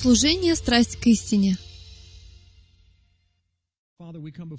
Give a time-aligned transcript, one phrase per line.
[0.00, 1.58] Служение «Страсть к истине».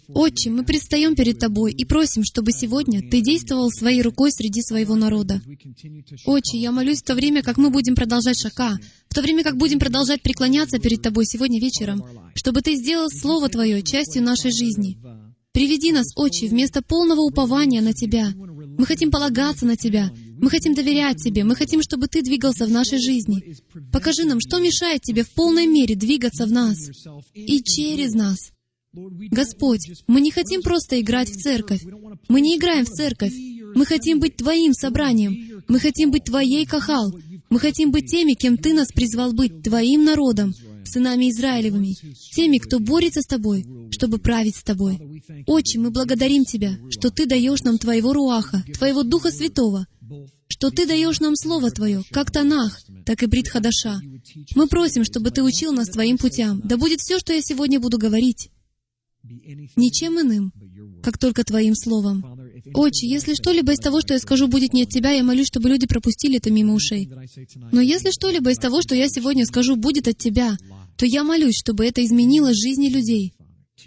[0.09, 4.96] Отче, мы предстаем перед Тобой и просим, чтобы сегодня Ты действовал своей рукой среди своего
[4.96, 5.41] народа.
[6.26, 9.55] Отче, я молюсь в то время, как мы будем продолжать шака, в то время, как
[9.55, 12.04] будем продолжать преклоняться перед Тобой сегодня вечером,
[12.35, 14.98] чтобы Ты сделал Слово Твое частью нашей жизни.
[15.54, 18.34] Приведи нас, Отче, вместо полного упования на Тебя.
[18.35, 20.12] Мы хотим полагаться на Тебя.
[20.41, 21.43] Мы хотим доверять Тебе.
[21.43, 23.55] Мы хотим, чтобы Ты двигался в нашей жизни.
[23.91, 26.77] Покажи нам, что мешает Тебе в полной мере двигаться в нас
[27.34, 28.52] и через нас.
[28.93, 31.84] Господь, мы не хотим просто играть в церковь.
[32.27, 33.34] Мы не играем в церковь.
[33.76, 35.63] Мы хотим быть Твоим собранием.
[35.68, 37.13] Мы хотим быть Твоей Кахал.
[37.49, 40.53] Мы хотим быть теми, кем Ты нас призвал быть, Твоим народом,
[40.84, 41.96] сынами Израилевыми,
[42.34, 45.21] теми, кто борется с Тобой, чтобы править с Тобой.
[45.48, 49.87] Отче, мы благодарим Тебя, что Ты даешь нам Твоего Руаха, Твоего Духа Святого,
[50.48, 53.99] что Ты даешь нам Слово Твое, как Танах, так и Брит Хадаша.
[54.55, 56.62] Мы просим, чтобы Ты учил нас Твоим путям.
[56.63, 58.49] Да будет все, что я сегодня буду говорить,
[59.76, 60.52] ничем иным,
[61.04, 62.24] как только Твоим Словом.
[62.74, 65.69] Отче, если что-либо из того, что я скажу, будет не от Тебя, я молюсь, чтобы
[65.69, 67.09] люди пропустили это мимо ушей.
[67.72, 70.57] Но если что-либо из того, что я сегодня скажу, будет от Тебя,
[70.97, 73.34] то я молюсь, чтобы это изменило жизни людей.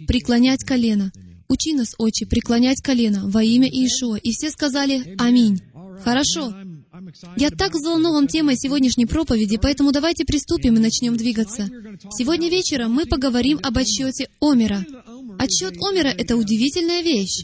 [0.07, 1.11] Преклонять колено.
[1.47, 4.17] Учи нас, Отче, преклонять колено во имя Иешуа.
[4.17, 5.61] И все сказали «Аминь».
[6.03, 6.53] Хорошо.
[7.37, 11.69] Я так взволнован темой сегодняшней проповеди, поэтому давайте приступим и начнем двигаться.
[12.17, 14.85] Сегодня вечером мы поговорим об отчете Омера.
[15.39, 17.43] Отчет Омера— это удивительная вещь.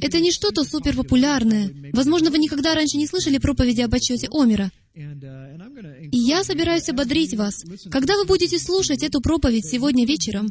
[0.00, 1.70] Это не что-то суперпопулярное.
[1.92, 4.70] Возможно, вы никогда раньше не слышали проповеди об отчете Омера.
[4.94, 7.64] И я собираюсь ободрить вас.
[7.90, 10.50] Когда вы будете слушать эту проповедь сегодня вечером,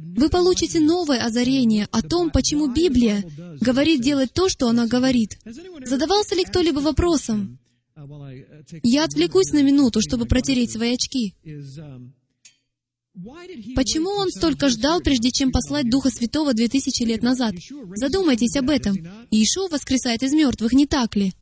[0.00, 3.24] вы получите новое озарение о том, почему Библия
[3.60, 5.38] говорит делать то, что она говорит.
[5.84, 7.58] Задавался ли кто-либо вопросом?
[8.82, 11.34] Я отвлекусь на минуту, чтобы протереть свои очки.
[13.74, 17.54] Почему он столько ждал, прежде чем послать Духа Святого две тысячи лет назад?
[17.96, 18.96] Задумайтесь об этом.
[19.30, 21.32] Иешуа воскресает из мертвых, не так ли?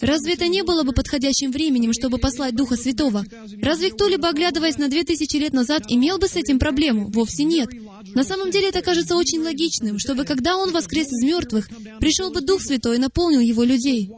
[0.00, 3.24] Разве это не было бы подходящим временем, чтобы послать Духа Святого?
[3.60, 7.10] Разве кто-либо, оглядываясь на две тысячи лет назад, имел бы с этим проблему?
[7.10, 7.68] Вовсе нет.
[8.14, 11.68] На самом деле это кажется очень логичным, чтобы когда Он воскрес из мертвых,
[12.00, 14.10] пришел бы Дух Святой и наполнил Его людей.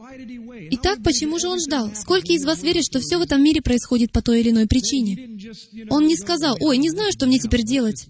[0.71, 1.91] Итак, почему же Он ждал?
[1.95, 5.39] Сколько из вас верят, что все в этом мире происходит по той или иной причине?
[5.89, 8.07] Он не сказал, «Ой, не знаю, что мне теперь делать».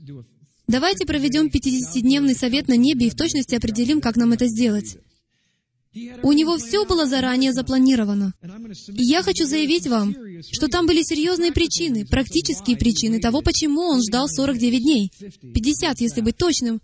[0.68, 4.98] Давайте проведем 50-дневный совет на небе и в точности определим, как нам это сделать.
[6.24, 8.34] У него все было заранее запланировано.
[8.88, 10.14] И я хочу заявить вам,
[10.52, 15.12] что там были серьезные причины, практические причины того, почему он ждал 49 дней,
[15.54, 16.82] 50, если быть точным,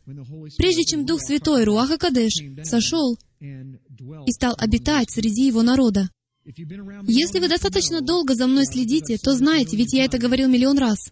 [0.58, 2.34] прежде чем Дух Святой, Руаха Кадеш,
[2.64, 6.10] сошел и стал обитать среди его народа.
[6.44, 11.12] Если вы достаточно долго за мной следите, то знаете, ведь я это говорил миллион раз,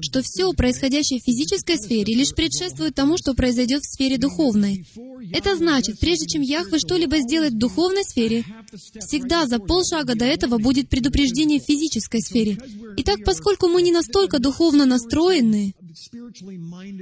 [0.00, 4.84] что все, происходящее в физической сфере, лишь предшествует тому, что произойдет в сфере духовной.
[5.32, 8.44] Это значит, прежде чем Яхве что-либо сделает в духовной сфере,
[8.98, 12.58] всегда за полшага до этого будет предупреждение в физической сфере.
[12.96, 15.74] Итак, поскольку мы не настолько духовно настроены,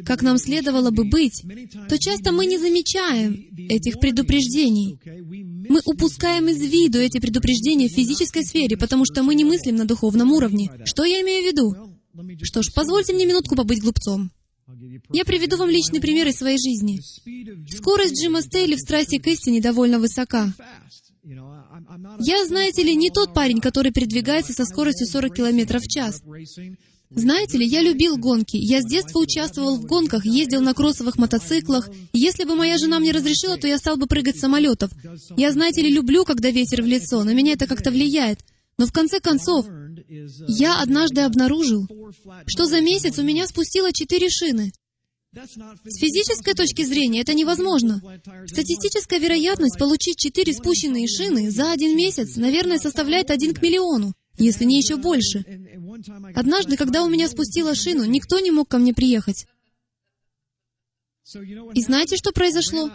[0.05, 1.43] как нам следовало бы быть,
[1.89, 4.99] то часто мы не замечаем этих предупреждений.
[5.69, 9.85] Мы упускаем из виду эти предупреждения в физической сфере, потому что мы не мыслим на
[9.85, 10.71] духовном уровне.
[10.85, 11.99] Что я имею в виду?
[12.43, 14.31] Что ж, позвольте мне минутку побыть глупцом.
[15.13, 17.01] Я приведу вам личный пример из своей жизни.
[17.71, 20.53] Скорость Джима Стейли в страсти к истине довольно высока.
[22.21, 26.23] Я, знаете ли, не тот парень, который передвигается со скоростью 40 км в час.
[27.11, 28.57] Знаете ли, я любил гонки.
[28.57, 31.89] Я с детства участвовал в гонках, ездил на кроссовых мотоциклах.
[32.13, 34.91] Если бы моя жена мне разрешила, то я стал бы прыгать с самолетов.
[35.37, 38.41] Я, знаете ли, люблю, когда ветер в лицо, на меня это как-то влияет.
[38.77, 39.67] Но в конце концов,
[40.47, 41.89] я однажды обнаружил,
[42.47, 44.73] что за месяц у меня спустило четыре шины.
[45.35, 48.01] С физической точки зрения это невозможно.
[48.47, 54.65] Статистическая вероятность получить четыре спущенные шины за один месяц, наверное, составляет один к миллиону, если
[54.65, 55.45] не еще больше.
[56.35, 59.47] Однажды, когда у меня спустила шину, никто не мог ко мне приехать.
[61.75, 62.91] И знаете, что произошло?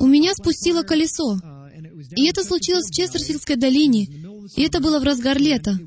[0.00, 1.38] У меня спустило колесо.
[2.14, 4.06] И это случилось в Честерфилдской долине.
[4.54, 5.78] И это было в разгар лета.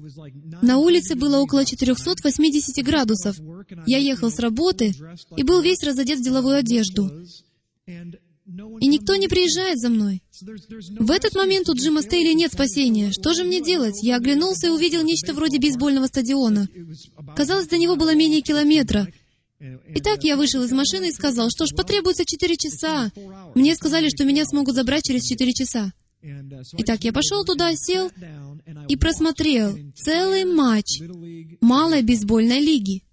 [0.62, 3.38] На улице было около 480 градусов.
[3.86, 4.94] Я ехал с работы
[5.38, 7.10] и был весь разодет в деловую одежду.
[8.80, 10.24] И никто не приезжает за мной.
[10.42, 13.12] В этот момент у Джима Стейли нет спасения.
[13.12, 14.02] Что же мне делать?
[14.02, 16.68] Я оглянулся и увидел нечто вроде бейсбольного стадиона.
[17.36, 19.08] Казалось, до него было менее километра.
[19.60, 23.12] Итак, я вышел из машины и сказал, что ж, потребуется четыре часа.
[23.54, 25.94] Мне сказали, что меня смогут забрать через четыре часа.
[26.22, 28.10] Итак, я пошел туда, сел
[28.88, 31.02] и просмотрел целый матч
[31.62, 33.04] малой бейсбольной лиги.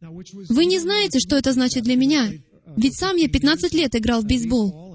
[0.00, 2.30] Вы не знаете, что это значит для меня,
[2.76, 4.86] ведь сам я 15 лет играл в бейсбол.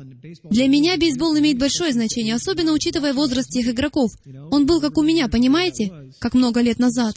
[0.49, 4.11] Для меня бейсбол имеет большое значение, особенно учитывая возраст тех игроков.
[4.51, 5.91] Он был как у меня, понимаете?
[6.19, 7.15] Как много лет назад.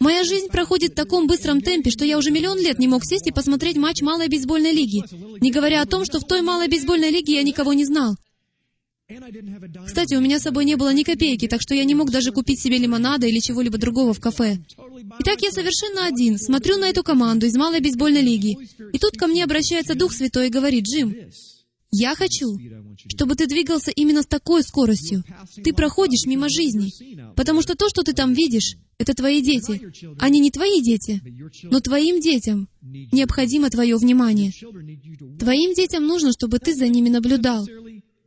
[0.00, 3.26] Моя жизнь проходит в таком быстром темпе, что я уже миллион лет не мог сесть
[3.26, 5.02] и посмотреть матч малой бейсбольной лиги,
[5.40, 8.16] не говоря о том, что в той малой бейсбольной лиге я никого не знал.
[9.86, 12.32] Кстати, у меня с собой не было ни копейки, так что я не мог даже
[12.32, 14.58] купить себе лимонада или чего-либо другого в кафе.
[15.20, 18.58] Итак, я совершенно один, смотрю на эту команду из малой бейсбольной лиги.
[18.92, 21.14] И тут ко мне обращается Дух Святой и говорит, «Джим,
[21.92, 22.58] я хочу,
[23.08, 25.22] чтобы ты двигался именно с такой скоростью.
[25.62, 26.90] Ты проходишь мимо жизни,
[27.36, 29.92] потому что то, что ты там видишь, это твои дети.
[30.18, 31.22] Они не твои дети,
[31.62, 34.52] но твоим детям необходимо твое внимание.
[35.38, 37.66] Твоим детям нужно, чтобы ты за ними наблюдал.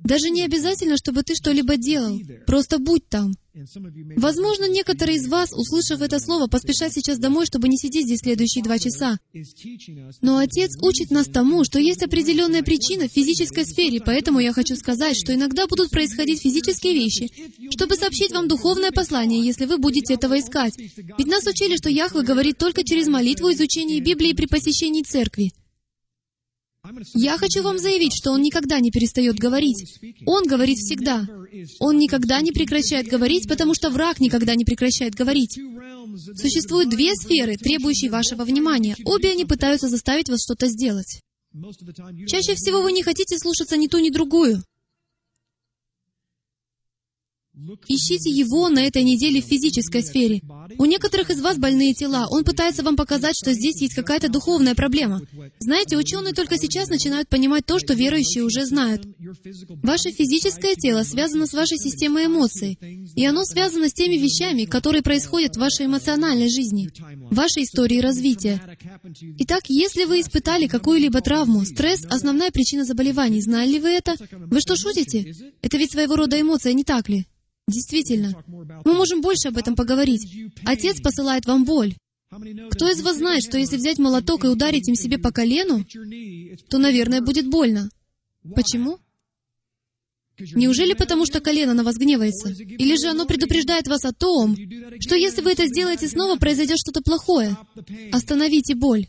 [0.04, 2.20] Даже не обязательно, чтобы ты что-либо делал.
[2.46, 3.34] Просто будь там.
[4.16, 8.64] Возможно, некоторые из вас, услышав это слово, поспешат сейчас домой, чтобы не сидеть здесь следующие
[8.64, 9.18] два часа.
[10.22, 14.76] Но Отец учит нас тому, что есть определенная причина в физической сфере, поэтому я хочу
[14.76, 17.30] сказать, что иногда будут происходить физические вещи,
[17.72, 20.78] чтобы сообщить вам духовное послание, если вы будете этого искать.
[20.78, 25.52] Ведь нас учили, что Яхве говорит только через молитву, изучение Библии при посещении церкви.
[27.14, 30.00] Я хочу вам заявить, что Он никогда не перестает говорить.
[30.26, 31.28] Он говорит всегда.
[31.80, 35.60] Он никогда не прекращает говорить, потому что враг никогда не прекращает говорить.
[36.36, 38.96] Существуют две сферы, требующие вашего внимания.
[39.06, 41.22] Обе они пытаются заставить вас что-то сделать.
[42.28, 44.62] Чаще всего вы не хотите слушаться ни ту, ни другую.
[47.88, 50.42] Ищите Его на этой неделе в физической сфере.
[50.78, 52.28] У некоторых из вас больные тела.
[52.30, 55.22] Он пытается вам показать, что здесь есть какая-то духовная проблема.
[55.60, 59.04] Знаете, ученые только сейчас начинают понимать то, что верующие уже знают.
[59.84, 62.78] Ваше физическое тело связано с вашей системой эмоций,
[63.16, 66.90] и оно связано с теми вещами, которые происходят в вашей эмоциональной жизни,
[67.30, 68.62] в вашей истории развития.
[69.40, 73.42] Итак, если вы испытали какую-либо травму, стресс— основная причина заболеваний.
[73.42, 74.16] Знали ли вы это?
[74.32, 75.34] Вы что, шутите?
[75.62, 77.26] Это ведь своего рода эмоция, не так ли?
[77.70, 80.28] Действительно, мы можем больше об этом поговорить.
[80.66, 81.96] Отец посылает вам боль.
[82.72, 85.86] Кто из вас знает, что если взять молоток и ударить им себе по колену,
[86.70, 87.90] то, наверное, будет больно?
[88.56, 89.00] Почему?
[90.56, 92.50] Неужели потому, что колено на вас гневается?
[92.50, 94.56] Или же оно предупреждает вас о том,
[95.00, 97.58] что если вы это сделаете снова, произойдет что-то плохое?
[98.12, 99.08] Остановите боль.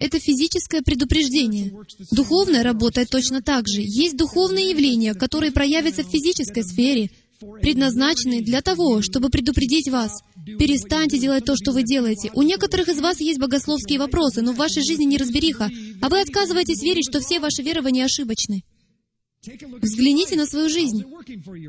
[0.00, 1.72] Это физическое предупреждение.
[2.10, 3.80] Духовное работает точно так же.
[3.80, 10.12] Есть духовные явления, которые проявятся в физической сфере, предназначенный для того, чтобы предупредить вас.
[10.44, 12.30] Перестаньте делать то, что вы делаете.
[12.34, 16.20] У некоторых из вас есть богословские вопросы, но в вашей жизни не разбериха, а вы
[16.20, 18.62] отказываетесь верить, что все ваши верования ошибочны.
[19.80, 21.04] Взгляните на свою жизнь.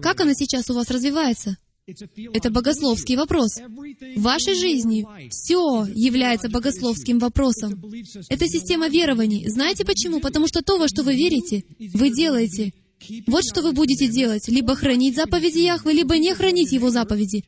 [0.01, 1.57] Как она сейчас у вас развивается?
[2.33, 3.59] Это богословский вопрос.
[3.59, 7.81] В вашей жизни все является богословским вопросом.
[8.29, 9.47] Это система верований.
[9.47, 10.19] Знаете почему?
[10.19, 12.73] Потому что то, во что вы верите, вы делаете.
[13.27, 14.47] Вот что вы будете делать.
[14.47, 17.43] Либо хранить заповеди Яхвы, либо не хранить Его заповеди.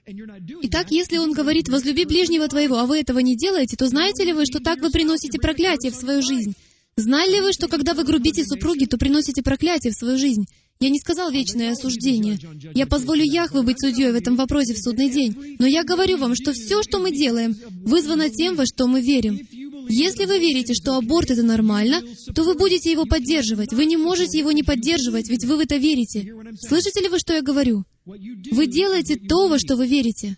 [0.63, 4.33] Итак, если Он говорит, «Возлюби ближнего твоего», а вы этого не делаете, то знаете ли
[4.33, 6.53] вы, что так вы приносите проклятие в свою жизнь?
[6.95, 10.45] Знали ли вы, что когда вы грубите супруги, то приносите проклятие в свою жизнь?
[10.81, 12.39] Я не сказал вечное осуждение.
[12.73, 15.57] Я позволю Яхве быть судьей в этом вопросе в судный день.
[15.59, 19.39] Но я говорю вам, что все, что мы делаем, вызвано тем, во что мы верим.
[19.87, 22.01] Если вы верите, что аборт— это нормально,
[22.33, 23.73] то вы будете его поддерживать.
[23.73, 26.33] Вы не можете его не поддерживать, ведь вы в это верите.
[26.59, 27.85] Слышите ли вы, что я говорю?
[28.05, 30.35] Вы делаете то, во что вы верите.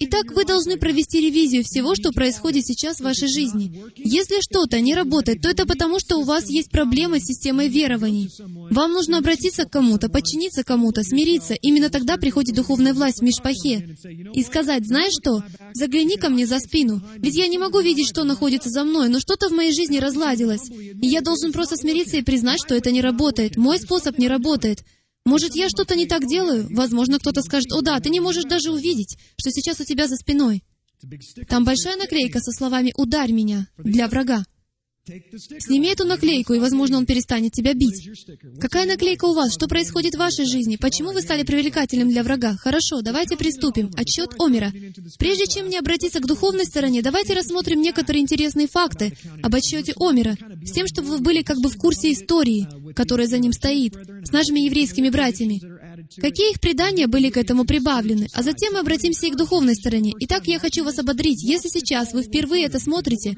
[0.00, 3.84] Итак, вы должны провести ревизию всего, что происходит сейчас в вашей жизни.
[3.96, 8.30] Если что-то не работает, то это потому, что у вас есть проблемы с системой верований.
[8.70, 11.54] Вам нужно обратиться к кому-то, подчиниться кому-то, смириться.
[11.54, 13.96] Именно тогда приходит духовная власть в Мишпахе.
[14.32, 15.44] И сказать, знаешь что,
[15.74, 17.02] загляни ко мне за спину.
[17.18, 20.70] Ведь я не могу видеть, что находится за мной, но что-то в моей жизни разладилось.
[20.70, 23.56] И я должен просто смириться и признать, что это не работает.
[23.56, 24.84] Мой способ не работает.
[25.24, 26.66] Может, я что-то не так делаю?
[26.70, 30.16] Возможно, кто-то скажет, «О да, ты не можешь даже увидеть, что сейчас у тебя за
[30.16, 30.64] спиной».
[31.48, 34.44] Там большая наклейка со словами «Ударь меня» для врага.
[35.04, 38.08] Сними эту наклейку, и, возможно, он перестанет тебя бить.
[38.60, 39.52] Какая наклейка у вас?
[39.52, 40.76] Что происходит в вашей жизни?
[40.76, 42.54] Почему вы стали привлекательным для врага?
[42.56, 43.90] Хорошо, давайте приступим.
[43.96, 44.72] Отчет Омера.
[45.18, 50.36] Прежде чем мне обратиться к духовной стороне, давайте рассмотрим некоторые интересные факты об отчете Омера,
[50.64, 54.30] с тем, чтобы вы были как бы в курсе истории, которая за ним стоит, с
[54.30, 55.60] нашими еврейскими братьями.
[56.20, 58.28] Какие их предания были к этому прибавлены?
[58.32, 60.12] А затем мы обратимся и к духовной стороне.
[60.20, 61.42] Итак, я хочу вас ободрить.
[61.42, 63.34] Если сейчас вы впервые это смотрите,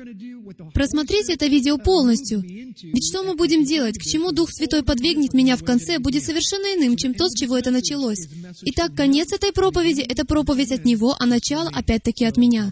[0.72, 2.42] просмотрите это видео полностью.
[2.42, 3.98] Ведь что мы будем делать?
[3.98, 7.56] К чему Дух Святой подвигнет меня в конце, будет совершенно иным, чем то, с чего
[7.56, 8.26] это началось.
[8.62, 12.70] Итак, конец этой проповеди— это проповедь от Него, а начало, опять-таки, от меня.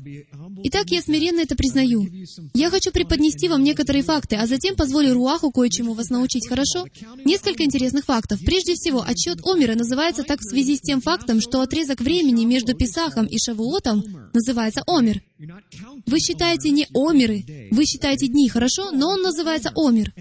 [0.64, 2.08] Итак, я смиренно это признаю.
[2.54, 6.86] Я хочу преподнести вам некоторые факты, а затем позволю Руаху кое-чему вас научить, хорошо?
[7.24, 8.40] Несколько интересных фактов.
[8.44, 9.91] Прежде всего, отчет Омера называется
[10.24, 15.22] так в связи с тем фактом, что отрезок времени между Писахом и Шавуотом называется Омер.
[16.06, 18.90] Вы считаете не Омеры, вы считаете дни, хорошо?
[18.92, 20.12] Но он называется Омер.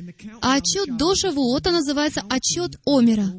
[0.41, 3.31] А отчет до Шавуота называется отчет Омера.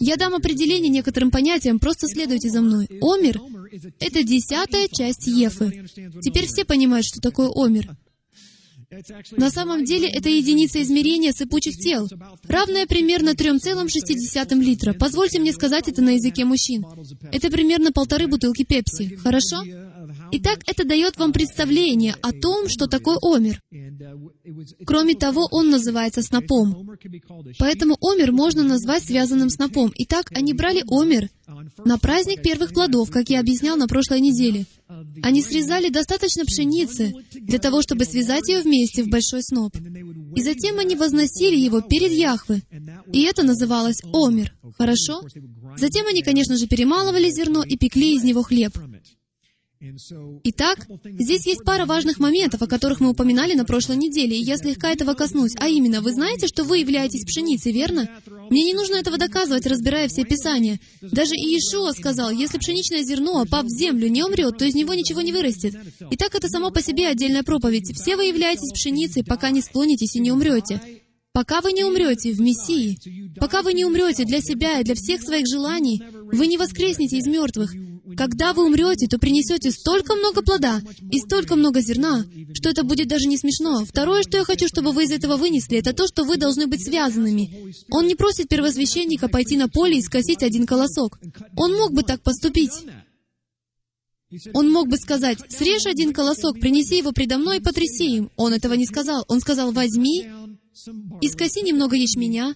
[0.00, 2.88] Я дам определение некоторым понятиям, просто следуйте за мной.
[3.00, 3.40] Омер—
[4.00, 5.86] это десятая часть Ефы.
[6.20, 7.96] Теперь все понимают, что такое Омер.
[9.36, 12.08] На самом деле это единица измерения сыпучих тел,
[12.46, 14.92] равная примерно 3,6 литра.
[14.92, 16.84] Позвольте мне сказать это на языке мужчин.
[17.32, 19.16] Это примерно полторы бутылки пепси.
[19.16, 19.62] Хорошо?
[20.36, 23.62] Итак, это дает вам представление о том, что такое омер.
[24.84, 26.90] Кроме того, он называется снопом.
[27.56, 29.92] Поэтому омер можно назвать связанным снопом.
[29.94, 31.30] Итак, они брали омер
[31.84, 34.66] на праздник первых плодов, как я объяснял на прошлой неделе.
[35.22, 39.76] Они срезали достаточно пшеницы для того, чтобы связать ее вместе в большой сноп.
[40.34, 42.62] И затем они возносили его перед Яхвы.
[43.12, 44.52] И это называлось омер.
[44.76, 45.22] Хорошо?
[45.76, 48.76] Затем они, конечно же, перемалывали зерно и пекли из него хлеб.
[50.44, 54.56] Итак, здесь есть пара важных моментов, о которых мы упоминали на прошлой неделе, и я
[54.56, 55.52] слегка этого коснусь.
[55.58, 58.08] А именно, вы знаете, что вы являетесь пшеницей, верно?
[58.50, 60.80] Мне не нужно этого доказывать, разбирая все Писания.
[61.00, 65.20] Даже Иешуа сказал, если пшеничное зерно, опав в землю, не умрет, то из него ничего
[65.20, 65.74] не вырастет.
[66.10, 67.94] Итак, это само по себе отдельная проповедь.
[67.94, 70.80] Все вы являетесь пшеницей, пока не склонитесь и не умрете.
[71.32, 72.96] Пока вы не умрете в Мессии,
[73.40, 76.00] пока вы не умрете для себя и для всех своих желаний,
[76.32, 77.74] вы не воскреснете из мертвых.
[78.16, 83.08] Когда вы умрете, то принесете столько много плода и столько много зерна, что это будет
[83.08, 83.84] даже не смешно.
[83.84, 86.84] Второе, что я хочу, чтобы вы из этого вынесли, это то, что вы должны быть
[86.84, 87.72] связанными.
[87.90, 91.18] Он не просит первосвященника пойти на поле и скосить один колосок.
[91.56, 92.72] Он мог бы так поступить.
[94.52, 98.30] Он мог бы сказать, «Срежь один колосок, принеси его предо мной и потряси им».
[98.36, 99.24] Он этого не сказал.
[99.28, 100.26] Он сказал, «Возьми
[101.20, 102.54] и скоси немного ячменя,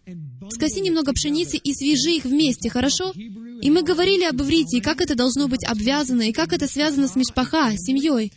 [0.50, 3.12] скоси немного пшеницы и свяжи их вместе, хорошо?
[3.14, 7.09] И мы говорили об иврите, и как это должно быть обвязано, и как это связано
[7.09, 8.33] с мишпаха, семьей.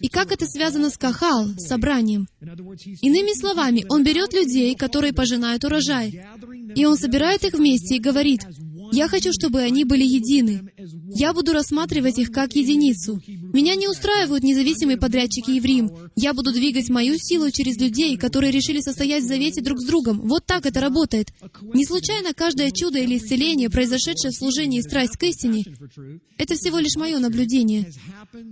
[0.00, 2.28] И как это связано с кахал, собранием?
[2.40, 6.22] Иными словами, он берет людей, которые пожинают урожай,
[6.76, 8.42] и он собирает их вместе и говорит,
[8.94, 10.70] я хочу, чтобы они были едины.
[11.14, 13.20] Я буду рассматривать их как единицу.
[13.26, 15.90] Меня не устраивают независимые подрядчики евреям.
[16.14, 20.20] Я буду двигать мою силу через людей, которые решили состоять в завете друг с другом.
[20.20, 21.32] Вот так это работает.
[21.74, 25.64] Не случайно каждое чудо или исцеление, произошедшее в служении страсть к истине,
[26.38, 27.90] это всего лишь мое наблюдение,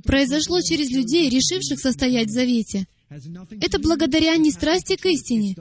[0.04, 2.86] произошло через людей, решивших состоять в завете.
[3.60, 5.54] Это благодаря не страсти к истине,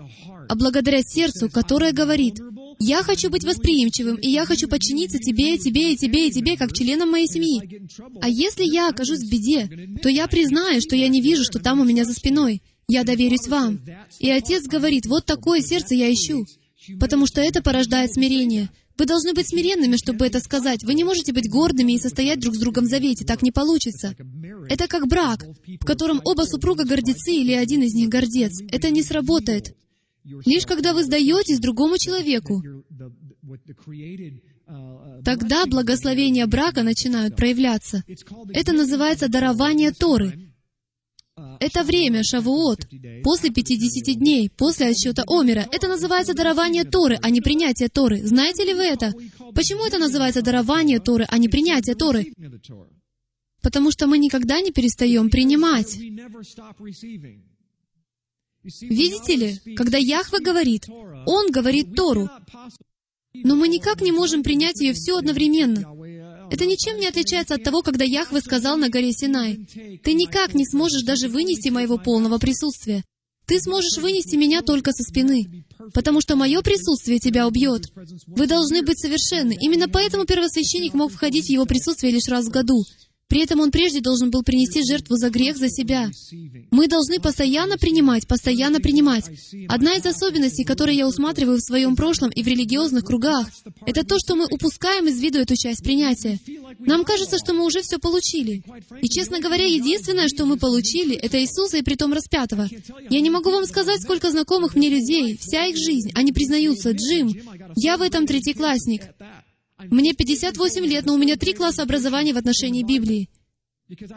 [0.48, 2.40] а благодаря сердцу, которое говорит,
[2.84, 6.74] «Я хочу быть восприимчивым, и я хочу подчиниться тебе, тебе, и тебе, и тебе, как
[6.74, 7.88] членам моей семьи.
[8.22, 9.70] А если я окажусь в беде,
[10.02, 12.64] то я признаю, что я не вижу, что там у меня за спиной.
[12.88, 13.82] Я доверюсь вам».
[14.20, 16.44] И отец говорит, «Вот такое сердце я ищу,
[17.00, 18.72] потому что это порождает смирение».
[18.98, 20.84] Вы должны быть смиренными, чтобы это сказать.
[20.84, 23.26] Вы не можете быть гордыми и состоять друг с другом в завете.
[23.26, 24.16] Так не получится.
[24.70, 25.44] Это как брак,
[25.80, 28.62] в котором оба супруга гордецы или один из них гордец.
[28.72, 29.76] Это не сработает.
[30.24, 32.62] Лишь когда вы сдаетесь другому человеку,
[35.26, 38.04] тогда благословения брака начинают проявляться.
[38.54, 40.52] Это называется дарование Торы.
[41.60, 42.88] Это время, Шавуот,
[43.24, 45.68] после 50 дней, после отсчета Омера.
[45.72, 48.22] Это называется дарование Торы, а не принятие Торы.
[48.26, 49.14] Знаете ли вы это?
[49.56, 52.26] Почему это называется дарование Торы, а не принятие Торы?
[53.62, 55.98] Потому что мы никогда не перестаем принимать.
[58.64, 60.88] Видите ли, когда Яхва говорит,
[61.26, 62.30] Он говорит Тору,
[63.34, 65.86] но мы никак не можем принять ее всю одновременно.
[66.52, 69.66] Это ничем не отличается от того, когда Яхве сказал на горе Синай,
[70.04, 73.04] «Ты никак не сможешь даже вынести моего полного присутствия.
[73.48, 77.84] Ты сможешь вынести меня только со спины, потому что мое присутствие тебя убьет.
[78.28, 79.58] Вы должны быть совершенны.
[79.60, 82.84] Именно поэтому первосвященник мог входить в его присутствие лишь раз в году.
[83.32, 86.12] При этом Он прежде должен был принести жертву за грех за себя.
[86.70, 89.24] Мы должны постоянно принимать, постоянно принимать.
[89.70, 93.48] Одна из особенностей, которые я усматриваю в своем прошлом и в религиозных кругах,
[93.86, 96.40] это то, что мы упускаем из виду эту часть принятия.
[96.80, 98.64] Нам кажется, что мы уже все получили.
[99.02, 102.68] И, честно говоря, единственное, что мы получили, это Иисуса и притом распятого.
[103.10, 107.34] Я не могу вам сказать, сколько знакомых мне людей, вся их жизнь, они признаются, Джим,
[107.78, 109.04] я в этом третьеклассник.
[109.90, 113.30] Мне 58 лет, но у меня три класса образования в отношении Библии.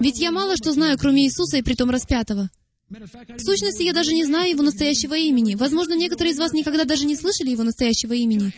[0.01, 2.51] Ведь я мало что знаю, кроме Иисуса и притом распятого.
[2.91, 5.55] В сущности, я даже не знаю его настоящего имени.
[5.55, 8.53] Возможно, некоторые из вас никогда даже не слышали его настоящего имени.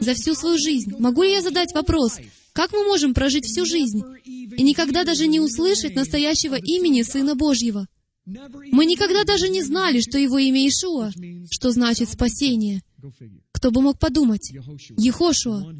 [0.00, 0.92] За всю свою жизнь.
[0.98, 2.18] Могу ли я задать вопрос,
[2.52, 7.86] как мы можем прожить всю жизнь и никогда даже не услышать настоящего имени Сына Божьего?
[8.26, 11.10] Мы никогда даже не знали, что его имя Ишуа,
[11.50, 12.82] что значит спасение.
[13.52, 14.52] Кто бы мог подумать?
[14.96, 15.74] Ехошуа.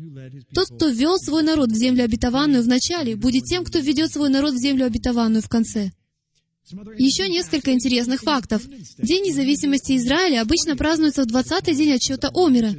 [0.55, 4.29] Тот, кто вел свой народ в землю обетованную в начале, будет тем, кто ведет свой
[4.29, 5.93] народ в землю обетованную в конце.
[6.99, 8.67] Еще несколько интересных фактов.
[8.99, 12.75] День независимости Израиля обычно празднуется в 20-й день отсчета Омера,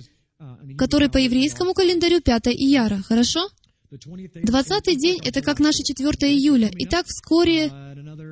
[0.78, 3.02] который по еврейскому календарю 5 ияра.
[3.02, 3.50] Хорошо?
[3.92, 6.72] 20-й день— это как наше 4 июля.
[6.80, 7.70] Итак, вскоре,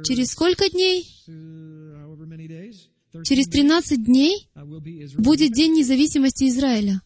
[0.05, 1.05] через сколько дней?
[3.23, 4.49] Через 13 дней
[5.17, 7.01] будет День независимости Израиля.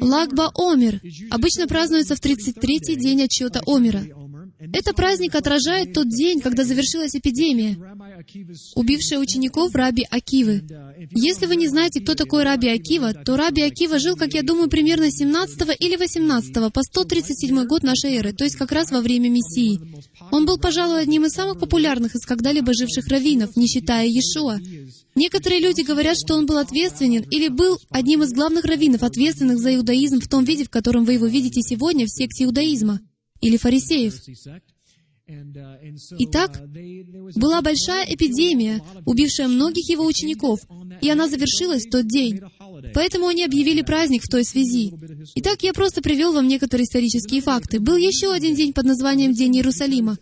[0.00, 1.00] Лагба Омер
[1.30, 4.04] обычно празднуется в 33-й день отчета Омера.
[4.72, 7.76] Это праздник отражает тот день, когда завершилась эпидемия,
[8.74, 10.62] убившая учеников Раби Акивы.
[11.10, 14.68] Если вы не знаете, кто такой Раби Акива, то Раби Акива жил, как я думаю,
[14.68, 19.28] примерно 17 или 18 по 137 год нашей эры, то есть как раз во время
[19.28, 19.80] Мессии.
[20.30, 24.58] Он был, пожалуй, одним из самых популярных из когда-либо живших раввинов, не считая Иешуа.
[25.14, 29.74] Некоторые люди говорят, что он был ответственен или был одним из главных раввинов, ответственных за
[29.74, 33.00] иудаизм в том виде, в котором вы его видите сегодня в секте иудаизма
[33.40, 34.14] или фарисеев.
[36.18, 36.62] Итак,
[37.34, 40.60] была большая эпидемия, убившая многих его учеников,
[41.00, 42.40] и она завершилась в тот день.
[42.94, 44.92] Поэтому они объявили праздник в той связи.
[45.34, 47.80] Итак, я просто привел вам некоторые исторические факты.
[47.80, 50.16] Был еще один день под названием День Иерусалима.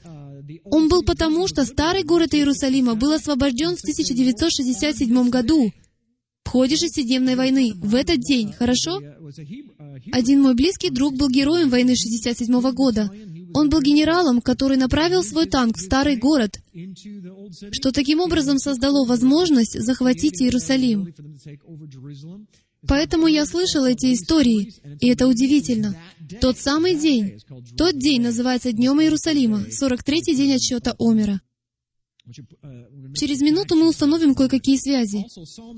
[0.65, 5.71] Он был потому, что старый город Иерусалима был освобожден в 1967 году,
[6.45, 9.01] в ходе шестидневной войны, в этот день, хорошо?
[10.13, 13.11] Один мой близкий друг был героем войны 67 года.
[13.55, 16.61] Он был генералом, который направил свой танк в старый город,
[17.73, 21.13] что таким образом создало возможность захватить Иерусалим.
[22.87, 25.97] Поэтому я слышал эти истории, и это удивительно.
[26.41, 27.41] Тот самый день,
[27.77, 31.41] тот день называется Днем Иерусалима, 43-й день отсчета Омера.
[33.15, 35.25] Через минуту мы установим кое-какие связи.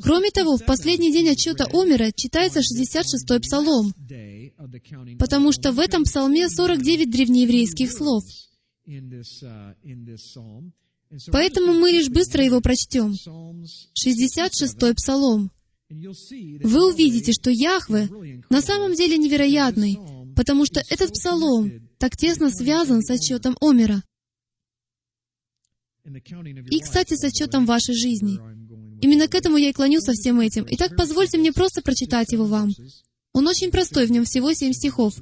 [0.02, 3.94] Кроме того, в последний день отчета Омера читается 66-й псалом,
[5.18, 8.24] потому что в этом псалме 49 древнееврейских слов.
[11.30, 13.14] Поэтому мы лишь быстро его прочтем.
[13.14, 15.50] 66-й псалом.
[15.88, 18.08] Вы увидите, что Яхве
[18.50, 19.98] на самом деле невероятный,
[20.34, 24.02] потому что этот псалом так тесно связан с отчетом Омера.
[26.70, 28.38] И, кстати, с отчетом вашей жизни.
[29.02, 30.66] Именно к этому я и клоню со всем этим.
[30.70, 32.70] Итак, позвольте мне просто прочитать его вам.
[33.32, 35.14] Он очень простой, в нем всего семь стихов.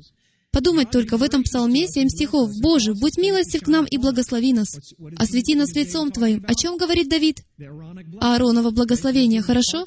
[0.55, 2.49] Подумать только, в этом псалме семь стихов.
[2.61, 4.69] «Боже, будь милостив к нам и благослови нас.
[5.17, 6.45] Освети нас лицом Твоим».
[6.47, 7.43] О чем говорит Давид?
[8.21, 9.85] Ааронова благословения, хорошо?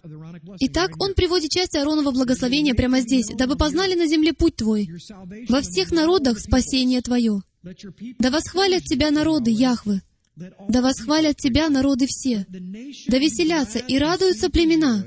[0.59, 4.89] Итак, он приводит часть Ааронова благословения прямо здесь, «Дабы познали на земле путь Твой.
[5.47, 7.39] Во всех народах спасение Твое.
[8.19, 10.01] Да восхвалят Тебя народы, Яхвы.
[10.69, 15.05] Да восхвалят Тебя народы все, да веселятся и радуются племена,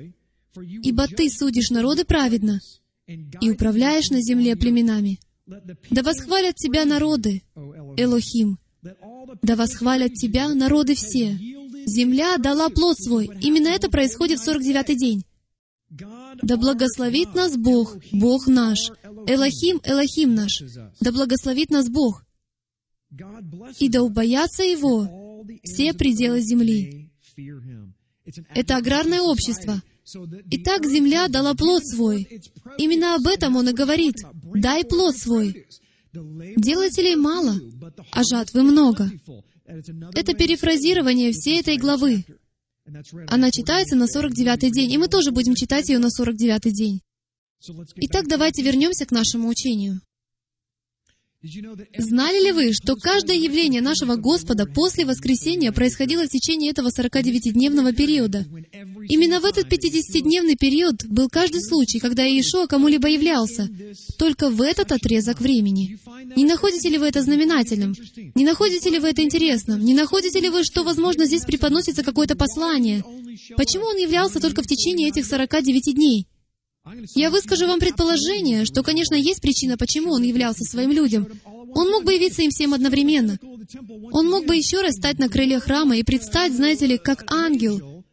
[0.82, 2.60] ибо Ты судишь народы праведно
[3.06, 5.20] и управляешь на земле племенами.
[5.46, 7.42] Да восхвалят Тебя народы,
[7.96, 11.38] Элохим, да восхвалят Тебя народы все.
[11.86, 13.30] Земля дала плод свой.
[13.40, 15.24] Именно это происходит в 49-й день.
[16.42, 18.78] Да благословит нас Бог, Бог наш,
[19.26, 20.62] Элохим, Элохим наш.
[21.00, 22.24] Да благословит нас Бог.
[23.80, 25.19] И да убоятся Его
[25.64, 27.10] все пределы земли.
[28.54, 29.82] Это аграрное общество.
[30.50, 32.26] Итак, земля дала плод свой.
[32.78, 34.16] Именно об этом он и говорит.
[34.54, 35.66] «Дай плод свой».
[36.12, 37.56] Делателей мало,
[38.10, 39.10] а жатвы много.
[39.64, 42.24] Это перефразирование всей этой главы.
[43.28, 47.00] Она читается на 49-й день, и мы тоже будем читать ее на 49-й день.
[47.96, 50.00] Итак, давайте вернемся к нашему учению.
[51.42, 57.94] Знали ли вы, что каждое явление нашего Господа после воскресения происходило в течение этого 49-дневного
[57.94, 58.44] периода?
[59.08, 63.70] Именно в этот 50-дневный период был каждый случай, когда Иешуа кому-либо являлся.
[64.18, 65.98] Только в этот отрезок времени.
[66.36, 67.94] Не находите ли вы это знаменательным?
[68.34, 69.82] Не находите ли вы это интересным?
[69.82, 73.02] Не находите ли вы, что, возможно, здесь преподносится какое-то послание?
[73.56, 76.26] Почему он являлся только в течение этих 49 дней?
[77.14, 81.28] Я выскажу вам предположение, что, конечно, есть причина, почему он являлся своим людям.
[81.44, 83.38] Он мог бы явиться им всем одновременно.
[84.12, 88.04] Он мог бы еще раз стать на крыльях храма и предстать, знаете ли, как ангел,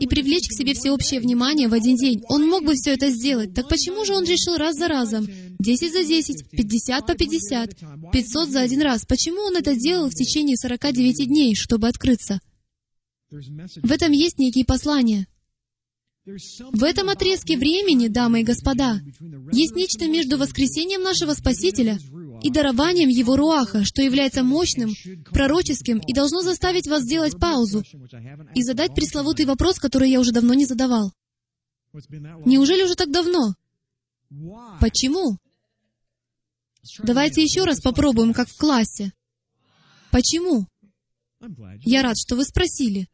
[0.00, 2.22] и привлечь к себе всеобщее внимание в один день.
[2.28, 3.54] Он мог бы все это сделать.
[3.54, 5.26] Так почему же он решил раз за разом?
[5.58, 7.76] Десять за десять, пятьдесят по пятьдесят,
[8.12, 9.06] пятьсот за один раз.
[9.06, 12.40] Почему он это делал в течение сорока девяти дней, чтобы открыться?
[13.30, 15.26] В этом есть некие послания.
[16.24, 19.00] В этом отрезке времени, дамы и господа,
[19.52, 21.98] есть нечто между воскресением нашего Спасителя
[22.42, 24.94] и дарованием Его Руаха, что является мощным,
[25.32, 27.82] пророческим и должно заставить вас сделать паузу
[28.54, 31.12] и задать пресловутый вопрос, который я уже давно не задавал.
[32.46, 33.54] Неужели уже так давно?
[34.80, 35.38] Почему?
[37.02, 39.12] Давайте еще раз попробуем, как в классе.
[40.12, 40.68] Почему?
[41.84, 43.08] Я рад, что вы спросили.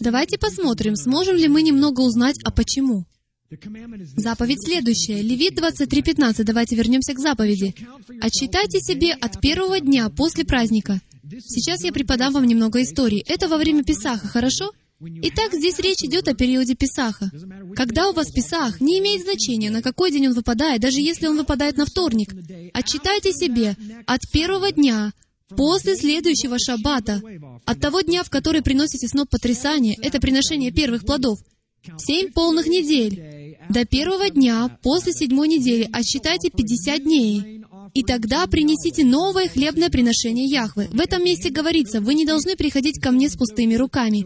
[0.00, 3.06] Давайте посмотрим, сможем ли мы немного узнать, а почему.
[4.16, 5.22] Заповедь следующая.
[5.22, 6.44] Левит 23.15.
[6.44, 7.74] Давайте вернемся к заповеди.
[8.20, 11.00] «Отчитайте себе от первого дня после праздника».
[11.40, 13.24] Сейчас я преподам вам немного истории.
[13.26, 14.72] Это во время Песаха, хорошо?
[15.00, 17.30] Итак, здесь речь идет о периоде Песаха.
[17.76, 21.36] Когда у вас Песах, не имеет значения, на какой день он выпадает, даже если он
[21.36, 22.34] выпадает на вторник.
[22.72, 25.12] Отчитайте себе от первого дня
[25.56, 27.20] после следующего шаббата,
[27.64, 31.38] от того дня, в который приносите сноп потрясания, это приношение первых плодов,
[31.98, 37.57] семь полных недель, до первого дня после седьмой недели отсчитайте 50 дней,
[37.94, 40.88] и тогда принесите новое хлебное приношение Яхвы.
[40.92, 44.24] В этом месте говорится, вы не должны приходить ко мне с пустыми руками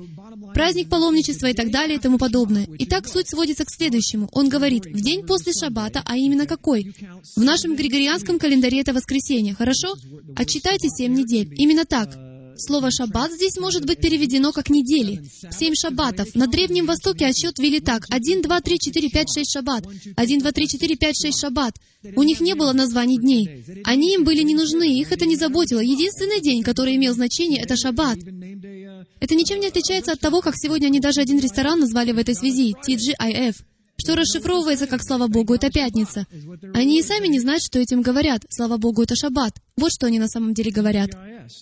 [0.52, 2.66] праздник паломничества и так далее и тому подобное.
[2.78, 4.28] Итак, суть сводится к следующему.
[4.32, 6.94] Он говорит, в день после шаббата, а именно какой?
[7.36, 9.94] В нашем григорианском календаре это воскресенье, хорошо?
[10.36, 11.52] Отчитайте семь недель.
[11.56, 12.31] Именно так.
[12.56, 15.22] Слово «шаббат» здесь может быть переведено как «недели».
[15.50, 16.34] Семь шаббатов.
[16.34, 18.04] На Древнем Востоке отсчет вели так.
[18.10, 19.84] Один, два, три, четыре, пять, шесть шаббат.
[20.16, 21.74] Один, два, три, четыре, пять, шесть шаббат.
[22.16, 23.64] У них не было названий дней.
[23.84, 25.80] Они им были не нужны, их это не заботило.
[25.80, 28.18] Единственный день, который имел значение, это шаббат.
[28.18, 32.34] Это ничем не отличается от того, как сегодня они даже один ресторан назвали в этой
[32.34, 33.56] связи— TGIF
[34.02, 36.26] что расшифровывается как «Слава Богу, это пятница».
[36.74, 38.42] Они и сами не знают, что этим говорят.
[38.48, 39.54] «Слава Богу, это шаббат».
[39.76, 41.10] Вот что они на самом деле говорят.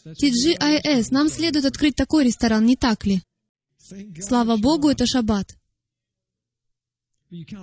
[0.06, 3.20] TGIS, нам следует открыть такой ресторан, не так ли?
[4.20, 5.54] Слава Богу, это шаббат.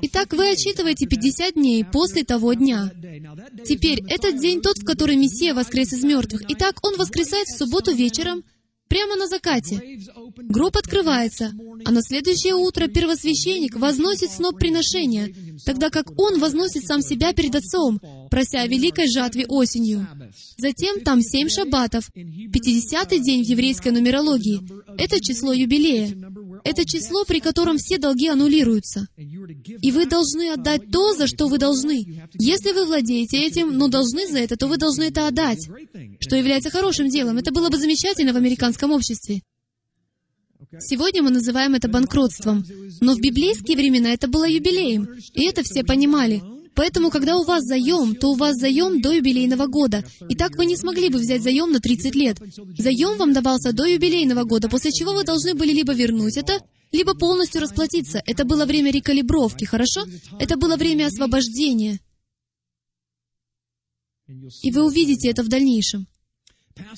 [0.04, 2.92] Итак, вы отчитываете 50 дней после того дня.
[3.66, 6.44] Теперь, этот день тот, в который Мессия воскрес из мертвых.
[6.50, 8.44] Итак, Он воскресает в субботу вечером,
[8.88, 10.00] прямо на закате.
[10.38, 11.52] Гроб открывается,
[11.86, 15.34] а на следующее утро первосвященник возносит сноп приношения,
[15.66, 20.08] тогда как он возносит сам себя перед Отцом, прося о великой жатве осенью.
[20.58, 24.62] Затем там семь шаббатов, пятидесятый день в еврейской нумерологии.
[24.98, 26.10] Это число юбилея.
[26.64, 29.08] Это число, при котором все долги аннулируются.
[29.18, 32.30] И вы должны отдать то, за что вы должны.
[32.34, 35.68] Если вы владеете этим, но должны за это, то вы должны это отдать,
[36.20, 37.38] что является хорошим делом.
[37.38, 39.42] Это было бы замечательно в американском обществе.
[40.80, 42.66] Сегодня мы называем это банкротством,
[43.00, 46.42] но в библейские времена это было юбилеем, и это все понимали.
[46.78, 50.06] Поэтому, когда у вас заем, то у вас заем до юбилейного года.
[50.30, 52.38] И так вы не смогли бы взять заем на 30 лет.
[52.78, 56.60] Заем вам давался до юбилейного года, после чего вы должны были либо вернуть это,
[56.92, 58.22] либо полностью расплатиться.
[58.28, 60.06] Это было время рекалибровки, хорошо?
[60.40, 62.00] Это было время освобождения.
[64.28, 66.06] И вы увидите это в дальнейшем.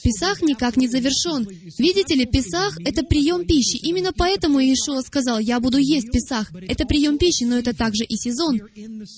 [0.03, 1.47] Песах никак не завершен.
[1.77, 3.77] Видите ли, Песах— это прием пищи.
[3.77, 6.51] Именно поэтому Иешуа сказал, «Я буду есть Песах».
[6.53, 8.61] Это прием пищи, но это также и сезон.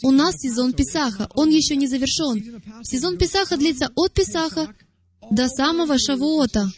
[0.04, 2.62] У нас сезон Песаха, он еще не завершен.
[2.84, 4.74] Сезон Песаха длится от Песаха
[5.30, 6.72] до самого Шавуота.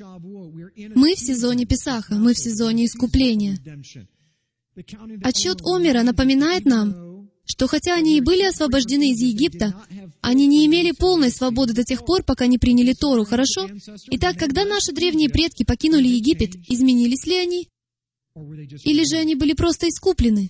[0.95, 3.57] Мы в сезоне Песаха, мы в сезоне искупления.
[5.23, 7.12] Отчет Омера напоминает нам,
[7.45, 9.75] что хотя они и были освобождены из Египта,
[10.21, 13.69] они не имели полной свободы до тех пор, пока не приняли Тору, хорошо?
[14.11, 17.69] Итак, когда наши древние предки покинули Египет, изменились ли они?
[18.35, 20.49] Или же они были просто искуплены?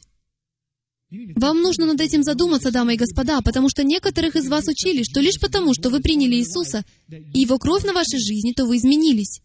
[1.36, 5.20] Вам нужно над этим задуматься, дамы и господа, потому что некоторых из вас учили, что
[5.20, 9.42] лишь потому, что вы приняли Иисуса и Его кровь на вашей жизни, то вы изменились.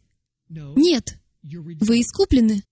[0.49, 2.63] Нет, вы искуплены.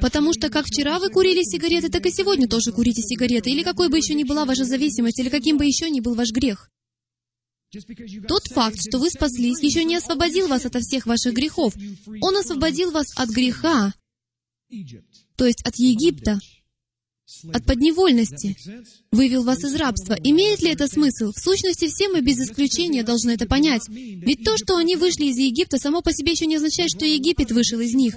[0.00, 3.88] Потому что как вчера вы курили сигареты, так и сегодня тоже курите сигареты, или какой
[3.88, 6.70] бы еще ни была ваша зависимость, или каким бы еще ни был ваш грех.
[8.26, 11.74] Тот факт, что вы спаслись, еще не освободил вас от всех ваших грехов.
[12.20, 13.92] Он освободил вас от греха,
[15.36, 16.40] то есть от Египта,
[17.52, 18.56] от подневольности,
[19.12, 20.16] вывел вас из рабства.
[20.22, 21.32] Имеет ли это смысл?
[21.34, 23.82] В сущности, все мы без исключения должны это понять.
[23.88, 27.50] Ведь то, что они вышли из Египта, само по себе еще не означает, что Египет
[27.52, 28.14] вышел из них.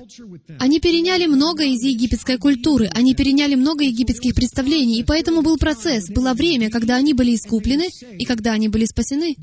[0.59, 6.09] Они переняли много из египетской культуры, они переняли много египетских представлений, и поэтому был процесс,
[6.09, 9.35] было время, когда они были искуплены и когда они были спасены.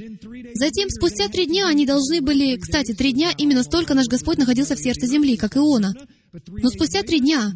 [0.54, 2.56] Затем, спустя три дня, они должны были...
[2.56, 5.94] Кстати, три дня именно столько наш Господь находился в сердце земли, как Иона.
[6.32, 7.52] Но спустя три дня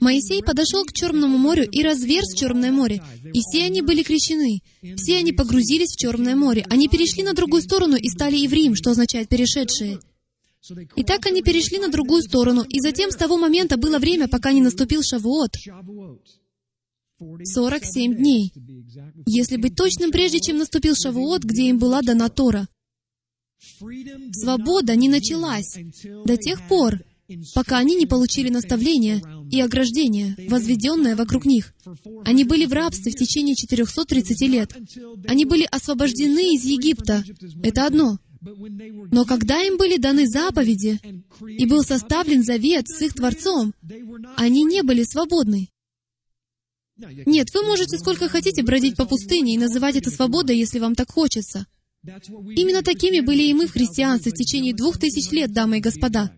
[0.00, 4.60] Моисей подошел к Черному морю и разверз Черное море, и все они были крещены.
[4.96, 6.66] Все они погрузились в Черное море.
[6.70, 10.00] Они перешли на другую сторону и стали евреем, что означает «перешедшие».
[10.94, 14.52] И так они перешли на другую сторону, и затем с того момента было время, пока
[14.52, 15.56] не наступил Шавуот.
[17.18, 18.52] 47 дней.
[19.26, 22.68] Если быть точным, прежде чем наступил Шавуот, где им была дана Тора.
[24.32, 25.76] Свобода не началась
[26.24, 27.00] до тех пор,
[27.54, 31.74] пока они не получили наставление и ограждение, возведенное вокруг них.
[32.24, 34.76] Они были в рабстве в течение 430 лет.
[35.26, 37.24] Они были освобождены из Египта.
[37.62, 38.18] Это одно.
[38.40, 40.98] Но когда им были даны заповеди
[41.46, 43.74] и был составлен завет с их Творцом,
[44.36, 45.68] они не были свободны.
[47.26, 51.10] Нет, вы можете сколько хотите бродить по пустыне и называть это свободой, если вам так
[51.10, 51.66] хочется.
[52.02, 56.32] Именно такими были и мы в христианстве в течение двух тысяч лет, дамы и господа.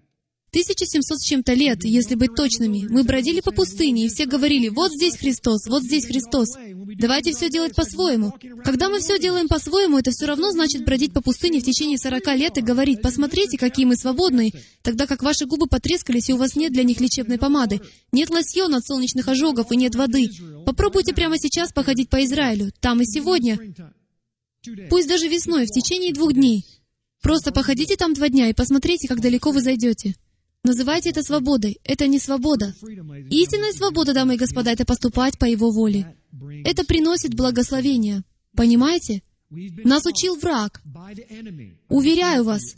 [0.53, 4.93] 1700 с чем-то лет, если быть точными, мы бродили по пустыне, и все говорили, вот
[4.93, 6.51] здесь Христос, вот здесь Христос.
[6.99, 8.35] Давайте все делать по-своему.
[8.63, 12.37] Когда мы все делаем по-своему, это все равно значит бродить по пустыне в течение 40
[12.37, 16.55] лет и говорить, посмотрите, какие мы свободные, тогда как ваши губы потрескались, и у вас
[16.55, 17.81] нет для них лечебной помады,
[18.13, 20.29] нет лосьона от солнечных ожогов и нет воды.
[20.67, 23.59] Попробуйте прямо сейчас походить по Израилю, там и сегодня.
[24.91, 26.67] Пусть даже весной, в течение двух дней.
[27.23, 30.15] Просто походите там два дня и посмотрите, как далеко вы зайдете.
[30.65, 31.81] Называйте это свободой.
[31.83, 32.75] Это не свобода.
[33.31, 36.17] Истинная свобода, дамы и господа, это поступать по Его воле.
[36.65, 38.23] Это приносит благословение.
[38.55, 39.23] Понимаете?
[39.51, 40.81] Нас учил враг.
[41.89, 42.77] Уверяю вас,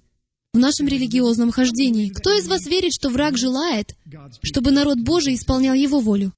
[0.55, 3.95] в нашем религиозном хождении, кто из вас верит, что враг желает,
[4.43, 6.33] чтобы народ Божий исполнял его волю?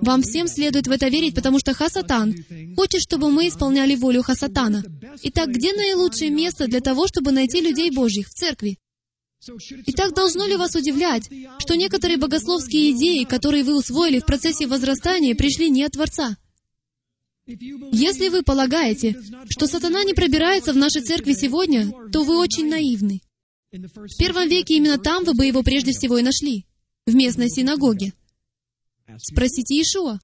[0.00, 2.34] Вам всем следует в это верить, потому что Хасатан
[2.76, 4.84] хочет, чтобы мы исполняли волю Хасатана.
[5.22, 8.28] Итак, где наилучшее место для того, чтобы найти людей Божьих?
[8.28, 8.78] В церкви.
[9.86, 11.28] Итак, должно ли вас удивлять,
[11.58, 16.36] что некоторые богословские идеи, которые вы усвоили в процессе возрастания, пришли не от Творца?
[17.46, 23.20] Если вы полагаете, что сатана не пробирается в нашей церкви сегодня, то вы очень наивны.
[23.70, 26.64] В первом веке именно там вы бы его прежде всего и нашли,
[27.06, 28.14] в местной синагоге.
[29.18, 30.18] Спросите Иешуа.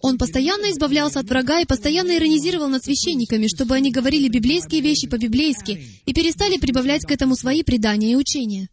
[0.00, 5.08] Он постоянно избавлялся от врага и постоянно иронизировал над священниками, чтобы они говорили библейские вещи
[5.08, 8.68] по-библейски и перестали прибавлять к этому свои предания и учения.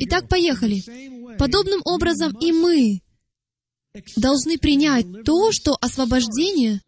[0.00, 0.82] Итак, поехали.
[1.38, 3.00] Подобным образом и мы
[4.16, 6.82] должны принять то, что освобождение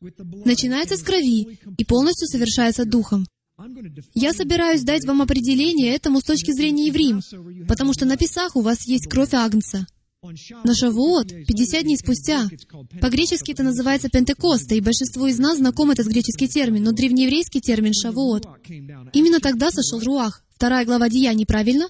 [0.44, 3.26] начинается с крови и полностью совершается Духом.
[4.14, 7.20] Я собираюсь дать вам определение этому с точки зрения евреям,
[7.68, 9.86] потому что на Песах у вас есть кровь Агнца.
[10.22, 12.48] На Шавуот, 50 дней спустя,
[13.00, 17.92] по-гречески это называется Пентекоста, и большинство из нас знаком этот греческий термин, но древнееврейский термин
[17.92, 18.46] Шавуот.
[19.12, 20.44] Именно тогда сошел Руах.
[20.54, 21.88] Вторая глава Деяний, правильно?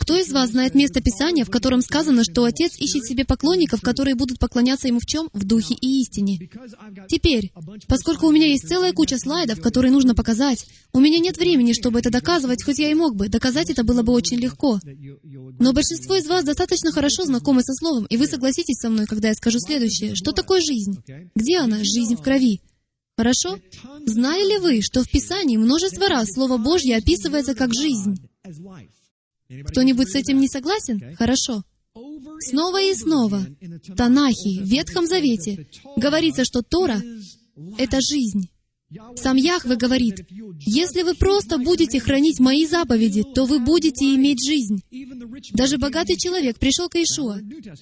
[0.00, 4.14] Кто из вас знает место Писания, в котором сказано, что Отец ищет себе поклонников, которые
[4.14, 5.28] будут поклоняться Ему в чем?
[5.32, 6.50] В духе и истине.
[7.08, 7.52] Теперь,
[7.86, 12.00] поскольку у меня есть целая куча слайдов, которые нужно показать, у меня нет времени, чтобы
[12.00, 13.28] это доказывать, хоть я и мог бы.
[13.28, 14.80] Доказать это было бы очень легко.
[15.58, 19.28] Но большинство из вас достаточно хорошо знакомы со Словом, и вы согласитесь со мной, когда
[19.28, 20.14] я скажу следующее.
[20.14, 20.98] Что такое жизнь?
[21.34, 21.78] Где она?
[21.78, 22.60] Жизнь в крови.
[23.16, 23.58] Хорошо?
[24.06, 28.16] Знали ли вы, что в Писании множество раз Слово Божье описывается как жизнь?
[29.66, 31.14] Кто-нибудь с этим не согласен?
[31.16, 31.62] Хорошо.
[32.40, 37.02] Снова и снова в Танахе, в Ветхом Завете, говорится, что Тора—
[37.78, 38.48] это жизнь.
[39.16, 40.26] Сам Яхве говорит,
[40.60, 44.82] «Если вы просто будете хранить Мои заповеди, то вы будете иметь жизнь».
[45.52, 47.38] Даже богатый человек пришел к Иешуа.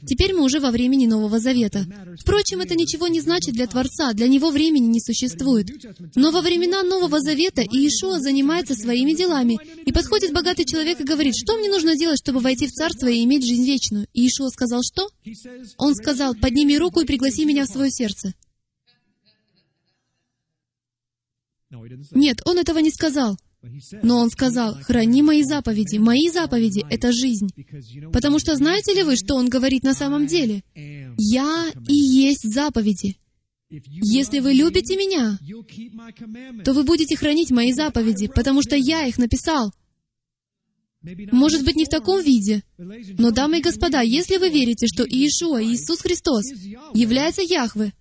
[0.06, 1.86] Теперь мы уже во времени Нового Завета.
[2.20, 5.68] Впрочем, это ничего не значит для Творца, для Него времени не существует.
[6.14, 11.34] Но во времена Нового Завета Иешуа занимается своими делами, и подходит богатый человек и говорит,
[11.36, 14.82] «Что мне нужно делать, чтобы войти в Царство и иметь жизнь вечную?» И Иешуа сказал,
[14.82, 15.08] «Что?»
[15.78, 18.34] Он сказал, «Подними руку и пригласи меня в свое сердце».
[22.12, 23.38] Нет, он этого не сказал.
[24.02, 25.98] Но он сказал, «Храни мои заповеди».
[25.98, 27.48] Мои заповеди— это жизнь.
[28.12, 30.62] Потому что знаете ли вы, что он говорит на самом деле?
[30.74, 33.16] «Я и есть заповеди».
[33.68, 35.38] Если вы любите Меня,
[36.64, 39.72] то вы будете хранить Мои заповеди, потому что Я их написал.
[41.02, 42.62] Может быть, не в таком виде.
[42.76, 46.46] Но, дамы и господа, если вы верите, что Иешуа, Иисус Христос,
[46.94, 47.92] является Яхве,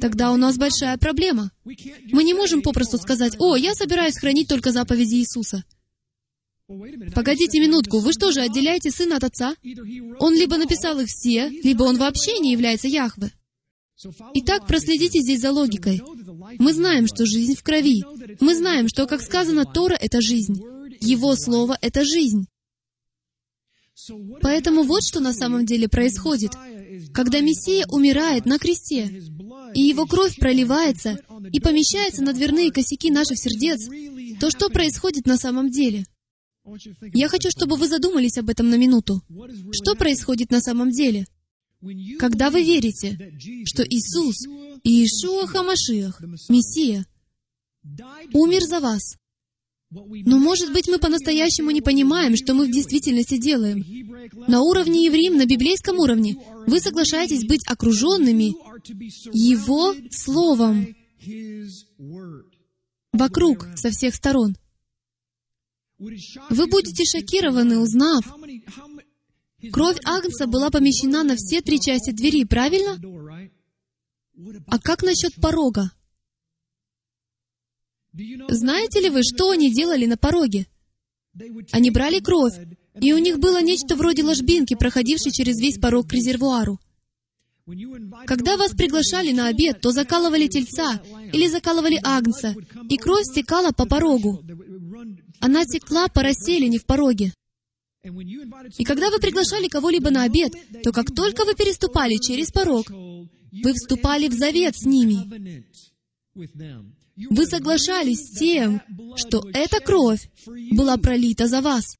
[0.00, 1.50] тогда у нас большая проблема.
[1.64, 5.64] Мы не можем попросту сказать, «О, я собираюсь хранить только заповеди Иисуса».
[7.14, 9.54] Погодите минутку, вы что же, отделяете сына от отца?
[10.18, 13.32] Он либо написал их все, либо он вообще не является Яхве.
[14.34, 16.02] Итак, проследите здесь за логикой.
[16.58, 18.02] Мы знаем, что жизнь в крови.
[18.40, 20.60] Мы знаем, что, как сказано, Тора— это жизнь.
[21.00, 22.46] Его Слово— это жизнь.
[24.40, 26.52] Поэтому вот что на самом деле происходит.
[27.12, 29.22] Когда Мессия умирает на кресте,
[29.74, 31.18] и Его кровь проливается
[31.52, 33.88] и помещается на дверные косяки наших сердец,
[34.40, 36.04] то что происходит на самом деле?
[37.12, 39.22] Я хочу, чтобы вы задумались об этом на минуту.
[39.72, 41.26] Что происходит на самом деле?
[42.18, 43.18] Когда вы верите,
[43.64, 44.46] что Иисус,
[44.84, 47.06] Иешуа Хамашиах, Мессия,
[48.32, 49.16] умер за вас,
[49.92, 53.84] но, может быть, мы по-настоящему не понимаем, что мы в действительности делаем.
[54.48, 58.54] На уровне евреям, на библейском уровне, вы соглашаетесь быть окруженными
[59.32, 60.94] Его Словом
[63.12, 64.56] вокруг, со всех сторон.
[65.98, 68.24] Вы будете шокированы, узнав,
[69.70, 72.98] кровь Агнца была помещена на все три части двери, правильно?
[74.68, 75.92] А как насчет порога?
[78.14, 80.66] Знаете ли вы, что они делали на пороге?
[81.72, 82.54] Они брали кровь,
[83.00, 86.78] и у них было нечто вроде ложбинки, проходившей через весь порог к резервуару.
[88.26, 91.00] Когда вас приглашали на обед, то закалывали тельца
[91.32, 92.54] или закалывали агнца,
[92.88, 94.44] и кровь стекала по порогу.
[95.40, 97.32] Она текла по расселине в пороге.
[98.04, 103.72] И когда вы приглашали кого-либо на обед, то как только вы переступали через порог, вы
[103.74, 105.64] вступали в завет с ними.
[107.16, 108.80] Вы соглашались с тем,
[109.16, 110.28] что эта кровь
[110.70, 111.96] была пролита за вас,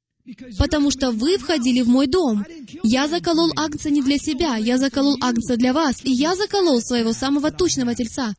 [0.57, 2.45] потому что вы входили в мой дом.
[2.83, 7.13] Я заколол агнца не для себя, я заколол агнца для вас, и я заколол своего
[7.13, 8.33] самого тучного тельца.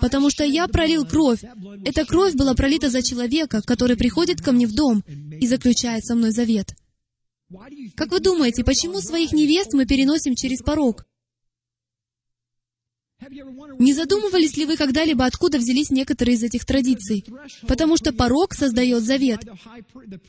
[0.00, 1.42] Потому что я пролил кровь.
[1.84, 5.02] Эта кровь была пролита за человека, который приходит ко мне в дом
[5.40, 6.74] и заключает со мной завет.
[7.96, 11.04] Как вы думаете, почему своих невест мы переносим через порог?
[13.78, 17.24] Не задумывались ли вы когда-либо, откуда взялись некоторые из этих традиций?
[17.68, 19.40] Потому что порог создает завет.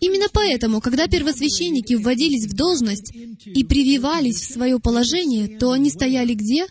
[0.02, 6.34] Именно поэтому, когда первосвященники вводились в должность и прививались в свое положение, то они стояли
[6.34, 6.68] где?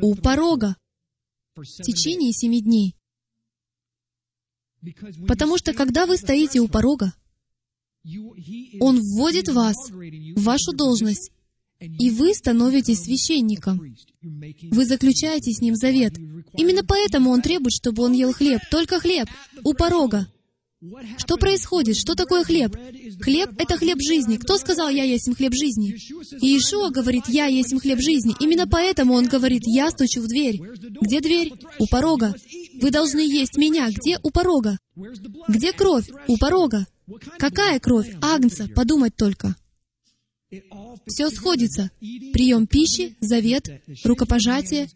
[0.00, 0.76] У порога
[1.54, 2.94] в течение семи дней.
[5.28, 7.12] Потому что когда вы стоите у порога,
[8.80, 11.30] Он вводит вас в вашу должность,
[11.80, 13.94] и вы становитесь священником.
[14.22, 16.14] Вы заключаете с Ним завет.
[16.56, 19.28] Именно поэтому Он требует, чтобы Он ел хлеб, только хлеб,
[19.64, 20.26] у порога.
[21.18, 21.96] Что происходит?
[21.96, 22.74] Что такое хлеб?
[23.20, 24.36] Хлеб— это хлеб жизни.
[24.36, 25.94] Кто сказал, «Я есть хлеб жизни»?
[26.40, 28.34] И Иешуа говорит, «Я есть хлеб жизни».
[28.40, 30.58] Именно поэтому Он говорит, «Я стучу в дверь».
[31.02, 31.52] Где дверь?
[31.78, 32.34] У порога.
[32.80, 33.90] Вы должны есть меня.
[33.90, 34.18] Где?
[34.22, 34.78] У порога.
[35.48, 36.08] Где кровь?
[36.28, 36.86] У порога.
[37.38, 38.10] Какая кровь?
[38.22, 38.66] Агнца.
[38.74, 39.56] Подумать только.
[41.06, 41.90] Все сходится.
[42.00, 43.68] Прием пищи, завет,
[44.04, 44.88] рукопожатие,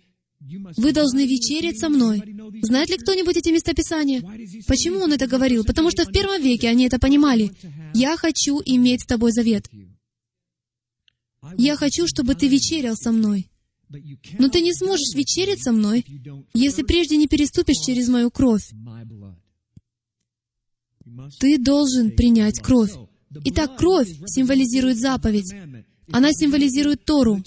[0.77, 2.23] вы должны вечерять со мной.
[2.62, 4.21] Знает ли кто-нибудь эти местописания?
[4.67, 5.64] Почему он это говорил?
[5.64, 7.53] Потому что в первом веке они это понимали.
[7.95, 9.71] «Я хочу иметь с тобой завет».
[11.57, 13.49] «Я хочу, чтобы ты вечерял со мной».
[14.38, 16.05] Но ты не сможешь вечерять со мной,
[16.53, 18.69] если прежде не переступишь через мою кровь.
[21.38, 22.93] Ты должен принять кровь.
[23.44, 25.53] Итак, кровь символизирует заповедь.
[26.12, 27.42] Она символизирует Тору.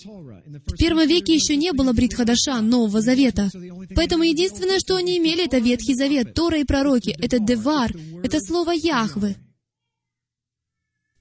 [0.65, 3.51] В первом веке еще не было Бритхадаша, Нового Завета.
[3.95, 7.15] Поэтому единственное, что они имели, это Ветхий Завет, Тора и пророки.
[7.19, 9.35] Это Девар, это слово Яхвы.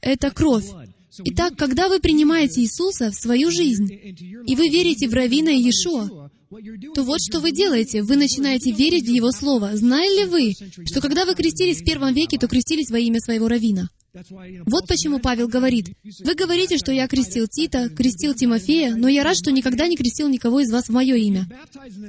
[0.00, 0.66] Это кровь.
[1.24, 6.30] Итак, когда вы принимаете Иисуса в свою жизнь, и вы верите в Равина Иешуа,
[6.94, 8.02] то вот что вы делаете.
[8.02, 9.76] Вы начинаете верить в Его Слово.
[9.76, 10.52] Знали ли вы,
[10.84, 13.88] что когда вы крестились в первом веке, то крестились во имя своего Равина?
[14.66, 15.88] Вот почему Павел говорит,
[16.24, 20.28] «Вы говорите, что я крестил Тита, крестил Тимофея, но я рад, что никогда не крестил
[20.28, 21.46] никого из вас в мое имя».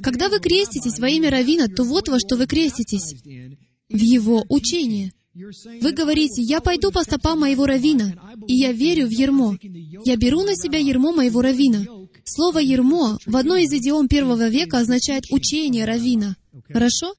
[0.02, 3.16] Когда вы креститесь во имя Равина, то вот во что вы креститесь—
[3.90, 5.14] в его учение.
[5.34, 8.14] Вы говорите, «Я пойду по стопам моего Равина,
[8.48, 9.56] и я верю в ермо.
[10.04, 11.86] Я беру на себя ермо моего Равина».
[12.24, 16.36] Слово «ермо» в одной из идиом первого века означает «учение Равина».
[16.72, 17.14] Хорошо?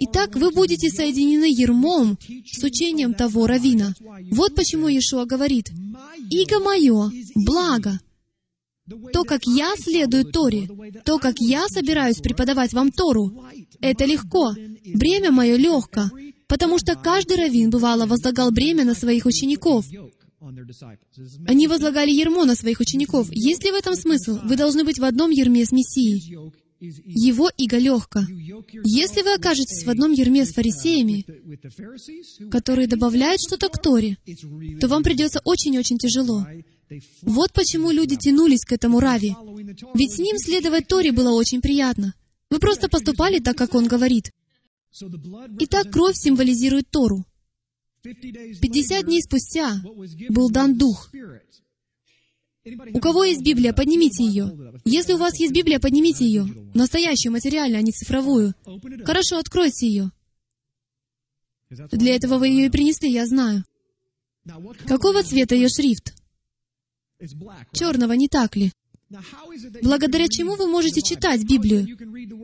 [0.00, 3.94] Итак, вы будете соединены ермом с учением того равина.
[4.30, 5.66] Вот почему Иешуа говорит,
[6.30, 8.00] «Иго мое, благо».
[9.12, 10.68] То, как я следую Торе,
[11.04, 13.44] то, как я собираюсь преподавать вам Тору,
[13.80, 14.54] это легко.
[14.94, 16.10] Бремя мое легко,
[16.46, 19.84] потому что каждый раввин, бывало, возлагал бремя на своих учеников.
[21.46, 23.28] Они возлагали ермо на своих учеников.
[23.30, 24.38] Есть ли в этом смысл?
[24.44, 26.52] Вы должны быть в одном ерме с Мессией.
[26.80, 28.20] Его иго легко.
[28.84, 31.26] Если вы окажетесь в одном ерме с фарисеями,
[32.50, 34.16] которые добавляют что-то к Торе,
[34.80, 36.46] то вам придется очень-очень тяжело.
[37.22, 39.34] Вот почему люди тянулись к этому Рави.
[39.94, 42.14] Ведь с ним следовать Торе было очень приятно.
[42.50, 44.32] Вы просто поступали так, как он говорит.
[45.60, 47.26] Итак, кровь символизирует Тору.
[48.02, 49.82] Пятьдесят дней спустя
[50.30, 51.10] был дан Дух.
[52.94, 54.80] У кого есть Библия, поднимите ее.
[54.84, 56.46] Если у вас есть Библия, поднимите ее.
[56.74, 58.54] Настоящую, материальную, а не цифровую.
[59.04, 60.10] Хорошо, откройте ее.
[61.70, 63.64] Для этого вы ее и принесли, я знаю.
[64.86, 66.14] Какого цвета ее шрифт?
[67.72, 68.72] Черного, не так ли?
[69.82, 71.86] Благодаря чему вы можете читать Библию?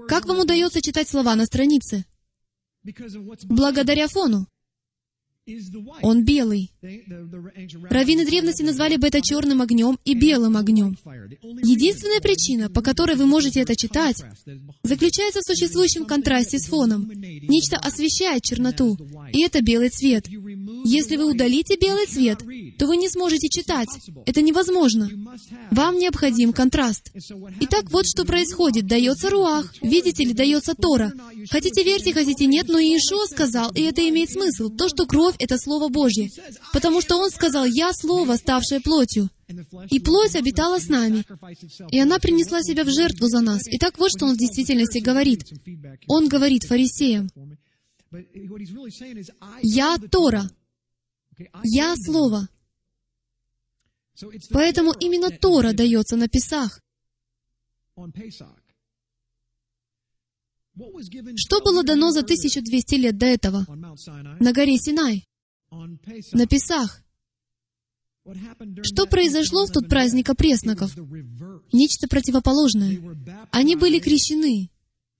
[0.08, 2.04] Как вам удается читать слова на странице?
[3.44, 4.46] Благодаря фону.
[6.02, 6.72] Он белый.
[7.90, 10.96] Раввины древности назвали бы это черным огнем и белым огнем.
[11.62, 14.22] Единственная причина, по которой вы можете это читать,
[14.82, 17.10] заключается в существующем контрасте с фоном.
[17.14, 18.96] Нечто освещает черноту,
[19.34, 20.26] и это белый цвет.
[20.86, 22.38] Если вы удалите белый цвет,
[22.78, 23.88] то вы не сможете читать.
[24.24, 25.10] Это невозможно.
[25.70, 27.12] Вам необходим контраст.
[27.60, 28.86] Итак, вот что происходит.
[28.86, 29.74] Дается руах.
[29.82, 31.12] Видите ли, дается Тора.
[31.50, 35.56] Хотите верьте, хотите нет, но Иешуа сказал, и это имеет смысл, то, что кровь— это
[35.58, 36.30] Слово Божье.
[36.72, 39.30] Потому что Он сказал, «Я Слово, ставшее плотью».
[39.90, 41.24] И плоть обитала с нами,
[41.90, 43.62] и она принесла себя в жертву за нас.
[43.66, 45.44] Итак, вот что он в действительности говорит.
[46.08, 47.28] Он говорит фарисеям,
[49.62, 50.50] «Я Тора,
[51.62, 52.48] я Слово».
[54.50, 56.80] Поэтому именно Тора дается на Песах.
[61.36, 63.66] Что было дано за 1200 лет до этого
[64.40, 65.26] на горе Синай,
[65.70, 67.02] на Песах?
[68.82, 70.96] Что произошло в тот праздник опресноков?
[71.72, 72.98] Нечто противоположное.
[73.52, 74.70] Они были крещены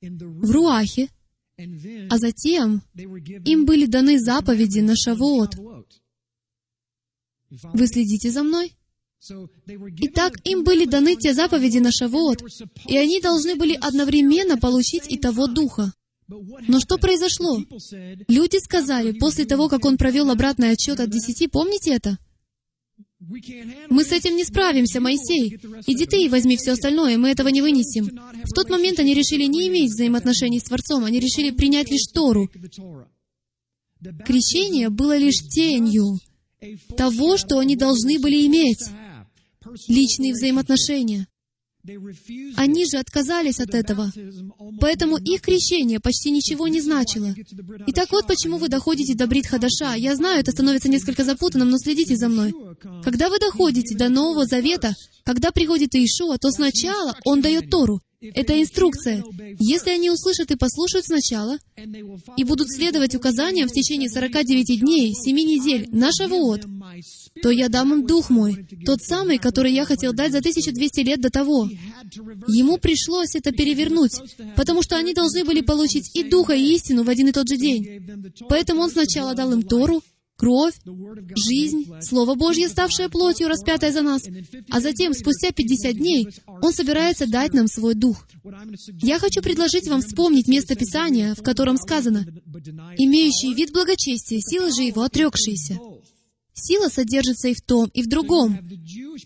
[0.01, 1.09] в Руахе,
[1.57, 5.55] а затем им были даны заповеди на Шавуот.
[7.51, 8.75] Вы следите за мной?
[9.27, 12.43] Итак, им были даны те заповеди на Шавуот,
[12.87, 15.93] и они должны были одновременно получить и того Духа.
[16.29, 17.59] Но что произошло?
[18.29, 22.19] Люди сказали, после того, как он провел обратный отчет от десяти, помните это?
[23.89, 25.59] Мы с этим не справимся, Моисей.
[25.87, 28.11] Иди ты и возьми все остальное, мы этого не вынесем.
[28.45, 32.51] В тот момент они решили не иметь взаимоотношений с Творцом, они решили принять лишь Тору.
[34.27, 36.19] Крещение было лишь тенью
[36.97, 38.85] того, что они должны были иметь.
[39.89, 41.27] Личные взаимоотношения.
[42.57, 44.11] Они же отказались от этого.
[44.81, 47.35] Поэтому их крещение почти ничего не значило.
[47.87, 49.95] И так вот почему вы доходите до Брит Хадаша.
[49.95, 52.55] Я знаю, это становится несколько запутанным, но следите за мной.
[53.03, 54.95] Когда вы доходите до Нового Завета,
[55.25, 58.01] когда приходит Иешуа, то сначала Он дает Тору.
[58.35, 59.25] Это инструкция.
[59.59, 61.59] Если они услышат и послушают сначала,
[62.37, 66.63] и будут следовать указаниям в течение 49 дней, 7 недель, нашего от,
[67.43, 71.21] то я дам им Дух мой, тот самый, который я хотел дать за 1200 лет
[71.21, 71.69] до того.
[72.49, 74.13] Ему пришлось это перевернуть,
[74.57, 77.57] потому что они должны были получить и Духа, и истину в один и тот же
[77.57, 78.25] день.
[78.49, 80.03] Поэтому он сначала дал им Тору,
[80.37, 80.75] кровь,
[81.49, 84.23] жизнь, Слово Божье, ставшее плотью, распятое за нас.
[84.71, 88.27] А затем, спустя 50 дней, Он собирается дать нам свой Дух.
[89.03, 92.27] Я хочу предложить вам вспомнить место Писания, в котором сказано,
[92.97, 95.79] «Имеющий вид благочестия, сила же его отрекшиеся».
[96.57, 98.57] Сила содержится и в том, и в другом.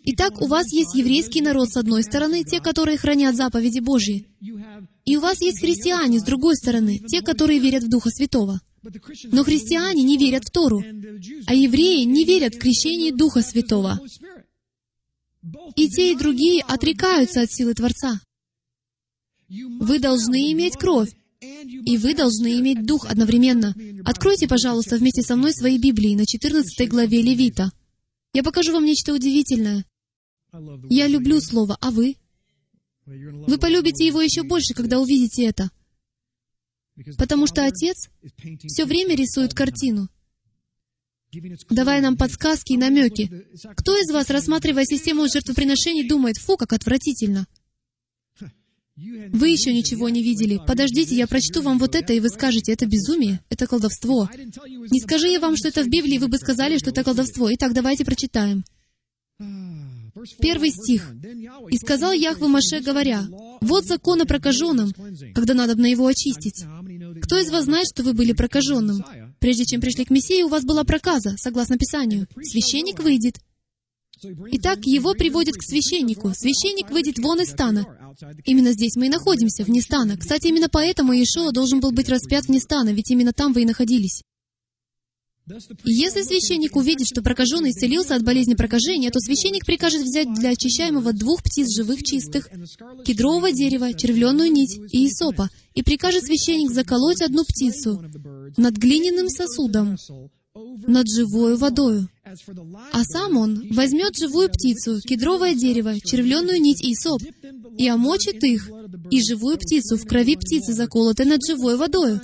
[0.04, 4.26] Итак, у вас есть еврейский народ с одной стороны, те, которые хранят заповеди Божьи.
[5.04, 8.60] И у вас есть христиане с другой стороны, те, которые верят в Духа Святого.
[9.32, 10.82] Но христиане не верят в Тору,
[11.46, 14.00] а евреи не верят в крещение Духа Святого.
[15.76, 18.20] И те, и другие отрекаются от силы Творца.
[19.48, 21.10] Вы должны иметь кровь,
[21.40, 23.74] и вы должны иметь Дух одновременно.
[24.04, 27.70] Откройте, пожалуйста, вместе со мной свои Библии на 14 главе Левита.
[28.34, 29.84] Я покажу вам нечто удивительное.
[30.90, 32.16] Я люблю Слово, а вы?
[33.06, 35.70] Вы полюбите его еще больше, когда увидите это.
[37.16, 38.08] Потому что Отец
[38.66, 40.08] все время рисует картину,
[41.70, 43.46] давая нам подсказки и намеки.
[43.76, 47.46] Кто из вас, рассматривая систему жертвоприношений, думает, фу, как отвратительно?
[48.96, 50.60] Вы еще ничего не видели.
[50.66, 54.28] Подождите, я прочту вам вот это, и вы скажете, это безумие, это колдовство.
[54.34, 57.48] Не скажи я вам, что это в Библии, вы бы сказали, что это колдовство.
[57.54, 58.64] Итак, давайте прочитаем.
[60.40, 61.14] Первый стих.
[61.70, 63.24] «И сказал Яхве Маше, говоря,
[63.60, 64.92] «Вот закон о прокаженном,
[65.34, 66.64] когда надо на его очистить.
[67.28, 69.04] Кто из вас знает, что вы были прокаженным?
[69.38, 72.26] Прежде чем пришли к Мессии, у вас была проказа, согласно Писанию.
[72.40, 73.36] Священник выйдет,
[74.50, 76.32] Итак, его приводят к священнику.
[76.34, 77.86] Священник выйдет вон из стана.
[78.44, 80.16] Именно здесь мы и находимся, вне стана.
[80.16, 83.66] Кстати, именно поэтому Иешуа должен был быть распят вне стана, ведь именно там вы и
[83.66, 84.22] находились.
[85.84, 90.50] И если священник увидит, что прокаженный исцелился от болезни прокажения, то священник прикажет взять для
[90.50, 92.48] очищаемого двух птиц живых чистых,
[93.04, 98.04] кедрового дерева, червленую нить иисопа, и прикажет священник заколоть одну птицу
[98.56, 99.96] над глиняным сосудом,
[100.86, 102.08] над живою водою.
[102.92, 107.22] А сам он возьмет живую птицу, кедровое дерево, червленую нить и соп,
[107.76, 108.68] и омочит их,
[109.10, 112.20] и живую птицу в крови птицы, заколотой над живой водою,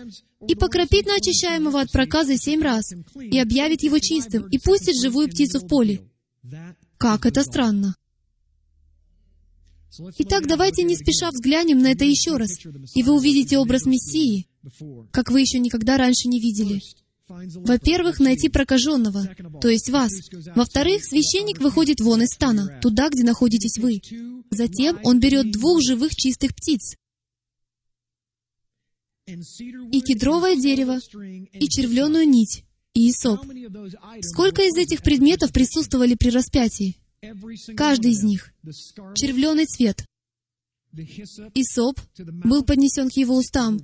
[0.48, 5.28] и покропит на очищаемого от проказа семь раз, и объявит его чистым, и пустит живую
[5.28, 6.02] птицу в поле.
[6.98, 7.94] Как это странно!
[10.18, 12.58] Итак, давайте не спеша взглянем на это еще раз,
[12.94, 14.48] и вы увидите образ Мессии,
[15.12, 16.80] как вы еще никогда раньше не видели.
[17.26, 19.28] Во-первых, найти прокаженного,
[19.60, 20.12] то есть вас.
[20.54, 24.00] Во-вторых, священник выходит вон из стана, туда, где находитесь вы.
[24.50, 26.96] Затем он берет двух живых чистых птиц,
[29.26, 30.98] и кедровое дерево,
[31.52, 32.64] и червленую нить,
[32.94, 33.40] иисоп.
[34.20, 36.96] Сколько из этих предметов присутствовали при распятии?
[37.76, 38.52] Каждый из них.
[39.14, 40.04] Червленый цвет,
[41.54, 41.98] Исоп
[42.44, 43.80] был поднесен к его устам.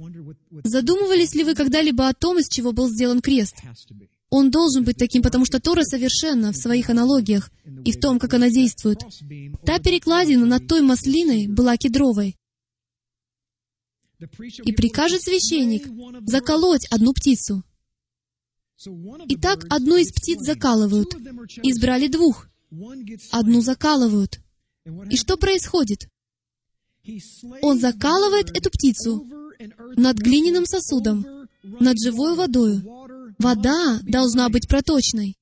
[0.62, 3.56] Задумывались ли вы когда-либо о том, из чего был сделан крест?
[4.30, 7.50] Он должен быть таким, потому что Тора совершенна в своих аналогиях
[7.84, 9.00] и в том, как она действует.
[9.64, 12.36] Та перекладина над той маслиной была кедровой.
[14.64, 15.86] И прикажет священник
[16.26, 17.62] заколоть одну птицу.
[19.28, 21.14] Итак, одну из птиц закалывают.
[21.62, 22.48] Избрали двух.
[23.30, 24.40] Одну закалывают.
[25.10, 26.08] И что происходит?
[27.62, 29.26] Он закалывает эту птицу
[29.96, 31.26] над глиняным сосудом,
[31.62, 32.82] над живой водой.
[33.38, 35.36] Вода должна быть проточной.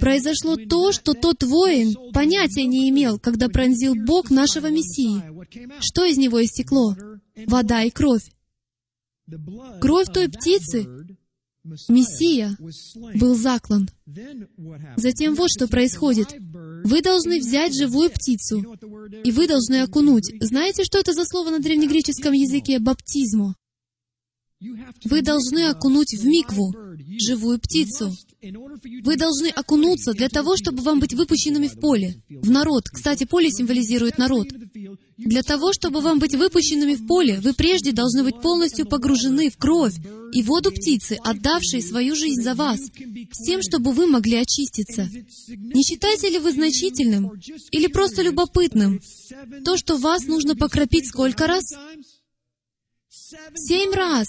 [0.00, 5.22] Произошло то, что тот воин понятия не имел, когда пронзил Бог нашего Мессии.
[5.80, 6.94] Что из него истекло?
[7.46, 8.30] Вода и кровь.
[9.80, 10.86] Кровь той птицы,
[11.88, 12.56] Мессия,
[13.18, 13.88] был заклан.
[14.96, 16.28] Затем вот что происходит.
[16.84, 18.76] Вы должны взять живую птицу,
[19.24, 20.32] и вы должны окунуть.
[20.40, 23.56] Знаете, что это за слово на древнегреческом языке «баптизмо»?
[25.04, 26.72] Вы должны окунуть в микву
[27.20, 28.12] живую птицу.
[29.04, 32.84] Вы должны окунуться для того, чтобы вам быть выпущенными в поле, в народ.
[32.88, 34.48] Кстати, поле символизирует народ.
[35.16, 39.56] Для того, чтобы вам быть выпущенными в поле, вы прежде должны быть полностью погружены в
[39.56, 39.94] кровь
[40.32, 45.08] и воду птицы, отдавшей свою жизнь за вас, с тем, чтобы вы могли очиститься.
[45.48, 47.32] Не считаете ли вы значительным
[47.70, 49.00] или просто любопытным
[49.64, 51.64] то, что вас нужно покропить сколько раз?
[53.54, 54.26] Семь раз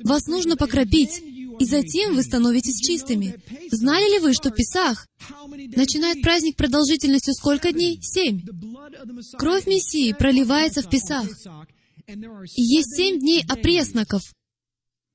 [0.00, 1.22] вас нужно покропить,
[1.62, 3.40] и затем вы становитесь чистыми.
[3.70, 5.06] Знали ли вы, что Песах
[5.48, 8.00] начинает праздник продолжительностью сколько дней?
[8.02, 8.42] Семь.
[9.38, 11.28] Кровь Мессии проливается в Песах.
[12.08, 14.22] И есть семь дней опресноков,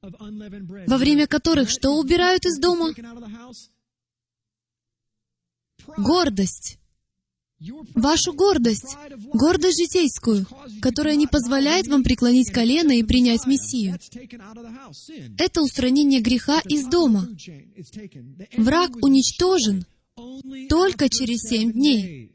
[0.02, 2.94] во время которых что убирают из дома?
[5.98, 6.80] Гордость
[7.96, 8.96] вашу гордость,
[9.34, 10.46] гордость житейскую,
[10.82, 13.98] которая не позволяет вам преклонить колено и принять Мессию.
[15.38, 17.28] Это устранение греха из дома.
[18.58, 19.86] Враг уничтожен
[20.70, 22.32] только через семь дней.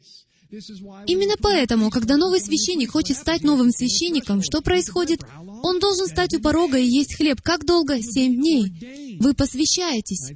[1.07, 5.21] Именно поэтому, когда новый священник хочет стать новым священником, что происходит?
[5.63, 7.41] Он должен стать у порога и есть хлеб.
[7.41, 8.03] Как долго?
[8.03, 9.19] Семь дней.
[9.21, 10.33] Вы посвящаетесь.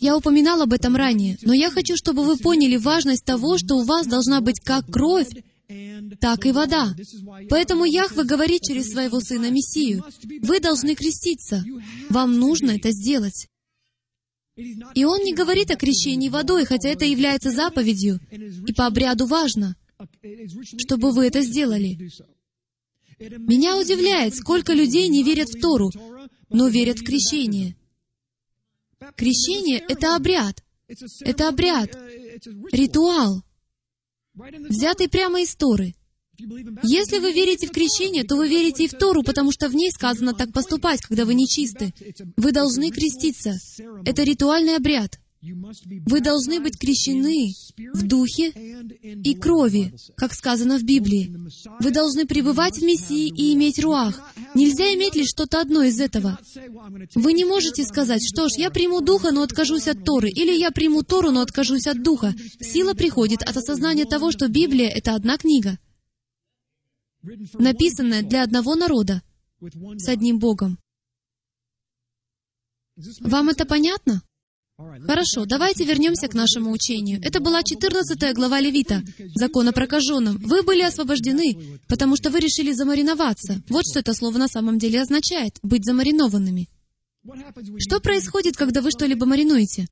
[0.00, 3.84] Я упоминал об этом ранее, но я хочу, чтобы вы поняли важность того, что у
[3.84, 5.28] вас должна быть как кровь,
[6.20, 6.94] так и вода.
[7.50, 10.04] Поэтому Яхве говорит через своего Сына Мессию,
[10.42, 11.64] вы должны креститься.
[12.08, 13.48] Вам нужно это сделать.
[14.56, 19.76] И он не говорит о крещении водой, хотя это является заповедью, и по обряду важно,
[20.78, 21.98] чтобы вы это сделали.
[23.18, 25.90] Меня удивляет, сколько людей не верят в Тору,
[26.50, 27.76] но верят в крещение.
[29.16, 30.62] Крещение— это обряд.
[31.20, 31.96] Это обряд,
[32.72, 33.42] ритуал,
[34.34, 35.94] взятый прямо из Торы.
[36.82, 39.90] Если вы верите в крещение, то вы верите и в Тору, потому что в ней
[39.90, 41.94] сказано так поступать, когда вы нечисты.
[42.36, 43.58] Вы должны креститься.
[44.04, 45.18] Это ритуальный обряд.
[46.06, 47.52] Вы должны быть крещены
[47.92, 48.50] в духе
[49.02, 51.36] и крови, как сказано в Библии.
[51.80, 54.32] Вы должны пребывать в Мессии и иметь руах.
[54.54, 56.38] Нельзя иметь лишь что-то одно из этого.
[57.14, 60.70] Вы не можете сказать, что ж, я приму Духа, но откажусь от Торы, или я
[60.70, 62.34] приму Тору, но откажусь от Духа.
[62.60, 65.78] Сила приходит от осознания того, что Библия— это одна книга,
[67.54, 69.22] написанная для одного народа,
[69.60, 70.78] с одним Богом.
[73.20, 74.22] Вам это понятно?
[74.76, 77.20] Хорошо, давайте вернемся к нашему учению.
[77.22, 79.02] Это была 14 глава Левита,
[79.34, 80.38] закон о прокаженном.
[80.38, 83.62] Вы были освобождены, потому что вы решили замариноваться.
[83.68, 86.68] Вот что это слово на самом деле означает— быть замаринованными.
[87.78, 89.86] Что происходит, когда вы что-либо маринуете?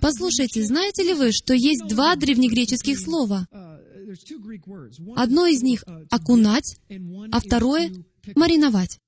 [0.00, 3.48] Послушайте, знаете ли вы, что есть два древнегреческих слова?
[5.16, 6.76] Одно из них— окунать,
[7.30, 7.92] а второе—
[8.34, 8.98] мариновать.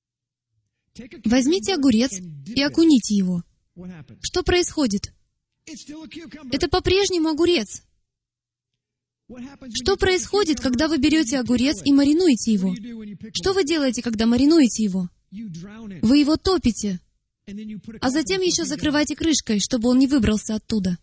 [1.24, 3.42] Возьмите огурец и окуните его.
[4.22, 5.12] Что происходит?
[6.52, 7.82] Это по-прежнему огурец.
[9.74, 12.74] Что происходит, когда вы берете огурец и маринуете его?
[13.34, 15.08] Что вы делаете, когда маринуете его?
[16.02, 17.00] Вы его топите,
[18.00, 20.98] а затем еще закрываете крышкой, чтобы он не выбрался оттуда.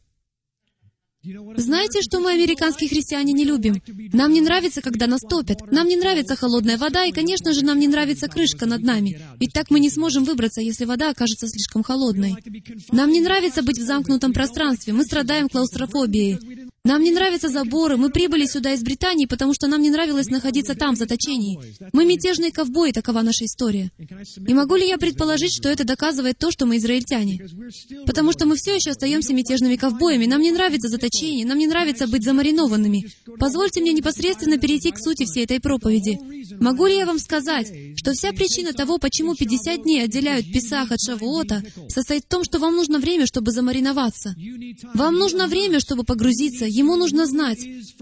[1.23, 3.81] Знаете, что мы, американские христиане, не любим?
[4.11, 5.71] Нам не нравится, когда нас топят.
[5.71, 9.21] Нам не нравится холодная вода, и, конечно же, нам не нравится крышка над нами.
[9.39, 12.35] Ведь так мы не сможем выбраться, если вода окажется слишком холодной.
[12.91, 14.91] Нам не нравится быть в замкнутом пространстве.
[14.91, 16.71] Мы страдаем клаустрофобией.
[16.85, 17.95] Нам не нравятся заборы.
[17.95, 21.57] Мы прибыли сюда из Британии, потому что нам не нравилось находиться там, в заточении.
[21.93, 23.89] Мы мятежные ковбои, такова наша история.
[24.45, 27.39] И могу ли я предположить, что это доказывает то, что мы израильтяне?
[28.05, 30.25] Потому что мы все еще остаемся мятежными ковбоями.
[30.25, 33.05] Нам не нравится заточение, нам не нравится быть замаринованными.
[33.39, 36.19] Позвольте мне непосредственно перейти к сути всей этой проповеди.
[36.59, 40.99] Могу ли я вам сказать, что вся причина того, почему 50 дней отделяют Писах от
[40.99, 44.35] Шавуота, состоит в том, что вам нужно время, чтобы замариноваться.
[44.93, 47.59] Вам нужно время, чтобы погрузиться, Ему нужно знать,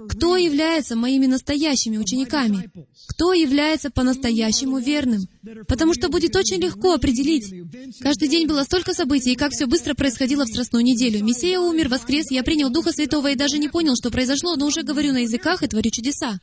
[0.08, 2.72] кто является моими настоящими учениками,
[3.10, 5.28] кто является по-настоящему верным,
[5.68, 7.54] потому что будет очень легко определить.
[8.00, 11.22] Каждый день было столько событий, и как все быстро происходило в Страстную неделю.
[11.22, 14.84] Мессия умер, воскрес, я принял Духа Святого и даже не понял, что произошло, но уже
[14.84, 16.40] говорю на языках и творю чудеса.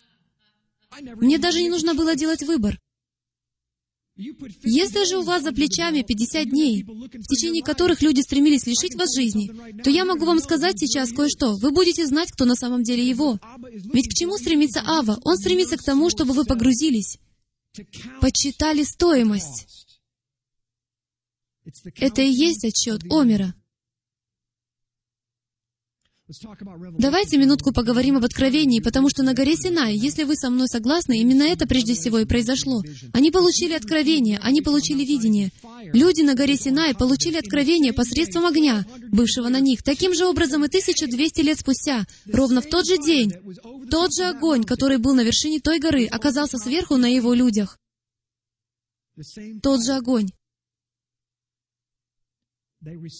[1.00, 2.78] Мне даже не нужно было делать выбор.
[4.18, 9.14] Если же у вас за плечами 50 дней, в течение которых люди стремились лишить вас
[9.14, 9.48] жизни,
[9.82, 11.56] то я могу вам сказать сейчас кое-что.
[11.56, 13.38] Вы будете знать, кто на самом деле его.
[13.92, 15.20] Ведь к чему стремится Ава?
[15.22, 17.18] Он стремится к тому, чтобы вы погрузились,
[18.20, 19.86] подсчитали стоимость.
[21.96, 23.54] Это и есть отчет Омера.
[26.98, 31.18] Давайте минутку поговорим об откровении, потому что на горе Синай, если вы со мной согласны,
[31.18, 32.82] именно это прежде всего и произошло.
[33.14, 35.50] Они получили откровение, они получили видение.
[35.94, 39.82] Люди на горе Синай получили откровение посредством огня, бывшего на них.
[39.82, 43.32] Таким же образом и 1200 лет спустя, ровно в тот же день,
[43.90, 47.78] тот же огонь, который был на вершине той горы, оказался сверху на его людях.
[49.62, 50.28] Тот же огонь.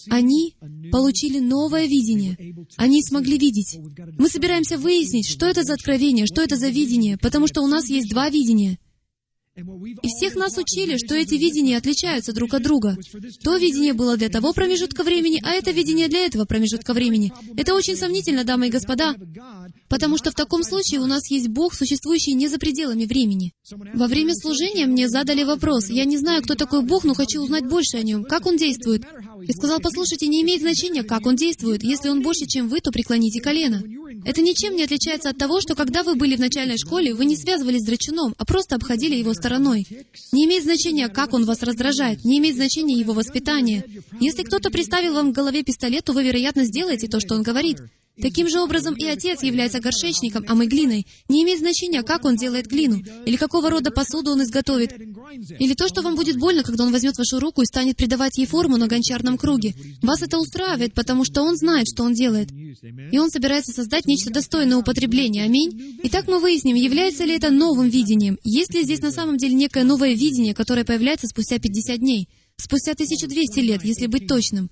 [0.09, 0.55] Они
[0.91, 2.37] получили новое видение.
[2.77, 3.77] Они смогли видеть.
[4.17, 7.89] Мы собираемся выяснить, что это за откровение, что это за видение, потому что у нас
[7.89, 8.79] есть два видения.
[10.01, 12.97] И всех нас учили, что эти видения отличаются друг от друга.
[13.43, 17.31] То видение было для того промежутка времени, а это видение для этого промежутка времени.
[17.57, 19.15] Это очень сомнительно, дамы и господа,
[19.89, 23.53] потому что в таком случае у нас есть Бог, существующий не за пределами времени.
[23.93, 25.89] Во время служения мне задали вопрос.
[25.89, 28.23] Я не знаю, кто такой Бог, но хочу узнать больше о нем.
[28.23, 29.05] Как он действует?
[29.47, 31.83] И сказал, послушайте, не имеет значения, как он действует.
[31.83, 33.81] Если он больше, чем вы, то преклоните колено.
[34.25, 37.37] Это ничем не отличается от того, что когда вы были в начальной школе, вы не
[37.37, 39.48] связывались с драчуном, а просто обходили его стороной.
[40.31, 43.83] Не имеет значения, как он вас раздражает, не имеет значения его воспитание.
[44.19, 47.79] Если кто-то приставил вам в голове пистолет, то вы, вероятно, сделаете то, что он говорит.
[48.21, 51.05] Таким же образом и Отец является горшечником, а мы глиной.
[51.27, 54.93] Не имеет значения, как Он делает глину, или какого рода посуду Он изготовит,
[55.59, 58.45] или то, что вам будет больно, когда Он возьмет вашу руку и станет придавать ей
[58.45, 59.73] форму на гончарном круге.
[60.01, 62.49] Вас это устраивает, потому что Он знает, что Он делает.
[63.11, 65.43] И Он собирается создать нечто достойное употребления.
[65.43, 65.99] Аминь.
[66.03, 68.37] Итак, мы выясним, является ли это новым видением.
[68.43, 72.27] Есть ли здесь на самом деле некое новое видение, которое появляется спустя 50 дней
[72.59, 74.69] спустя 1200 лет, если быть точным.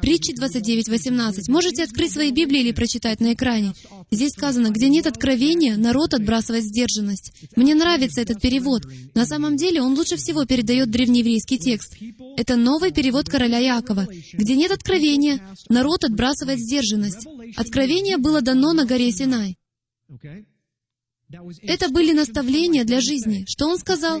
[0.00, 1.50] Притчи 29.18.
[1.50, 3.72] Можете открыть свои Библии или прочитать на экране.
[4.10, 7.32] Здесь сказано, где нет откровения, народ отбрасывает сдержанность.
[7.56, 8.82] Мне нравится этот перевод.
[9.14, 11.96] На самом деле он лучше всего передает древнееврейский текст.
[12.36, 14.06] Это новый перевод короля Якова.
[14.32, 17.26] Где нет откровения, народ отбрасывает сдержанность.
[17.56, 19.56] Откровение было дано на горе Синай.
[21.62, 23.44] Это были наставления для жизни.
[23.46, 24.20] Что он сказал?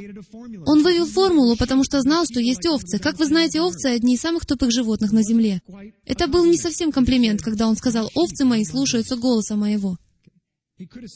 [0.66, 2.98] Он вывел формулу, потому что знал, что есть овцы.
[2.98, 5.60] Как вы знаете, овцы— одни из самых тупых животных на земле.
[6.04, 9.98] Это был не совсем комплимент, когда он сказал, «Овцы мои слушаются голоса моего».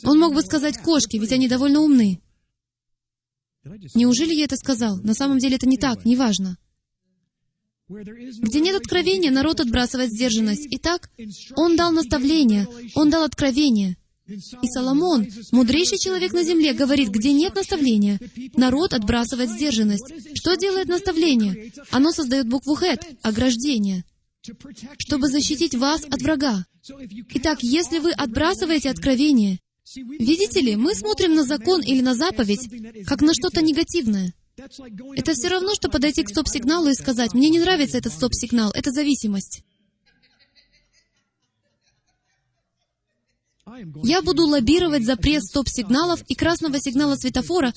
[0.05, 2.21] Он мог бы сказать «кошки», ведь они довольно умны.
[3.95, 4.99] Неужели я это сказал?
[4.99, 6.57] На самом деле это не так, неважно.
[7.89, 10.67] Где нет откровения, народ отбрасывает сдержанность.
[10.71, 11.11] Итак,
[11.57, 13.97] он дал наставление, он дал откровение.
[14.29, 18.19] И Соломон, мудрейший человек на земле, говорит, где нет наставления,
[18.55, 20.13] народ отбрасывает сдержанность.
[20.35, 21.73] Что делает наставление?
[21.91, 24.05] Оно создает букву «хет»— ограждение,
[24.99, 26.65] чтобы защитить вас от врага.
[27.35, 29.61] Итак, если вы отбрасываете откровение,
[29.95, 32.69] видите ли, мы смотрим на закон или на заповедь
[33.07, 34.35] как на что-то негативное.
[35.17, 38.91] Это все равно, что подойти к стоп-сигналу и сказать, «Мне не нравится этот стоп-сигнал, это
[38.91, 39.63] зависимость».
[44.03, 47.73] Я буду лоббировать запрет стоп-сигналов и красного сигнала светофора,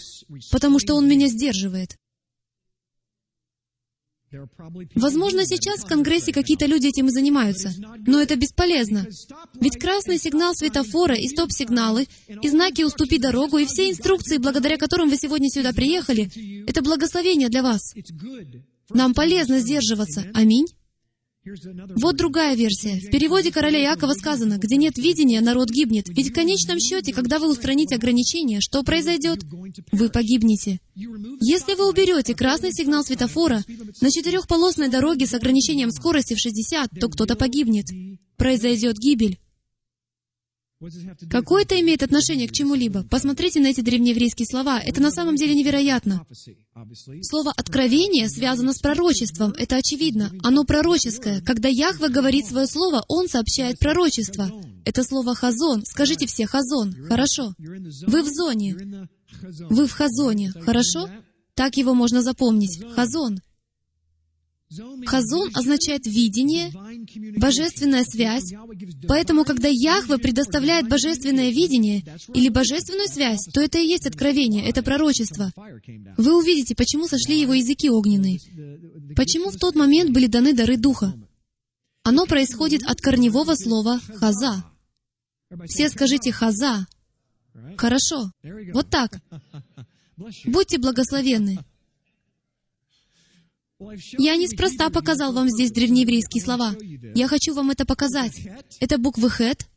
[0.52, 1.96] потому что он меня сдерживает.
[4.96, 7.74] Возможно, сейчас в Конгрессе какие-то люди этим и занимаются,
[8.06, 9.08] но это бесполезно.
[9.60, 15.10] Ведь красный сигнал светофора и стоп-сигналы, и знаки «Уступи дорогу», и все инструкции, благодаря которым
[15.10, 16.30] вы сегодня сюда приехали,
[16.68, 17.96] это благословение для вас.
[18.92, 20.26] Нам полезно сдерживаться.
[20.34, 20.68] Аминь.
[21.96, 23.00] Вот другая версия.
[23.00, 26.10] В переводе короля Якова сказано, где нет видения, народ гибнет.
[26.10, 29.40] Ведь в конечном счете, когда вы устраните ограничения, что произойдет?
[29.92, 30.80] Вы погибнете.
[30.96, 33.64] Если вы уберете красный сигнал светофора
[34.02, 37.88] на четырехполосной дороге с ограничением скорости в 60, то кто-то погибнет.
[38.38, 39.40] Произойдет гибель.
[41.30, 43.04] Какое это имеет отношение к чему-либо?
[43.04, 44.80] Посмотрите на эти древнееврейские слова.
[44.80, 46.26] Это на самом деле невероятно.
[47.22, 49.52] Слово «откровение» связано с пророчеством.
[49.58, 50.32] Это очевидно.
[50.42, 51.42] Оно пророческое.
[51.42, 54.50] Когда Яхва говорит свое слово, Он сообщает пророчество.
[54.86, 55.84] Это слово «хазон».
[55.86, 56.94] Скажите все «хазон».
[57.08, 57.54] Хорошо.
[57.58, 59.08] Вы в зоне.
[59.70, 60.52] Вы в хазоне.
[60.52, 61.10] Хорошо?
[61.56, 62.82] Так его можно запомнить.
[62.96, 63.42] Хазон.
[65.06, 66.72] Хазон означает видение,
[67.38, 68.54] божественная связь.
[69.08, 72.04] Поэтому, когда Яхве предоставляет божественное видение
[72.34, 75.52] или божественную связь, то это и есть откровение, это пророчество.
[76.18, 78.40] Вы увидите, почему сошли его языки огненные.
[79.16, 81.14] Почему в тот момент были даны дары Духа.
[82.04, 84.64] Оно происходит от корневого слова «хаза».
[85.66, 86.88] Все скажите «חזה».
[87.78, 88.32] Хорошо.
[88.74, 89.20] Вот так.
[90.46, 91.60] Будьте благословенны.
[94.18, 96.76] Я неспроста показал вам здесь древнееврейские слова.
[97.16, 98.38] Я хочу вам это показать.
[98.82, 99.68] Это буквы «хет»,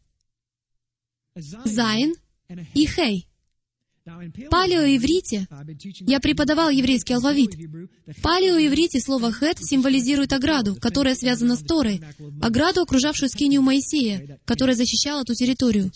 [1.37, 2.15] «зайн»
[2.75, 3.29] и «хей».
[4.05, 5.47] В палеоиврите,
[6.01, 7.51] я преподавал еврейский алфавит.
[8.21, 12.03] В палеоиврите слово «хет» символизирует ограду, которая связана с Торой,
[12.41, 15.93] ограду, окружавшую скинию Моисея, которая защищала ту территорию.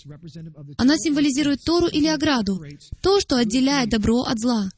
[0.78, 2.62] Она символизирует Тору или ограду,
[3.02, 4.70] то, что отделяет добро от зла.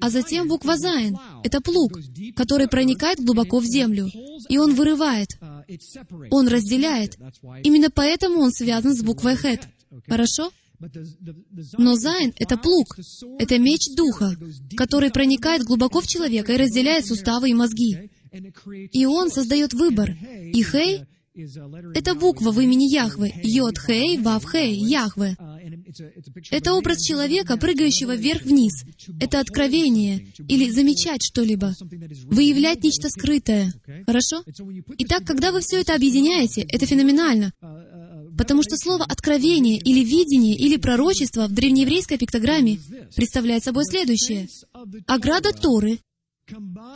[0.00, 1.98] А затем буква «зайн»— это плуг,
[2.36, 4.08] который проникает глубоко в землю,
[4.48, 5.30] и он вырывает,
[6.30, 7.18] он разделяет.
[7.64, 9.66] Именно поэтому он связан с буквой «хет».
[10.06, 10.52] Хорошо?
[11.78, 12.96] Но Зайн— это плуг,
[13.38, 14.34] это меч Духа,
[14.76, 18.10] который проникает глубоко в человека и разделяет суставы и мозги.
[18.92, 20.10] И он создает выбор.
[20.10, 21.02] И Хей—
[21.94, 23.32] это буква в имени Яхве.
[23.42, 25.36] Йод Хей, Вав Хей, Яхве.
[26.50, 28.84] Это образ человека, прыгающего вверх-вниз.
[29.20, 31.74] Это откровение или замечать что-либо,
[32.24, 33.72] выявлять нечто скрытое.
[34.06, 34.42] Хорошо?
[34.98, 37.52] Итак, когда вы все это объединяете, это феноменально.
[38.40, 42.80] Потому что слово «откровение» или «видение» или «пророчество» в древнееврейской пиктограмме
[43.14, 44.48] представляет собой следующее.
[45.06, 45.98] Ограда Торы,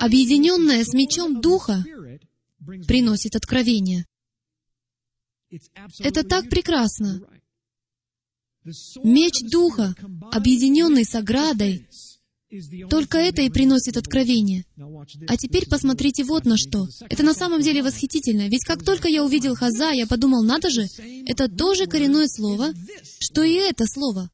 [0.01, 1.84] объединенная с мечом Духа,
[2.86, 4.07] приносит откровение.
[5.99, 7.20] Это так прекрасно.
[9.03, 9.95] Меч Духа,
[10.32, 11.86] объединенный с оградой,
[12.88, 14.64] только это и приносит откровение.
[15.28, 16.86] А теперь посмотрите вот на что.
[17.09, 20.86] Это на самом деле восхитительно, ведь как только я увидел «хаза», я подумал, надо же,
[21.26, 22.72] это тоже коренное слово,
[23.20, 24.30] что и это слово.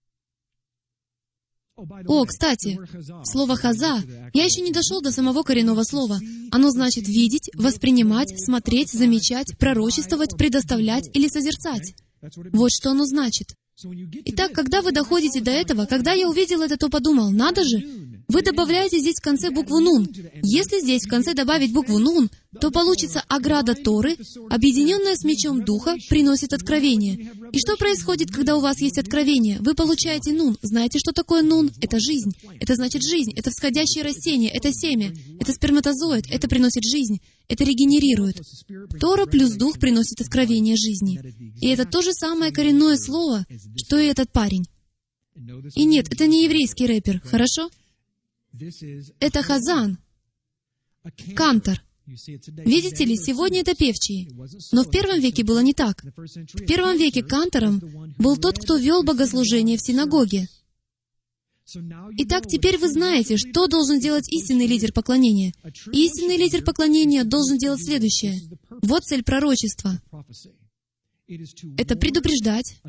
[2.07, 2.79] О, кстати,
[3.25, 4.03] слово «хаза»,
[4.35, 6.21] я еще не дошел до самого коренного слова.
[6.51, 11.95] Оно значит видеть, воспринимать, смотреть, замечать, пророчествовать, предоставлять или созерцать.
[12.53, 13.49] Вот что оно значит.
[14.27, 17.79] Итак, когда вы доходите до этого, когда я увидел это, то подумал, надо же,
[18.31, 20.09] вы добавляете здесь в конце букву «нун».
[20.43, 24.17] Если здесь в конце добавить букву «нун», то получится ограда Торы,
[24.49, 27.33] объединенная с мечом Духа, приносит откровение.
[27.53, 29.59] И что происходит, когда у вас есть откровение?
[29.61, 30.57] Вы получаете нун.
[30.63, 31.71] Знаете, что такое нун?
[31.81, 32.33] Это жизнь.
[32.61, 33.33] Это значит жизнь.
[33.37, 34.51] Это всходящее растение.
[34.51, 35.13] Это семя.
[35.41, 36.27] Это сперматозоид.
[36.31, 37.21] Это приносит жизнь.
[37.49, 38.41] Это регенерирует.
[39.01, 41.21] Тора плюс Дух приносит откровение жизни.
[41.61, 43.45] И это то же самое коренное слово,
[43.77, 44.67] что и этот парень.
[45.75, 47.71] И нет, это не еврейский рэпер, хорошо?
[49.21, 49.99] Это Хазан,
[51.35, 51.83] Кантор.
[52.07, 54.29] Видите ли, сегодня это певчие.
[54.73, 56.03] Но в первом веке было не так.
[56.03, 57.81] В первом веке кантором
[58.19, 60.49] был тот, кто вел богослужение в синагоге.
[62.19, 65.55] Итак, теперь вы знаете, что должен делать истинный лидер поклонения.
[65.93, 68.41] Истинный лидер поклонения должен делать следующее.
[68.83, 70.01] Вот цель пророчества.
[71.77, 72.81] Это предупреждать,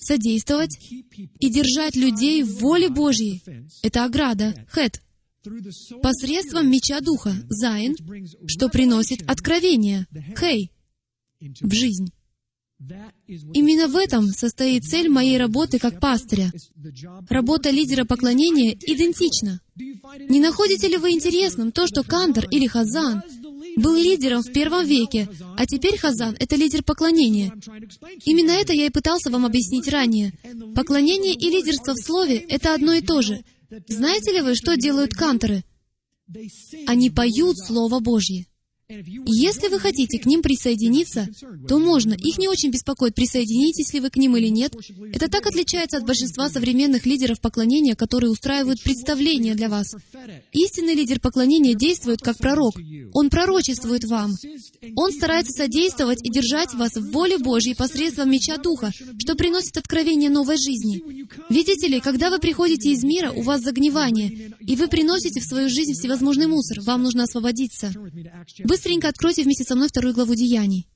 [0.00, 3.42] содействовать и держать людей в воле Божьей.
[3.82, 5.00] Это ограда, хет
[6.02, 7.96] посредством меча Духа, Зайн,
[8.46, 10.06] что приносит откровение,
[10.38, 10.70] Хей,
[11.40, 12.12] в жизнь.
[13.28, 16.52] Именно в этом состоит цель моей работы как пастыря.
[17.28, 19.60] Работа лидера поклонения идентична.
[19.76, 23.22] Не находите ли вы интересным то, что Кантор или Хазан
[23.76, 27.52] был лидером в первом веке, а теперь Хазан— это лидер поклонения.
[28.24, 30.32] Именно это я и пытался вам объяснить ранее.
[30.74, 33.42] Поклонение и лидерство в слове— это одно и то же.
[33.88, 35.64] Знаете ли вы, что делают канторы?
[36.86, 38.46] Они поют Слово Божье.
[39.26, 41.28] Если вы хотите к ним присоединиться,
[41.68, 42.14] то можно.
[42.14, 44.74] Их не очень беспокоит, присоединитесь ли вы к ним или нет.
[45.12, 49.94] Это так отличается от большинства современных лидеров поклонения, которые устраивают представления для вас.
[50.52, 52.74] Истинный лидер поклонения действует как пророк.
[53.14, 54.32] Он пророчествует вам.
[54.96, 60.30] Он старается содействовать и держать вас в воле Божьей посредством меча Духа, что приносит откровение
[60.30, 61.02] новой жизни.
[61.48, 65.68] Видите ли, когда вы приходите из мира, у вас загнивание, и вы приносите в свою
[65.68, 67.92] жизнь всевозможный мусор, вам нужно освободиться.
[68.82, 70.88] Быстренько откройте вместе со мной вторую главу Деяний.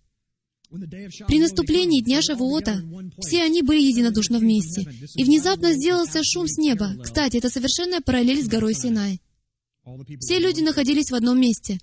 [1.28, 2.82] При наступлении Дня Шавуота
[3.20, 4.84] все они были единодушно вместе,
[5.14, 6.96] и внезапно сделался шум с неба.
[7.00, 9.20] Кстати, это совершенная параллель с горой Синай.
[10.18, 11.78] Все люди находились в одном месте.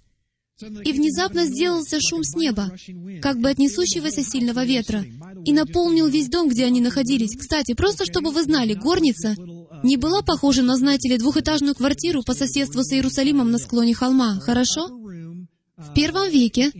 [0.59, 2.69] И внезапно сделался шум с неба,
[3.21, 5.05] как бы от несущегося сильного ветра,
[5.45, 7.37] и наполнил весь дом, где они находились.
[7.37, 9.37] Кстати, просто чтобы вы знали, горница
[9.83, 14.39] не была похожа на, знаете ли, двухэтажную квартиру по соседству с Иерусалимом на склоне холма,
[14.41, 14.89] хорошо?
[15.77, 16.71] В первом веке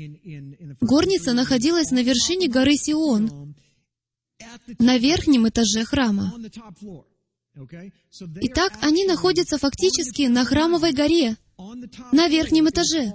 [0.81, 3.55] горница находилась на вершине горы Сион,
[4.79, 6.33] на верхнем этаже храма.
[8.41, 11.37] Итак, они находятся фактически на храмовой горе,
[12.11, 13.11] на верхнем этаже.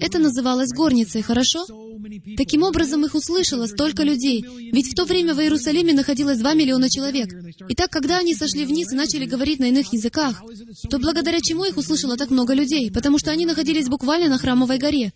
[0.00, 1.66] Это называлось горницей, хорошо?
[2.36, 6.90] Таким образом, их услышало столько людей, ведь в то время в Иерусалиме находилось 2 миллиона
[6.90, 7.28] человек.
[7.68, 10.42] Итак, когда они сошли вниз и начали говорить на иных языках,
[10.90, 12.90] то благодаря чему их услышало так много людей?
[12.90, 15.12] Потому что они находились буквально на Храмовой горе.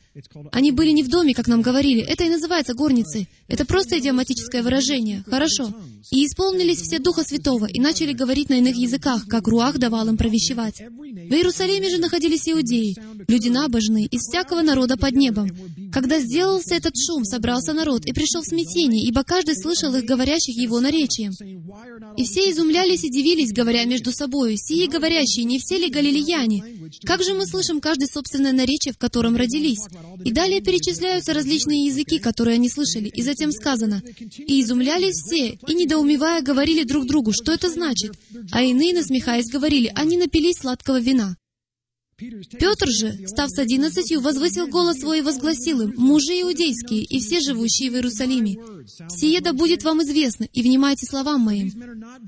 [0.52, 2.02] Они были не в доме, как нам говорили.
[2.02, 3.28] Это и называется горницей.
[3.48, 5.24] Это просто идиоматическое выражение.
[5.26, 5.72] Хорошо.
[6.10, 10.16] И исполнились все Духа Святого, и начали говорить на иных языках, как Руах давал им
[10.16, 10.80] провещевать.
[10.80, 12.96] В Иерусалиме же находились иудеи,
[13.28, 15.48] люди набожные, из всякого народа под небом.
[15.92, 20.80] Когда сделался этот шум, собрался народ, и пришел смятение, ибо каждый слышал их говорящих его
[20.80, 21.32] наречием.
[22.16, 26.62] И все изумлялись и дивились, говоря между собой, «Сие говорящие, не все ли галилеяне?
[27.04, 29.86] Как же мы слышим каждое собственное наречие, в котором родились?»
[30.24, 34.02] И далее перечисляются различные языки, которые они слышали, и затем сказано,
[34.36, 38.12] «И изумлялись все, и, недоумевая, говорили друг другу, что это значит,
[38.50, 41.36] а иные, насмехаясь, говорили, они напились сладкого вина».
[42.18, 47.38] Петр же, став с одиннадцатью, возвысил голос свой и возгласил им, «Мужи иудейские и все
[47.38, 48.56] живущие в Иерусалиме,
[49.08, 51.72] сие да будет вам известно, и внимайте словам моим».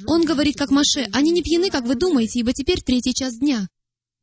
[0.06, 3.66] Он говорит, как Маше, «Они не пьяны, как вы думаете, ибо теперь третий час дня».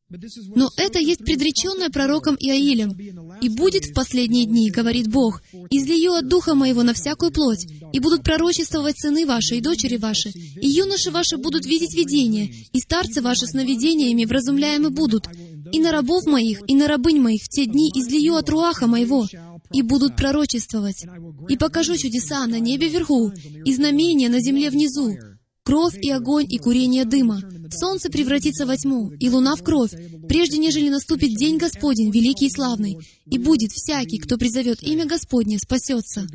[0.09, 2.95] Но это есть предреченное пророком Иаилем.
[3.41, 7.99] «И будет в последние дни,— говорит Бог,— излию от Духа Моего на всякую плоть, и
[7.99, 13.21] будут пророчествовать сыны ваши и дочери ваши, и юноши ваши будут видеть видения, и старцы
[13.21, 15.27] ваши сновидениями вразумляемы будут,
[15.73, 19.27] и на рабов моих, и на рабынь моих в те дни излию от руаха моего,
[19.73, 21.05] и будут пророчествовать.
[21.49, 23.33] И покажу чудеса на небе вверху,
[23.65, 25.17] и знамения на земле внизу,
[25.63, 27.41] кровь и огонь и курение дыма.
[27.71, 29.91] Солнце превратится во тьму, и луна в кровь,
[30.27, 35.59] прежде нежели наступит день Господень, великий и славный, и будет всякий, кто призовет имя Господне,
[35.59, 36.27] спасется.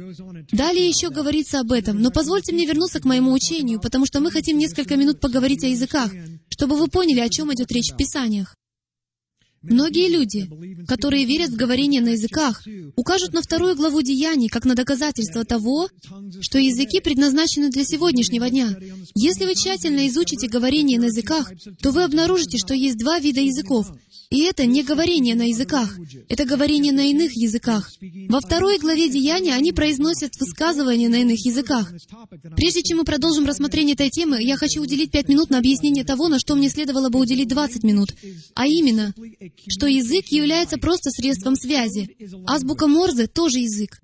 [0.53, 4.31] Далее еще говорится об этом, но позвольте мне вернуться к моему учению, потому что мы
[4.31, 6.11] хотим несколько минут поговорить о языках,
[6.49, 8.57] чтобы вы поняли, о чем идет речь в Писаниях.
[9.63, 10.49] Многие люди,
[10.87, 12.63] которые верят в говорение на языках,
[12.97, 15.89] укажут на вторую главу Деяний как на доказательство того,
[16.41, 18.77] что языки предназначены для сегодняшнего дня.
[19.15, 23.93] Если вы тщательно изучите говорение на языках, то вы обнаружите, что есть два вида языков
[24.33, 25.95] и это не говорение на языках,
[26.31, 27.93] это говорение на иных языках.
[28.31, 31.93] Во второй главе Деяния они произносят высказывания на иных языках.
[32.57, 36.29] Прежде чем мы продолжим рассмотрение этой темы, я хочу уделить пять минут на объяснение того,
[36.29, 38.15] на что мне следовало бы уделить 20 минут.
[38.55, 39.13] А именно,
[39.69, 42.17] что язык является просто средством связи.
[42.47, 44.01] Азбука Морзе тоже язык.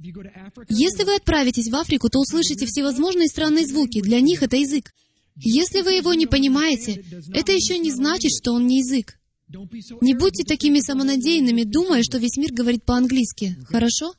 [0.69, 4.03] Если вы отправитесь в Африку, то услышите всевозможные странные звуки.
[4.03, 4.93] Для них это язык.
[5.37, 7.03] Если вы его не понимаете,
[7.33, 9.18] это еще не значит, что он не язык.
[9.49, 13.57] Не будьте такими самонадеянными, думая, что весь мир говорит по-английски.
[13.65, 14.13] Хорошо?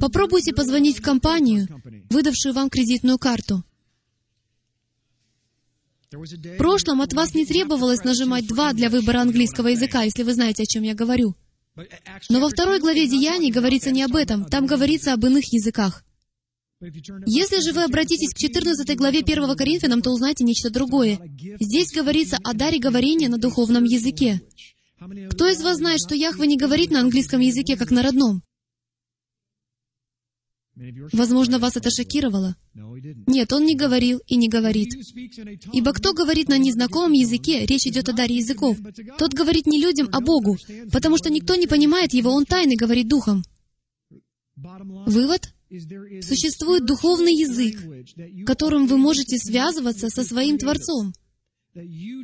[0.00, 1.68] Попробуйте позвонить в компанию,
[2.10, 3.64] выдавшую вам кредитную карту.
[6.10, 10.62] В прошлом от вас не требовалось нажимать «два» для выбора английского языка, если вы знаете,
[10.62, 11.34] о чем я говорю.
[12.28, 16.04] Но во второй главе Деяний говорится не об этом, там говорится об иных языках.
[16.80, 21.18] Если же вы обратитесь к 14 главе 1 Коринфянам, то узнаете нечто другое.
[21.58, 24.40] Здесь говорится о даре говорения на духовном языке.
[25.30, 28.42] Кто из вас знает, что Яхва не говорит на английском языке, как на родном?
[31.12, 32.54] Возможно, вас это шокировало.
[33.26, 34.94] Нет, он не говорил и не говорит.
[35.72, 38.78] Ибо кто говорит на незнакомом языке, речь идет о даре языков,
[39.18, 40.56] тот говорит не людям, а Богу,
[40.92, 43.42] потому что никто не понимает его, он тайный говорит духом.
[44.56, 45.52] Вывод?
[45.70, 47.76] Существует духовный язык,
[48.46, 51.12] которым вы можете связываться со своим Творцом,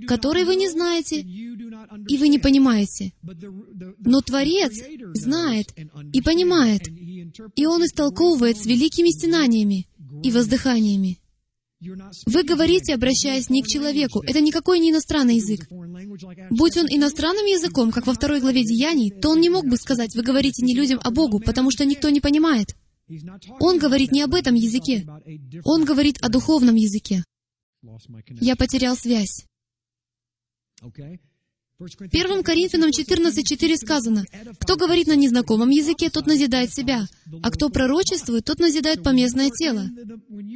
[0.06, 3.12] который вы не знаете и вы не понимаете.
[3.98, 4.72] Но Творец
[5.14, 5.66] знает
[6.12, 9.88] и понимает, и Он истолковывает с великими стенаниями
[10.22, 11.20] и воздыханиями.
[12.26, 14.22] Вы говорите, обращаясь не к человеку.
[14.22, 15.68] Это никакой не иностранный язык.
[16.50, 20.14] Будь он иностранным языком, как во второй главе Деяний, то он не мог бы сказать,
[20.14, 22.74] вы говорите не людям, а Богу, потому что никто не понимает.
[23.60, 25.06] Он говорит не об этом языке.
[25.64, 27.24] Он говорит о духовном языке.
[28.40, 29.44] Я потерял связь.
[31.80, 34.24] 1 Коринфянам 14.4 сказано,
[34.60, 37.06] «Кто говорит на незнакомом языке, тот назидает себя,
[37.42, 39.84] а кто пророчествует, тот назидает поместное тело».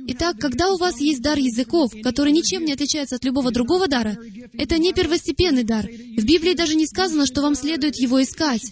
[0.08, 4.16] Итак, когда у вас есть дар языков, который ничем не отличается от любого другого дара,
[4.52, 5.86] это не первостепенный дар.
[5.86, 8.62] В Библии даже не сказано, что вам следует его искать.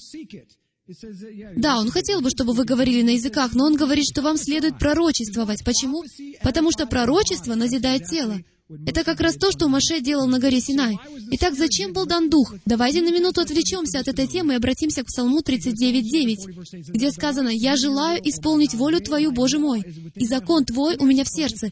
[1.56, 4.78] Да, он хотел бы, чтобы вы говорили на языках, но он говорит, что вам следует
[4.78, 5.64] пророчествовать.
[5.64, 6.04] Почему?
[6.42, 8.40] Потому что пророчество назидает тело.
[8.84, 10.98] Это как раз то, что Маше делал на горе Синай.
[11.32, 12.52] Итак, зачем был дан Дух?
[12.64, 17.76] Давайте на минуту отвлечемся от этой темы и обратимся к Псалму 39.9, где сказано «Я
[17.76, 19.84] желаю исполнить волю Твою, Боже мой,
[20.16, 21.70] и закон Твой у меня в сердце».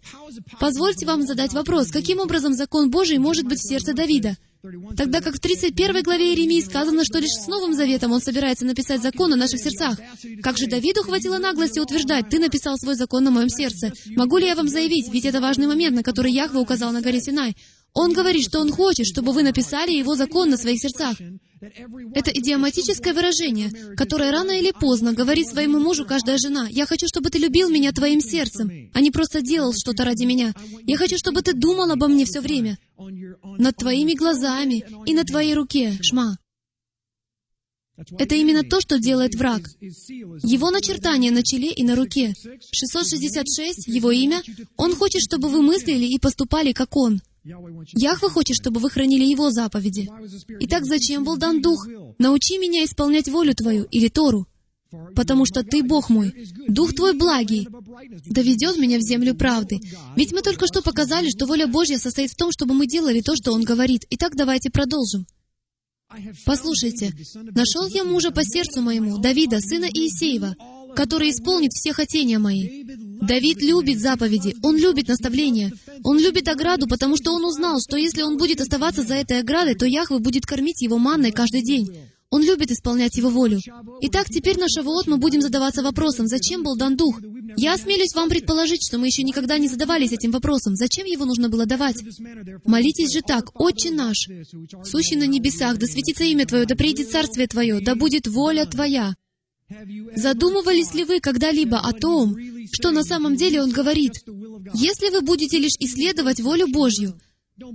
[0.60, 4.36] Позвольте вам задать вопрос, каким образом закон Божий может быть в сердце Давида?
[4.96, 9.02] Тогда как в 31 главе Иеремии сказано, что лишь с Новым Заветом он собирается написать
[9.02, 9.98] закон на наших сердцах.
[10.42, 13.92] Как же Давиду хватило наглости утверждать, «Ты написал свой закон на моем сердце».
[14.16, 17.20] Могу ли я вам заявить, ведь это важный момент, на который Яхва указал на горе
[17.20, 17.56] Синай.
[17.92, 21.16] Он говорит, что Он хочет, чтобы вы написали Его закон на своих сердцах.
[22.14, 26.68] Это идиоматическое выражение, которое рано или поздно говорит своему мужу каждая жена.
[26.70, 30.54] «Я хочу, чтобы ты любил меня твоим сердцем, а не просто делал что-то ради меня.
[30.86, 35.54] Я хочу, чтобы ты думал обо мне все время, над твоими глазами и на твоей
[35.54, 36.36] руке, шма».
[38.18, 39.70] Это именно то, что делает враг.
[39.80, 42.34] Его начертание на челе и на руке.
[42.72, 44.42] 666, его имя.
[44.76, 47.20] Он хочет, чтобы вы мыслили и поступали, как он.
[47.45, 50.09] Яхва хочет, чтобы вы хранили Его заповеди.
[50.61, 51.86] Итак, зачем был дан Дух?
[52.18, 54.47] Научи меня исполнять волю Твою или Тору,
[55.14, 56.32] потому что Ты, Бог мой,
[56.68, 57.68] Дух Твой благий,
[58.26, 59.80] доведет меня в землю правды.
[60.16, 63.36] Ведь мы только что показали, что воля Божья состоит в том, чтобы мы делали то,
[63.36, 64.07] что Он говорит.
[64.11, 65.26] Итак, давайте продолжим.
[66.45, 70.55] Послушайте, нашел я мужа по сердцу моему, Давида, сына Иисеева,
[70.95, 72.84] который исполнит все хотения мои.
[73.27, 75.72] Давид любит заповеди, он любит наставления,
[76.03, 79.75] он любит ограду, потому что он узнал, что если он будет оставаться за этой оградой,
[79.75, 81.89] то Яхве будет кормить его манной каждый день.
[82.31, 83.61] Он любит исполнять его волю.
[84.01, 87.20] Итак, теперь на Шавуот мы будем задаваться вопросом, зачем был дан Дух?
[87.57, 90.75] Я осмелюсь вам предположить, что мы еще никогда не задавались этим вопросом.
[90.75, 92.03] Зачем его нужно было давать?
[92.64, 94.29] Молитесь же так, «Отче наш,
[94.83, 99.14] сущий на небесах, да светится имя Твое, да приедет царствие Твое, да будет воля Твоя».
[100.14, 102.36] Задумывались ли вы когда-либо о том,
[102.72, 104.12] что на самом деле Он говорит?
[104.74, 107.18] Если вы будете лишь исследовать волю Божью,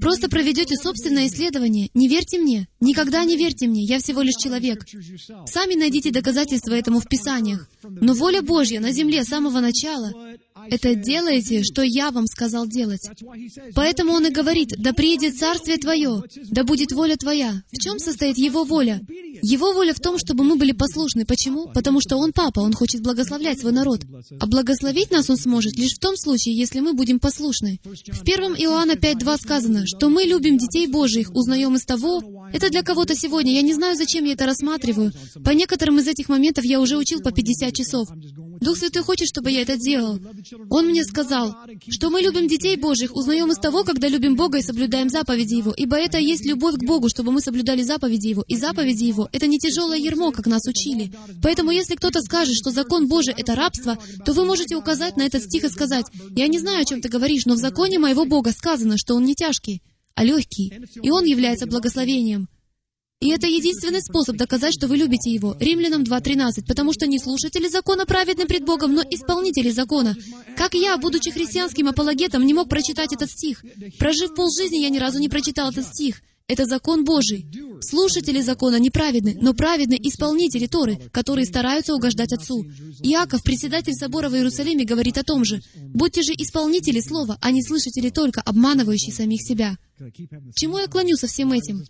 [0.01, 1.89] Просто проведете собственное исследование.
[1.93, 2.67] Не верьте мне.
[2.81, 3.85] Никогда не верьте мне.
[3.85, 4.85] Я всего лишь человек.
[5.45, 7.65] Сами найдите доказательства этому в Писаниях.
[7.83, 10.11] Но воля Божья на земле с самого начала
[10.69, 13.09] это делайте, что я вам сказал делать.
[13.73, 17.63] Поэтому он и говорит, да приедет Царствие Твое, да будет воля Твоя.
[17.71, 19.01] В чем состоит Его воля?
[19.41, 21.25] Его воля в том, чтобы мы были послушны.
[21.25, 21.67] Почему?
[21.73, 24.01] Потому что Он Папа, Он хочет благословлять свой народ.
[24.39, 27.79] А благословить нас Он сможет лишь в том случае, если мы будем послушны.
[27.83, 32.21] В 1 Иоанна 5.2 сказано, что мы любим детей Божьих, узнаем из того,
[32.53, 33.53] это для кого-то сегодня.
[33.53, 35.11] Я не знаю, зачем я это рассматриваю.
[35.43, 38.07] По некоторым из этих моментов я уже учил по 50 часов.
[38.61, 40.19] Дух Святой хочет, чтобы я это делал.
[40.69, 41.55] Он мне сказал,
[41.89, 45.71] что мы любим детей Божьих, узнаем из того, когда любим Бога и соблюдаем заповеди Его,
[45.71, 48.43] ибо это есть любовь к Богу, чтобы мы соблюдали заповеди Его.
[48.47, 51.11] И заповеди Его— это не тяжелое ермо, как нас учили.
[51.41, 55.43] Поэтому если кто-то скажет, что закон Божий— это рабство, то вы можете указать на этот
[55.43, 56.05] стих и сказать,
[56.35, 59.23] «Я не знаю, о чем ты говоришь, но в законе моего Бога сказано, что он
[59.23, 59.81] не тяжкий,
[60.15, 62.47] а легкий, и он является благословением».
[63.21, 65.57] И это единственный способ доказать, что вы любите Его.
[65.59, 66.65] Римлянам 2.13.
[66.65, 70.15] Потому что не слушатели закона праведны пред Богом, но исполнители закона.
[70.55, 73.65] Как я, будучи христианским апологетом, не мог прочитать этот стих?
[73.97, 76.21] Прожив полжизни, я ни разу не прочитал этот стих.
[76.47, 77.45] Это закон Божий.
[77.81, 82.65] Слушатели закона неправедны, но праведны исполнители Торы, которые стараются угождать Отцу.
[83.03, 85.61] Иаков, председатель собора в Иерусалиме, говорит о том же.
[85.93, 89.77] «Будьте же исполнители слова, а не слышатели только, обманывающие самих себя».
[90.55, 91.83] Чему я клоню со всем этим?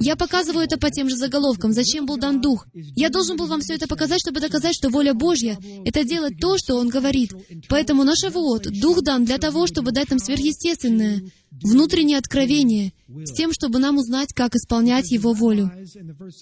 [0.00, 1.72] Я показываю это по тем же заголовкам.
[1.72, 2.66] Зачем был дан Дух?
[2.72, 6.56] Я должен был вам все это показать, чтобы доказать, что воля Божья— это делать то,
[6.58, 7.32] что Он говорит.
[7.68, 13.52] Поэтому наш вот Дух дан для того, чтобы дать нам сверхъестественное, внутреннее откровение, с тем,
[13.52, 15.70] чтобы нам узнать, как исполнять Его волю.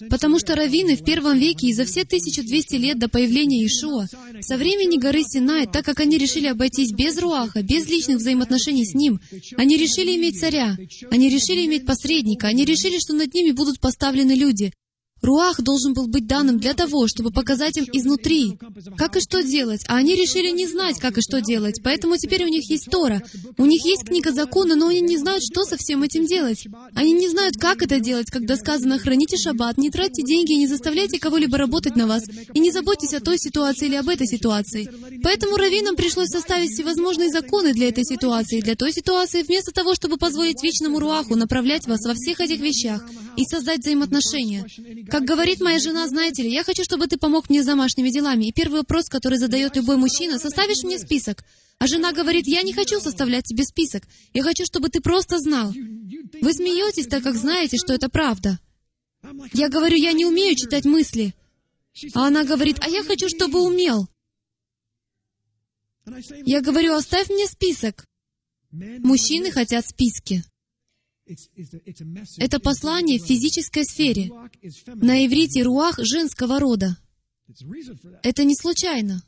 [0.09, 4.05] Потому что раввины в первом веке и за все 1200 лет до появления Ишуа,
[4.41, 8.93] со времени горы Синай, так как они решили обойтись без Руаха, без личных взаимоотношений с
[8.93, 9.19] Ним,
[9.57, 10.77] они решили иметь царя,
[11.11, 14.71] они решили иметь посредника, они решили, что над ними будут поставлены люди.
[15.21, 18.57] Руах должен был быть данным для того, чтобы показать им изнутри,
[18.97, 22.45] как и что делать, а они решили не знать, как и что делать, поэтому теперь
[22.45, 23.21] у них есть Тора.
[23.57, 26.65] У них есть книга закона, но они не знают, что со всем этим делать.
[26.93, 31.19] Они не знают, как это делать, когда сказано «храните шаббат, не тратьте деньги, не заставляйте
[31.19, 34.89] кого-либо работать на вас, и не заботьтесь о той ситуации или об этой ситуации».
[35.23, 40.17] Поэтому раввинам пришлось составить всевозможные законы для этой ситуации, для той ситуации, вместо того, чтобы
[40.17, 43.03] позволить вечному Руаху направлять вас во всех этих вещах
[43.39, 44.65] и создать взаимоотношения.
[45.09, 48.45] Как говорит моя жена, знаете ли, я хочу, чтобы ты помог мне с домашними делами.
[48.45, 51.45] И первый вопрос, который задает любой мужчина, составишь мне список.
[51.77, 54.03] А жена говорит, я не хочу составлять тебе список.
[54.33, 55.71] Я хочу, чтобы ты просто знал.
[55.71, 58.59] Вы смеетесь, так как знаете, что это правда.
[59.53, 61.33] Я говорю, я не умею читать мысли.
[62.13, 64.09] А она говорит, а я хочу, чтобы умел.
[66.45, 68.05] Я говорю, оставь мне список.
[68.71, 70.43] Мужчины хотят списки.
[72.37, 74.31] Это послание в физической сфере.
[74.87, 76.97] На иврите руах женского рода.
[78.23, 79.23] Это не случайно.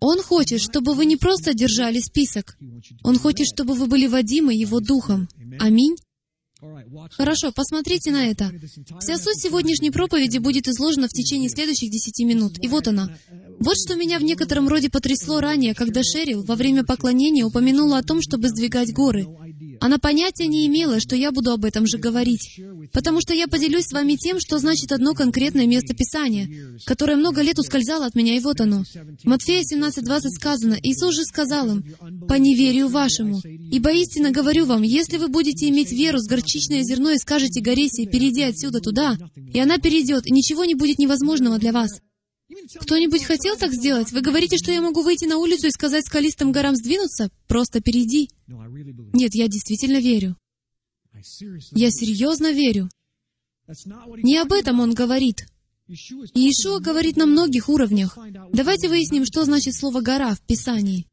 [0.00, 2.56] Он хочет, чтобы вы не просто держали список.
[3.02, 5.28] Он хочет, чтобы вы были водимы Его Духом.
[5.60, 5.96] Аминь.
[7.10, 8.50] Хорошо, посмотрите на это.
[9.00, 12.58] Вся суть сегодняшней проповеди будет изложена в течение следующих десяти минут.
[12.62, 13.14] И вот она.
[13.60, 18.02] Вот что меня в некотором роде потрясло ранее, когда Шерил во время поклонения упомянула о
[18.02, 19.26] том, чтобы сдвигать горы.
[19.80, 22.60] Она понятия не имела, что я буду об этом же говорить,
[22.92, 26.48] потому что я поделюсь с вами тем, что значит одно конкретное место Писания,
[26.84, 28.84] которое много лет ускользало от меня, и вот оно.
[29.24, 31.84] Матфея 17.20 сказано, Иисус же сказал им,
[32.28, 37.10] «По неверию вашему, ибо истинно говорю вам, если вы будете иметь веру с горчичное зерно
[37.10, 41.58] и скажете горе сей, перейди отсюда туда, и она перейдет, и ничего не будет невозможного
[41.58, 42.00] для вас».
[42.80, 44.12] Кто-нибудь хотел так сделать?
[44.12, 47.30] Вы говорите, что я могу выйти на улицу и сказать скалистым горам сдвинуться?
[47.46, 48.30] Просто перейди.
[48.46, 50.36] Нет, я действительно верю.
[51.72, 52.88] Я серьезно верю.
[54.22, 55.46] Не об этом он говорит.
[55.86, 58.18] Иешуа говорит на многих уровнях.
[58.52, 61.06] Давайте выясним, что значит слово «гора» в Писании.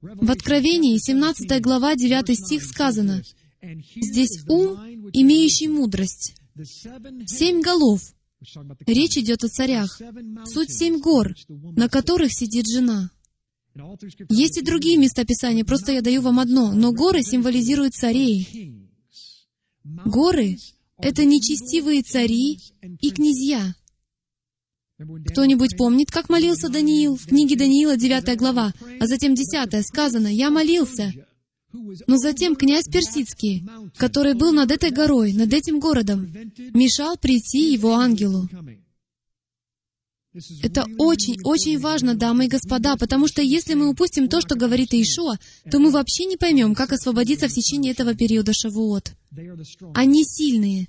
[0.00, 3.22] В Откровении, 17 глава, 9 стих сказано,
[3.62, 4.76] «Здесь ум,
[5.12, 6.34] имеющий мудрость,
[7.26, 8.02] семь голов,
[8.86, 10.00] Речь идет о царях.
[10.46, 13.10] Суть семь гор, на которых сидит жена.
[14.28, 18.90] Есть и другие места Писания, просто я даю вам одно, но горы символизируют царей.
[19.84, 20.58] Горы—
[20.98, 22.58] это нечестивые цари
[23.00, 23.74] и князья.
[24.98, 30.50] Кто-нибудь помнит, как молился Даниил в книге Даниила, 9 глава, а затем 10 сказано «Я
[30.50, 31.12] молился».
[32.06, 33.64] Но затем князь Персидский,
[33.96, 36.32] который был над этой горой, над этим городом,
[36.74, 38.48] мешал прийти его ангелу.
[40.62, 45.36] Это очень-очень важно, дамы и господа, потому что если мы упустим то, что говорит Иешуа,
[45.70, 49.12] то мы вообще не поймем, как освободиться в течение этого периода Шавуот.
[49.94, 50.88] Они сильные.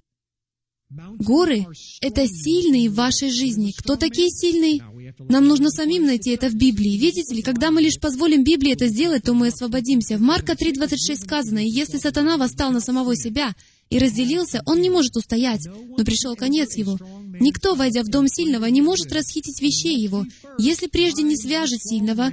[1.19, 1.65] Горы—
[2.01, 3.73] это сильные в вашей жизни.
[3.75, 4.81] Кто такие сильные?
[5.19, 6.97] Нам нужно самим найти это в Библии.
[6.97, 10.17] Видите ли, когда мы лишь позволим Библии это сделать, то мы освободимся.
[10.17, 13.55] В Марка 3.26 сказано, «И если сатана восстал на самого себя
[13.89, 16.97] и разделился, он не может устоять, но пришел конец его.
[17.39, 20.25] Никто, войдя в дом сильного, не может расхитить вещей его,
[20.59, 22.31] если прежде не свяжет сильного,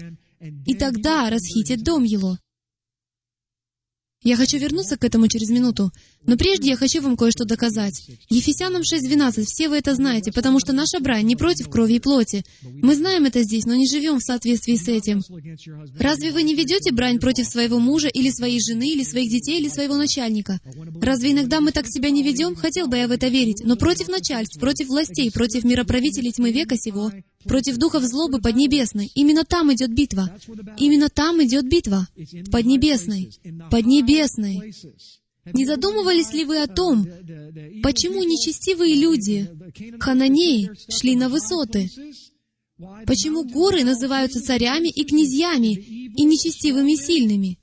[0.66, 2.36] и тогда расхитит дом его».
[4.22, 5.90] Я хочу вернуться к этому через минуту.
[6.26, 8.06] Но прежде я хочу вам кое-что доказать.
[8.28, 12.44] Ефесянам 6.12, все вы это знаете, потому что наша брань не против крови и плоти.
[12.62, 15.22] Мы знаем это здесь, но не живем в соответствии с этим.
[15.98, 19.68] Разве вы не ведете брань против своего мужа или своей жены, или своих детей, или
[19.68, 20.60] своего начальника?
[21.00, 22.54] Разве иногда мы так себя не ведем?
[22.54, 23.62] Хотел бы я в это верить.
[23.64, 27.10] Но против начальств, против властей, против мироправителей тьмы века сего,
[27.44, 29.10] против духов злобы поднебесной.
[29.14, 30.30] Именно там идет битва.
[30.78, 32.08] Именно там идет битва.
[32.50, 33.32] Поднебесной.
[33.70, 34.74] Поднебесной.
[35.52, 37.04] Не задумывались ли вы о том,
[37.82, 39.48] почему нечестивые люди,
[39.98, 41.90] хананеи, шли на высоты?
[43.06, 47.58] Почему горы называются царями и князьями, и нечестивыми сильными?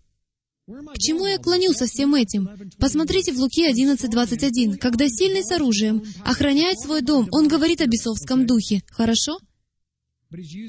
[0.68, 2.49] К чему я клоню со всем этим?
[2.78, 4.78] Посмотрите в Луки 11.21.
[4.78, 8.84] Когда сильный с оружием охраняет свой дом, он говорит о бесовском духе.
[8.90, 9.40] Хорошо?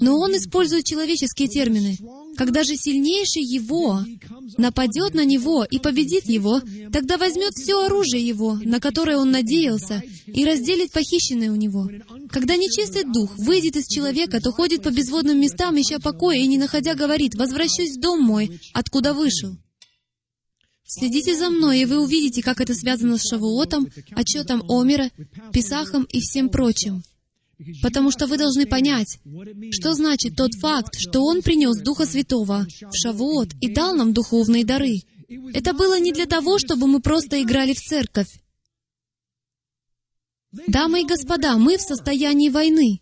[0.01, 1.97] Но он использует человеческие термины.
[2.37, 4.05] Когда же сильнейший его
[4.57, 6.61] нападет на него и победит его,
[6.93, 11.89] тогда возьмет все оружие его, на которое он надеялся, и разделит похищенное у него.
[12.31, 16.59] Когда нечистый дух выйдет из человека, то ходит по безводным местам, ища покоя, и не
[16.59, 19.57] находя говорит, «Возвращусь в дом мой, откуда вышел».
[20.91, 25.11] Следите за мной, и вы увидите, как это связано с Шавуотом, отчетом Омера,
[25.53, 27.03] Писахом и всем прочим.
[27.83, 29.19] Потому что вы должны понять,
[29.73, 34.65] что значит тот факт, что Он принес Духа Святого в Шавуот и дал нам духовные
[34.65, 35.01] дары.
[35.53, 38.29] Это было не для того, чтобы мы просто играли в церковь.
[40.69, 43.01] Дамы и господа, мы в состоянии войны.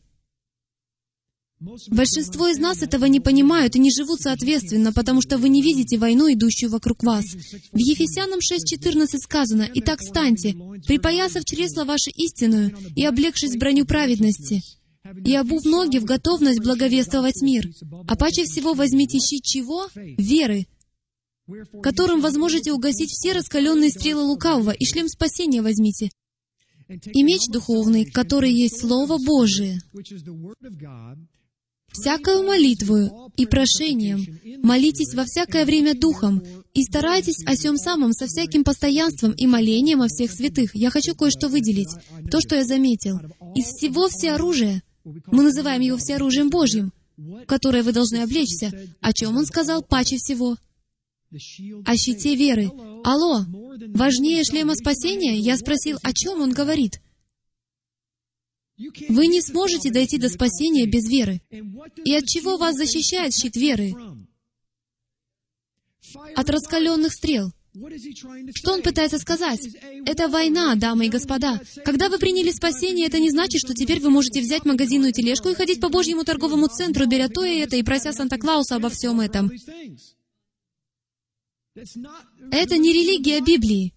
[1.59, 5.97] Большинство из нас этого не понимают и не живут соответственно, потому что вы не видите
[5.97, 7.25] войну, идущую вокруг вас.
[7.73, 10.55] В Ефесянам 6.14 сказано, «Итак, станьте,
[10.87, 14.61] припоясав чресло ваше истинную и облегшись броню праведности,
[15.25, 17.71] и обув ноги в готовность благовествовать мир.
[18.07, 19.89] А паче всего возьмите щит чего?
[19.95, 20.67] Веры,
[21.83, 26.11] которым возможете угасить все раскаленные стрелы лукавого, и шлем спасения возьмите,
[26.89, 29.81] и меч духовный, который есть Слово Божие,
[31.99, 34.25] всякою молитвою и прошением
[34.63, 36.43] молитесь во всякое время Духом,
[36.75, 40.75] и старайтесь о всем самом со всяким постоянством и молением о всех святых.
[40.75, 41.95] Я хочу кое-что выделить.
[42.31, 43.19] То, что я заметил.
[43.55, 46.93] Из всего всеоружия, мы называем его всеоружием Божьим,
[47.47, 48.73] которое вы должны облечься.
[49.01, 50.57] О чем он сказал паче всего?
[51.85, 52.71] О щите веры.
[53.05, 53.45] Алло,
[53.89, 55.39] важнее шлема спасения?
[55.39, 57.01] Я спросил, о чем он говорит?
[59.09, 61.41] Вы не сможете дойти до спасения без веры.
[62.05, 63.95] И от чего вас защищает щит веры?
[66.35, 67.53] От раскаленных стрел.
[68.55, 69.61] Что он пытается сказать?
[70.07, 71.61] Это война, дамы и господа.
[71.85, 75.55] Когда вы приняли спасение, это не значит, что теперь вы можете взять магазинную тележку и
[75.55, 79.51] ходить по Божьему торговому центру, беря то и это, и прося Санта-Клауса обо всем этом.
[82.51, 83.96] Это не религия Библии.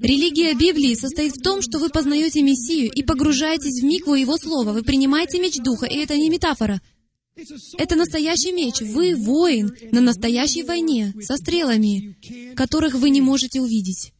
[0.00, 4.72] Религия Библии состоит в том, что вы познаете Мессию и погружаетесь в микву Его Слова.
[4.72, 6.80] Вы принимаете меч Духа, и это не метафора.
[7.78, 8.80] Это настоящий меч.
[8.80, 12.16] Вы воин на настоящей войне со стрелами,
[12.56, 14.13] которых вы не можете увидеть.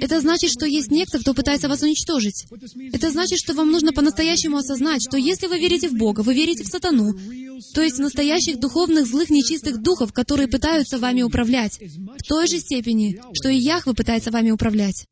[0.00, 2.46] Это значит, что есть некто, кто пытается вас уничтожить.
[2.92, 6.62] Это значит, что вам нужно по-настоящему осознать, что если вы верите в Бога, вы верите
[6.62, 7.12] в сатану,
[7.74, 13.20] то есть настоящих духовных злых нечистых духов, которые пытаются вами управлять, в той же степени,
[13.32, 15.06] что и Яхве пытается вами управлять.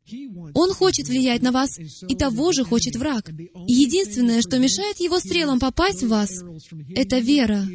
[0.55, 3.29] Он хочет влиять на вас, и того же хочет враг.
[3.31, 6.31] И единственное, что мешает его стрелам попасть в вас,
[6.95, 7.67] это вера.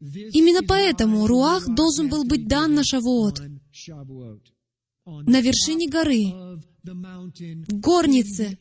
[0.00, 3.40] Именно поэтому Руах должен был быть дан на Шавуот
[5.06, 6.60] на вершине горы,
[7.68, 8.58] горнице.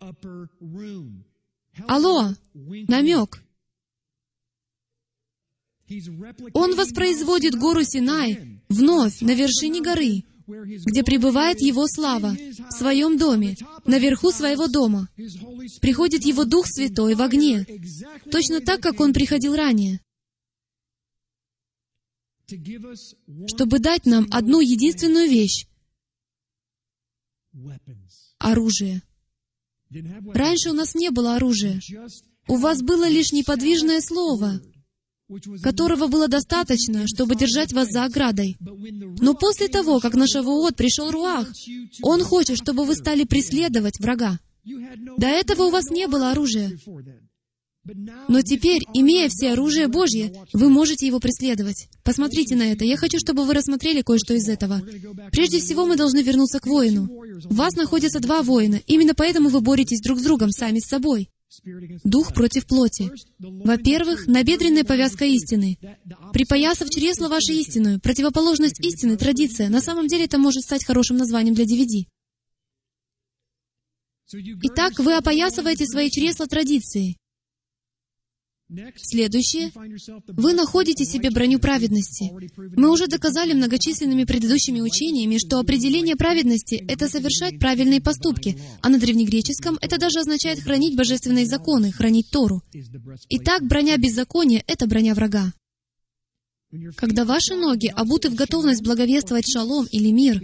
[1.88, 3.44] Алло, намек.
[6.53, 12.36] Он воспроизводит гору Синай вновь на вершине горы, где пребывает Его слава,
[12.70, 13.56] в своем доме,
[13.86, 15.10] наверху своего дома.
[15.82, 17.65] Приходит Его Дух Святой в огне,
[18.32, 19.99] точно так, как Он приходил ранее,
[23.48, 25.65] чтобы дать нам одну единственную вещь,
[28.40, 29.02] оружие.
[30.34, 31.80] Раньше у нас не было оружия.
[32.48, 34.62] У вас было лишь неподвижное слово,
[35.62, 38.58] которого было достаточно, чтобы держать вас за оградой.
[38.60, 41.48] Но после того, как на Шавуот пришел Руах,
[42.02, 44.40] он хочет, чтобы вы стали преследовать врага.
[45.18, 46.72] До этого у вас не было оружия.
[47.86, 51.90] Но теперь, имея все оружие Божье, вы можете его преследовать.
[52.04, 52.86] Посмотрите на это.
[52.86, 54.82] Я хочу, чтобы вы рассмотрели кое-что из этого.
[55.32, 57.10] Прежде всего, мы должны вернуться к воину.
[57.44, 58.80] В вас находятся два воина.
[58.88, 61.30] Именно поэтому вы боретесь друг с другом, сами с собой.
[62.06, 63.12] Дух против плоти.
[63.40, 65.78] Во-первых, набедренная повязка истины.
[66.32, 69.70] Припоясав чресло вашей истину, противоположность истины, традиция.
[69.70, 72.06] На самом деле это может стать хорошим названием для DVD.
[74.64, 77.18] Итак, вы опоясываете свои чресла традицией.
[78.98, 79.72] Следующее.
[80.27, 82.31] Вы находите себе броню праведности.
[82.76, 88.99] Мы уже доказали многочисленными предыдущими учениями, что определение праведности— это совершать правильные поступки, а на
[88.99, 92.61] древнегреческом это даже означает хранить божественные законы, хранить Тору.
[93.30, 95.53] Итак, броня беззакония— это броня врага.
[96.95, 100.41] Когда ваши ноги обуты в готовность благовествовать шалом или мир,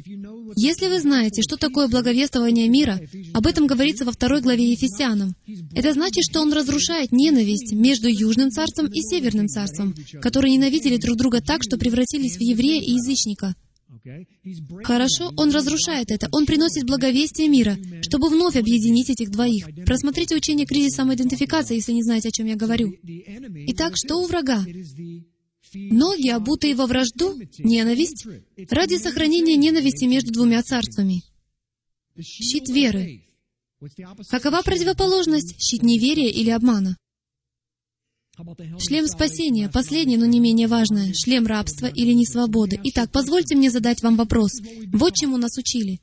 [0.55, 2.99] если вы знаете, что такое благовествование мира,
[3.33, 5.35] об этом говорится во второй главе Ефесянам,
[5.73, 11.17] это значит, что он разрушает ненависть между Южным царством и Северным царством, которые ненавидели друг
[11.17, 13.55] друга так, что превратились в еврея и язычника.
[14.83, 16.27] Хорошо, он разрушает это.
[16.31, 19.67] Он приносит благовестие мира, чтобы вновь объединить этих двоих.
[19.85, 22.93] Просмотрите учение кризис самоидентификации, если не знаете, о чем я говорю.
[23.03, 24.65] Итак, что у врага?
[25.73, 28.25] Ноги, обутые во вражду, ненависть,
[28.69, 31.23] ради сохранения ненависти между двумя царствами.
[32.19, 33.23] Щит веры.
[34.29, 36.97] Какова противоположность щит неверия или обмана?
[38.79, 41.13] Шлем спасения, последнее, но не менее важное.
[41.13, 42.79] Шлем рабства или несвободы.
[42.85, 44.51] Итак, позвольте мне задать вам вопрос.
[44.93, 45.99] Вот чему нас учили.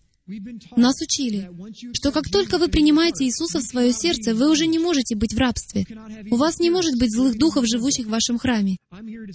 [0.76, 1.48] Нас учили,
[1.92, 5.38] что как только вы принимаете Иисуса в свое сердце, вы уже не можете быть в
[5.38, 5.86] рабстве.
[6.30, 8.76] У вас не может быть злых духов, живущих в вашем храме.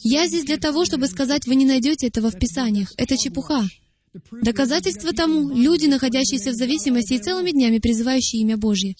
[0.04, 2.92] Я здесь для того, чтобы сказать, вы не найдете этого в Писаниях.
[2.98, 3.64] Это чепуха.
[4.32, 8.96] Доказательство тому— люди, находящиеся в зависимости и целыми днями призывающие имя Божье.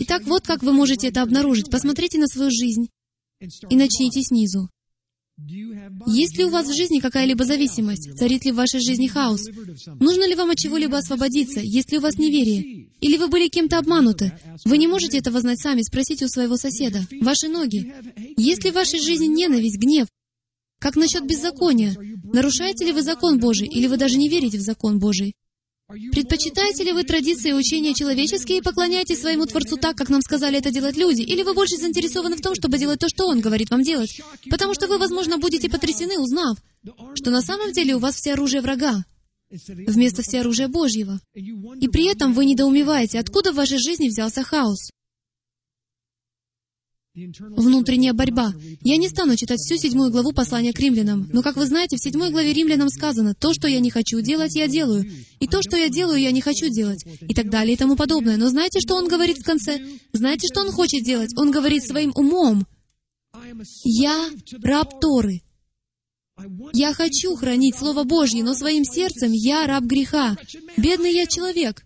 [0.00, 1.70] Итак, вот как вы можете это обнаружить.
[1.70, 2.88] Посмотрите на свою жизнь
[3.40, 4.68] и начните снизу.
[6.06, 8.16] Есть ли у вас в жизни какая-либо зависимость?
[8.16, 9.46] Царит ли в вашей жизни хаос?
[9.98, 11.60] Нужно ли вам от чего-либо освободиться?
[11.60, 12.88] Есть ли у вас неверие?
[13.00, 14.32] Или вы были кем-то обмануты?
[14.64, 17.06] Вы не можете этого знать сами, спросите у своего соседа.
[17.20, 17.92] Ваши ноги.
[18.36, 20.06] Есть ли в вашей жизни ненависть, гнев?
[20.78, 21.96] Как насчет беззакония?
[22.24, 25.34] Нарушаете ли вы закон Божий, или вы даже не верите в закон Божий?
[25.86, 30.58] Предпочитаете ли вы традиции и учения человеческие и поклоняетесь своему Творцу так, как нам сказали
[30.58, 31.20] это делать люди?
[31.20, 34.20] Или вы больше заинтересованы в том, чтобы делать то, что Он говорит вам делать?
[34.48, 36.56] Потому что вы, возможно, будете потрясены, узнав,
[37.14, 39.04] что на самом деле у вас все оружие врага,
[39.50, 41.20] вместо всеоружия Божьего.
[41.34, 44.90] И при этом вы недоумеваете, откуда в вашей жизни взялся хаос.
[47.14, 48.52] Внутренняя борьба.
[48.82, 52.02] Я не стану читать всю седьмую главу послания к римлянам, но, как вы знаете, в
[52.02, 55.08] седьмой главе римлянам сказано, «То, что я не хочу делать, я делаю,
[55.38, 58.36] и то, что я делаю, я не хочу делать», и так далее и тому подобное.
[58.36, 59.80] Но знаете, что он говорит в конце?
[60.12, 61.30] Знаете, что он хочет делать?
[61.36, 62.66] Он говорит своим умом,
[63.84, 64.30] «Я
[64.64, 65.42] раб Торы».
[66.72, 70.36] Я хочу хранить Слово Божье, но своим сердцем я раб греха.
[70.76, 71.84] Бедный я человек.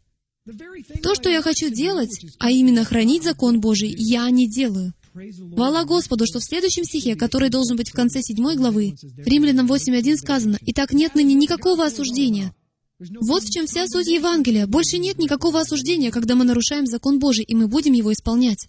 [1.02, 4.94] То, что я хочу делать, а именно хранить закон Божий, я не делаю.
[5.12, 10.16] Хвала Господу, что в следующем стихе, который должен быть в конце седьмой главы, Римлянам 8.1
[10.16, 12.54] сказано, «Итак, нет ныне никакого осуждения».
[12.98, 14.66] Вот в чем вся суть Евангелия.
[14.66, 18.68] Больше нет никакого осуждения, когда мы нарушаем закон Божий, и мы будем его исполнять.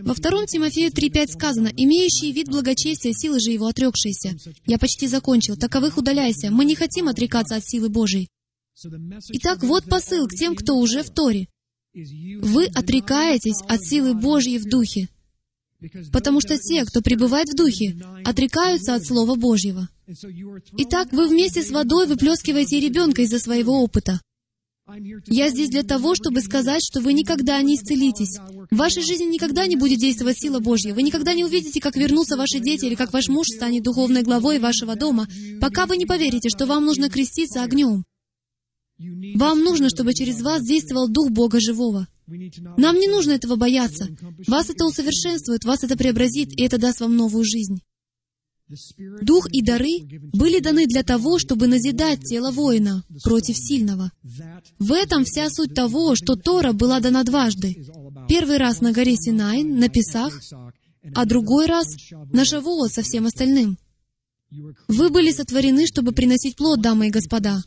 [0.00, 4.36] Во втором Тимофею 3.5 сказано, «Имеющие вид благочестия, силы же его отрекшиеся».
[4.66, 5.56] Я почти закончил.
[5.56, 6.50] Таковых удаляйся.
[6.50, 8.28] Мы не хотим отрекаться от силы Божией.
[9.28, 11.46] Итак, вот посыл к тем, кто уже в Торе.
[11.94, 15.08] Вы отрекаетесь от силы Божьей в Духе,
[16.12, 19.88] потому что те, кто пребывает в Духе, отрекаются от Слова Божьего.
[20.78, 24.20] Итак, вы вместе с водой выплескиваете ребенка из-за своего опыта.
[25.26, 28.38] Я здесь для того, чтобы сказать, что вы никогда не исцелитесь.
[28.70, 30.92] В вашей жизни никогда не будет действовать сила Божья.
[30.92, 34.58] Вы никогда не увидите, как вернутся ваши дети или как ваш муж станет духовной главой
[34.58, 35.28] вашего дома,
[35.60, 38.04] пока вы не поверите, что вам нужно креститься огнем.
[38.98, 42.06] Вам нужно, чтобы через вас действовал Дух Бога Живого.
[42.26, 44.08] Нам не нужно этого бояться.
[44.46, 47.82] Вас это усовершенствует, вас это преобразит, и это даст вам новую жизнь.
[49.20, 49.98] Дух и дары
[50.32, 54.12] были даны для того, чтобы назидать тело воина против сильного.
[54.78, 57.84] В этом вся суть того, что Тора была дана дважды.
[58.28, 60.40] Первый раз на горе Синай, на Песах,
[61.14, 61.86] а другой раз
[62.32, 63.76] на Шавуот со всем остальным.
[64.88, 67.62] Вы были сотворены, чтобы приносить плод, дамы и господа.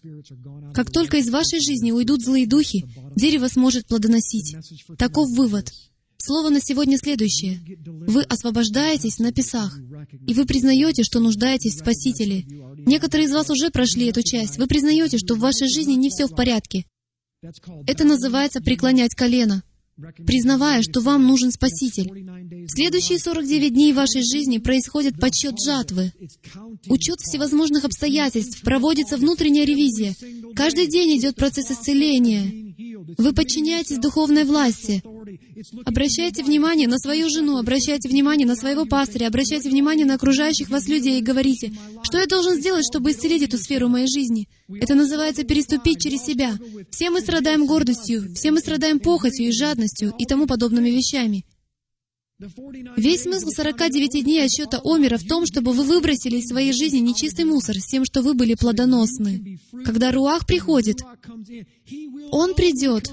[0.73, 2.85] Как только из вашей жизни уйдут злые духи,
[3.15, 4.55] дерево сможет плодоносить.
[4.97, 5.71] Таков вывод.
[6.17, 7.61] Слово на сегодня следующее.
[7.85, 9.77] Вы освобождаетесь на песах,
[10.27, 12.45] и вы признаете, что нуждаетесь в Спасителе.
[12.85, 14.57] Некоторые из вас уже прошли эту часть.
[14.57, 16.85] Вы признаете, что в вашей жизни не все в порядке.
[17.85, 19.63] Это называется преклонять колено
[20.25, 22.09] признавая, что вам нужен Спаситель.
[22.65, 26.11] В следующие 49 дней вашей жизни происходит подсчет жатвы.
[26.87, 30.15] Учет всевозможных обстоятельств, проводится внутренняя ревизия.
[30.55, 32.64] Каждый день идет процесс исцеления.
[33.17, 35.03] Вы подчиняетесь духовной власти.
[35.85, 40.87] Обращайте внимание на свою жену, обращайте внимание на своего пастыря, обращайте внимание на окружающих вас
[40.87, 41.73] людей и говорите,
[42.03, 44.47] что я должен сделать, чтобы исцелить эту сферу моей жизни.
[44.69, 46.57] Это называется переступить через себя.
[46.91, 51.45] Все мы страдаем гордостью, все мы страдаем похотью и жадностью и тому подобными вещами.
[52.97, 57.45] Весь смысл 49 дней отсчета Омера в том, чтобы вы выбросили из своей жизни нечистый
[57.45, 59.59] мусор с тем, что вы были плодоносны.
[59.85, 60.97] Когда Руах приходит,
[62.31, 63.09] Он придет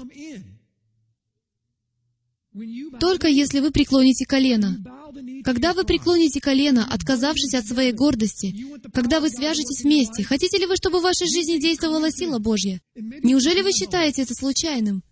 [2.99, 4.77] только если вы преклоните колено.
[5.43, 8.55] Когда вы преклоните колено, отказавшись от своей гордости,
[8.93, 12.79] когда вы свяжетесь вместе, хотите ли вы, чтобы в вашей жизни действовала сила Божья?
[12.95, 15.03] Неужели вы считаете это случайным?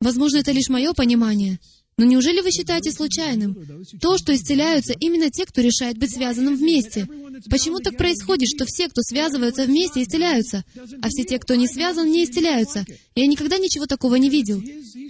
[0.00, 1.60] Возможно, это лишь мое понимание.
[1.98, 3.56] Но неужели вы считаете случайным
[4.00, 7.08] то, что исцеляются именно те, кто решает быть связанным вместе?
[7.50, 10.64] Почему так происходит, что все, кто связываются вместе, исцеляются,
[11.02, 12.84] а все те, кто не связан, не исцеляются?
[13.16, 14.62] Я никогда ничего такого не видел,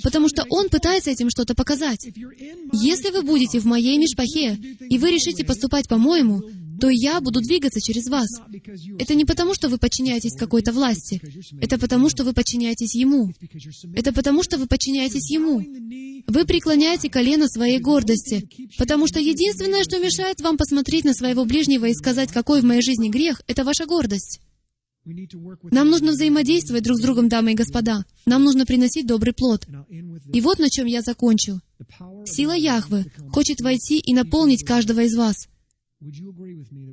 [0.02, 2.09] потому что он пытается этим что-то показать.
[2.73, 6.43] Если вы будете в моей мишпахе, и вы решите поступать по-моему,
[6.81, 8.29] то я буду двигаться через вас.
[8.99, 11.21] Это не потому, что вы подчиняетесь какой-то власти.
[11.61, 13.33] Это потому, что вы подчиняетесь Ему.
[13.95, 15.65] Это потому, что вы подчиняетесь Ему.
[16.27, 21.87] Вы преклоняете колено своей гордости, потому что единственное, что мешает вам посмотреть на своего ближнего
[21.87, 24.41] и сказать, какой в моей жизни грех, это ваша гордость.
[25.71, 28.05] Нам нужно взаимодействовать друг с другом, дамы и господа.
[28.27, 29.67] Нам нужно приносить добрый плод.
[30.33, 31.61] И вот на чем я закончу.
[32.27, 35.49] Сила Яхвы хочет войти и наполнить каждого из вас.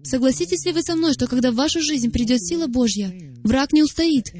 [0.04, 3.14] Согласитесь ли вы со мной, что когда в вашу жизнь придет сила Божья,
[3.44, 4.34] враг не устоит,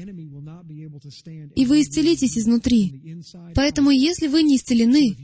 [1.54, 3.22] и вы исцелитесь изнутри.
[3.54, 5.16] Поэтому, если вы не исцелены,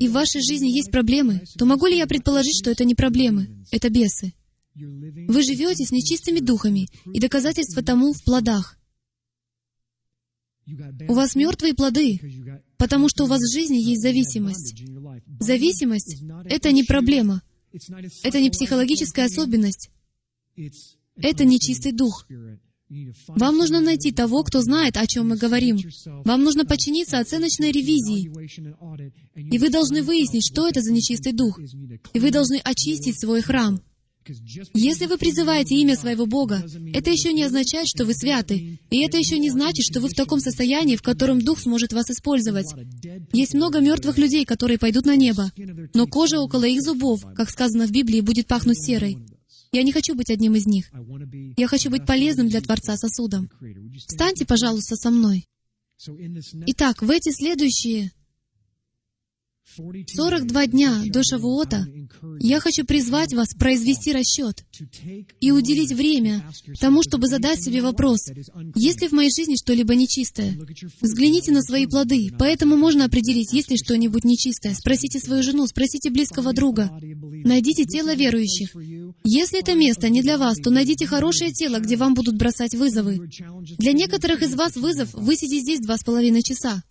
[0.00, 3.64] и в вашей жизни есть проблемы, то могу ли я предположить, что это не проблемы,
[3.70, 4.32] это бесы?
[4.74, 8.78] Вы живете с нечистыми духами, и доказательство тому в плодах.
[11.08, 12.20] У вас мертвые плоды,
[12.76, 14.82] потому что у вас в жизни есть зависимость.
[15.40, 17.42] Зависимость— это не проблема,
[18.22, 19.90] это не психологическая особенность.
[21.16, 22.26] Это нечистый дух.
[23.28, 25.78] Вам нужно найти того, кто знает, о чем мы говорим.
[26.24, 28.30] Вам нужно подчиниться оценочной ревизии.
[29.34, 31.58] И вы должны выяснить, что это за нечистый дух.
[32.12, 33.82] И вы должны очистить свой храм.
[34.74, 38.78] Если вы призываете имя своего Бога, это еще не означает, что вы святы.
[38.90, 42.10] И это еще не значит, что вы в таком состоянии, в котором Дух сможет вас
[42.10, 42.66] использовать.
[43.32, 45.52] Есть много мертвых людей, которые пойдут на небо,
[45.94, 49.18] но кожа около их зубов, как сказано в Библии, будет пахнуть серой.
[49.72, 50.90] Я не хочу быть одним из них.
[51.56, 53.50] Я хочу быть полезным для Творца сосудом.
[54.06, 55.44] Встаньте, пожалуйста, со мной.
[56.66, 58.12] Итак, в эти следующие
[59.74, 61.86] 42 дня до Шавуота
[62.38, 64.64] я хочу призвать вас произвести расчет
[65.40, 66.48] и уделить время
[66.80, 68.20] тому, чтобы задать себе вопрос,
[68.74, 70.56] есть ли в моей жизни что-либо нечистое?
[71.00, 74.74] Взгляните на свои плоды, поэтому можно определить, есть ли что-нибудь нечистое.
[74.74, 76.90] Спросите свою жену, спросите близкого друга.
[77.44, 78.74] Найдите тело верующих.
[79.24, 83.28] Если это место не для вас, то найдите хорошее тело, где вам будут бросать вызовы.
[83.78, 86.82] Для некоторых из вас вызов— высидеть здесь два с половиной часа.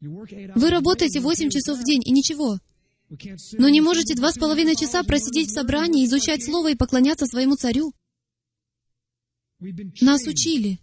[0.00, 2.58] Вы работаете 8 часов в день, и ничего.
[3.52, 7.56] Но не можете два с половиной часа просидеть в собрании, изучать Слово и поклоняться своему
[7.56, 7.92] царю.
[10.00, 10.80] Нас учили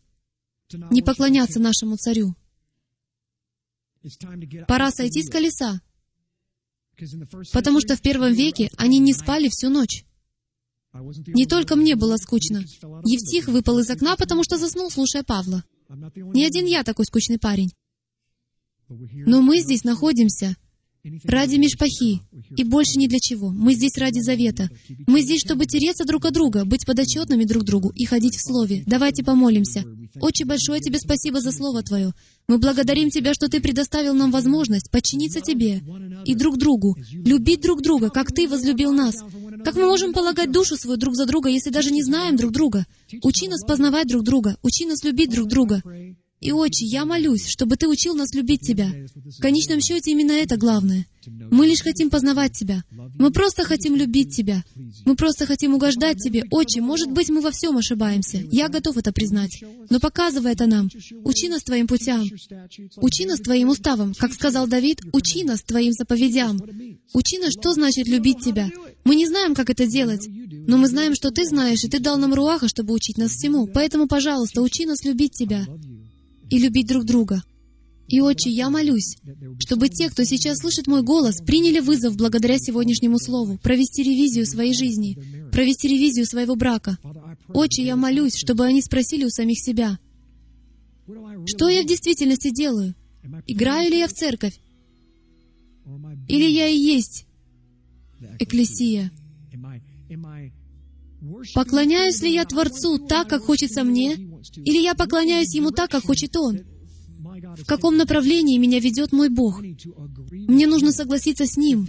[0.89, 2.35] не поклоняться нашему царю.
[4.67, 5.81] Пора сойти с колеса,
[7.51, 10.05] потому что в первом веке они не спали всю ночь.
[10.93, 12.59] Не только мне было скучно.
[13.03, 15.63] Евтих выпал из окна, потому что заснул, слушая Павла.
[15.89, 17.71] Не один я такой скучный парень.
[19.25, 20.55] Но мы здесь находимся
[21.25, 22.21] ради Мишпахи,
[22.55, 23.49] и больше ни для чего.
[23.49, 24.69] Мы здесь ради завета.
[25.05, 28.83] Мы здесь, чтобы тереться друг от друга, быть подотчетными друг другу и ходить в Слове.
[28.85, 29.83] Давайте помолимся.
[30.21, 32.13] Очень большое Тебе спасибо за Слово Твое.
[32.47, 35.81] Мы благодарим Тебя, что Ты предоставил нам возможность подчиниться Тебе
[36.25, 39.15] и друг другу, любить друг друга, как Ты возлюбил нас.
[39.65, 42.85] Как мы можем полагать душу свою друг за друга, если даже не знаем друг друга?
[43.23, 45.81] Учи нас познавать друг друга, учи нас любить друг друга.
[46.43, 48.91] И, Отче, я молюсь, чтобы Ты учил нас любить Тебя.
[49.15, 51.05] В конечном счете именно это главное.
[51.25, 52.83] Мы лишь хотим познавать Тебя.
[52.91, 54.61] Мы просто хотим любить Тебя.
[55.05, 56.43] Мы просто хотим угождать Тебе.
[56.51, 58.43] Отче, может быть, мы во всем ошибаемся.
[58.51, 59.63] Я готов это признать.
[59.89, 60.89] Но показывай это нам.
[61.23, 62.27] Учи нас Твоим путям.
[62.97, 64.13] Учи нас Твоим уставам.
[64.13, 66.59] Как сказал Давид, учи нас Твоим заповедям.
[67.13, 68.69] Учи нас, что значит любить Тебя.
[69.05, 70.27] Мы не знаем, как это делать,
[70.67, 73.65] но мы знаем, что Ты знаешь, и Ты дал нам руаха, чтобы учить нас всему.
[73.67, 75.65] Поэтому, пожалуйста, учи нас любить Тебя
[76.53, 77.41] и любить друг друга.
[78.07, 79.17] И, Отче, я молюсь,
[79.57, 84.75] чтобы те, кто сейчас слышит мой голос, приняли вызов благодаря сегодняшнему слову, провести ревизию своей
[84.75, 85.17] жизни,
[85.51, 86.99] провести ревизию своего брака.
[87.47, 89.97] Отче, я молюсь, чтобы они спросили у самих себя,
[91.47, 92.93] что я в действительности делаю?
[93.47, 94.59] Играю ли я в церковь?
[96.27, 97.25] Или я и есть
[98.37, 99.11] экклесия?
[101.55, 104.17] Поклоняюсь ли я Творцу так, как хочется мне,
[104.57, 106.61] или я поклоняюсь Ему так, как хочет Он?
[107.57, 109.61] В каком направлении меня ведет мой Бог?
[110.31, 111.87] Мне нужно согласиться с Ним.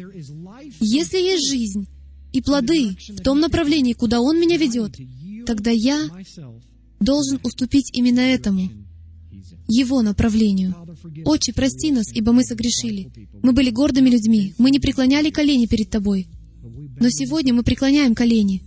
[0.81, 1.87] Если есть жизнь
[2.33, 4.97] и плоды в том направлении, куда Он меня ведет,
[5.47, 6.09] тогда я
[7.01, 8.71] должен уступить именно этому,
[9.69, 10.75] Его направлению.
[11.25, 13.11] Отче, прости нас, ибо мы согрешили.
[13.43, 16.29] Мы были гордыми людьми, мы не преклоняли колени перед Тобой.
[16.63, 18.63] Но сегодня мы преклоняем колени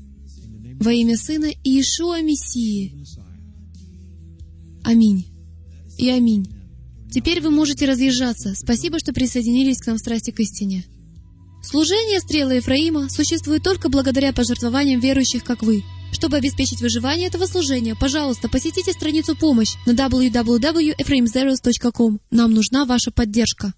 [0.79, 2.93] во имя Сына Иешуа Мессии.
[4.87, 5.27] Аминь.
[5.97, 6.47] И аминь.
[7.11, 8.55] Теперь вы можете разъезжаться.
[8.55, 10.85] Спасибо, что присоединились к нам в страсти к истине.
[11.61, 15.83] Служение стрелы Ефраима существует только благодаря пожертвованиям верующих, как вы.
[16.13, 22.21] Чтобы обеспечить выживание этого служения, пожалуйста, посетите страницу «Помощь» на www.ephraimzeros.com.
[22.31, 23.73] Нам нужна ваша поддержка.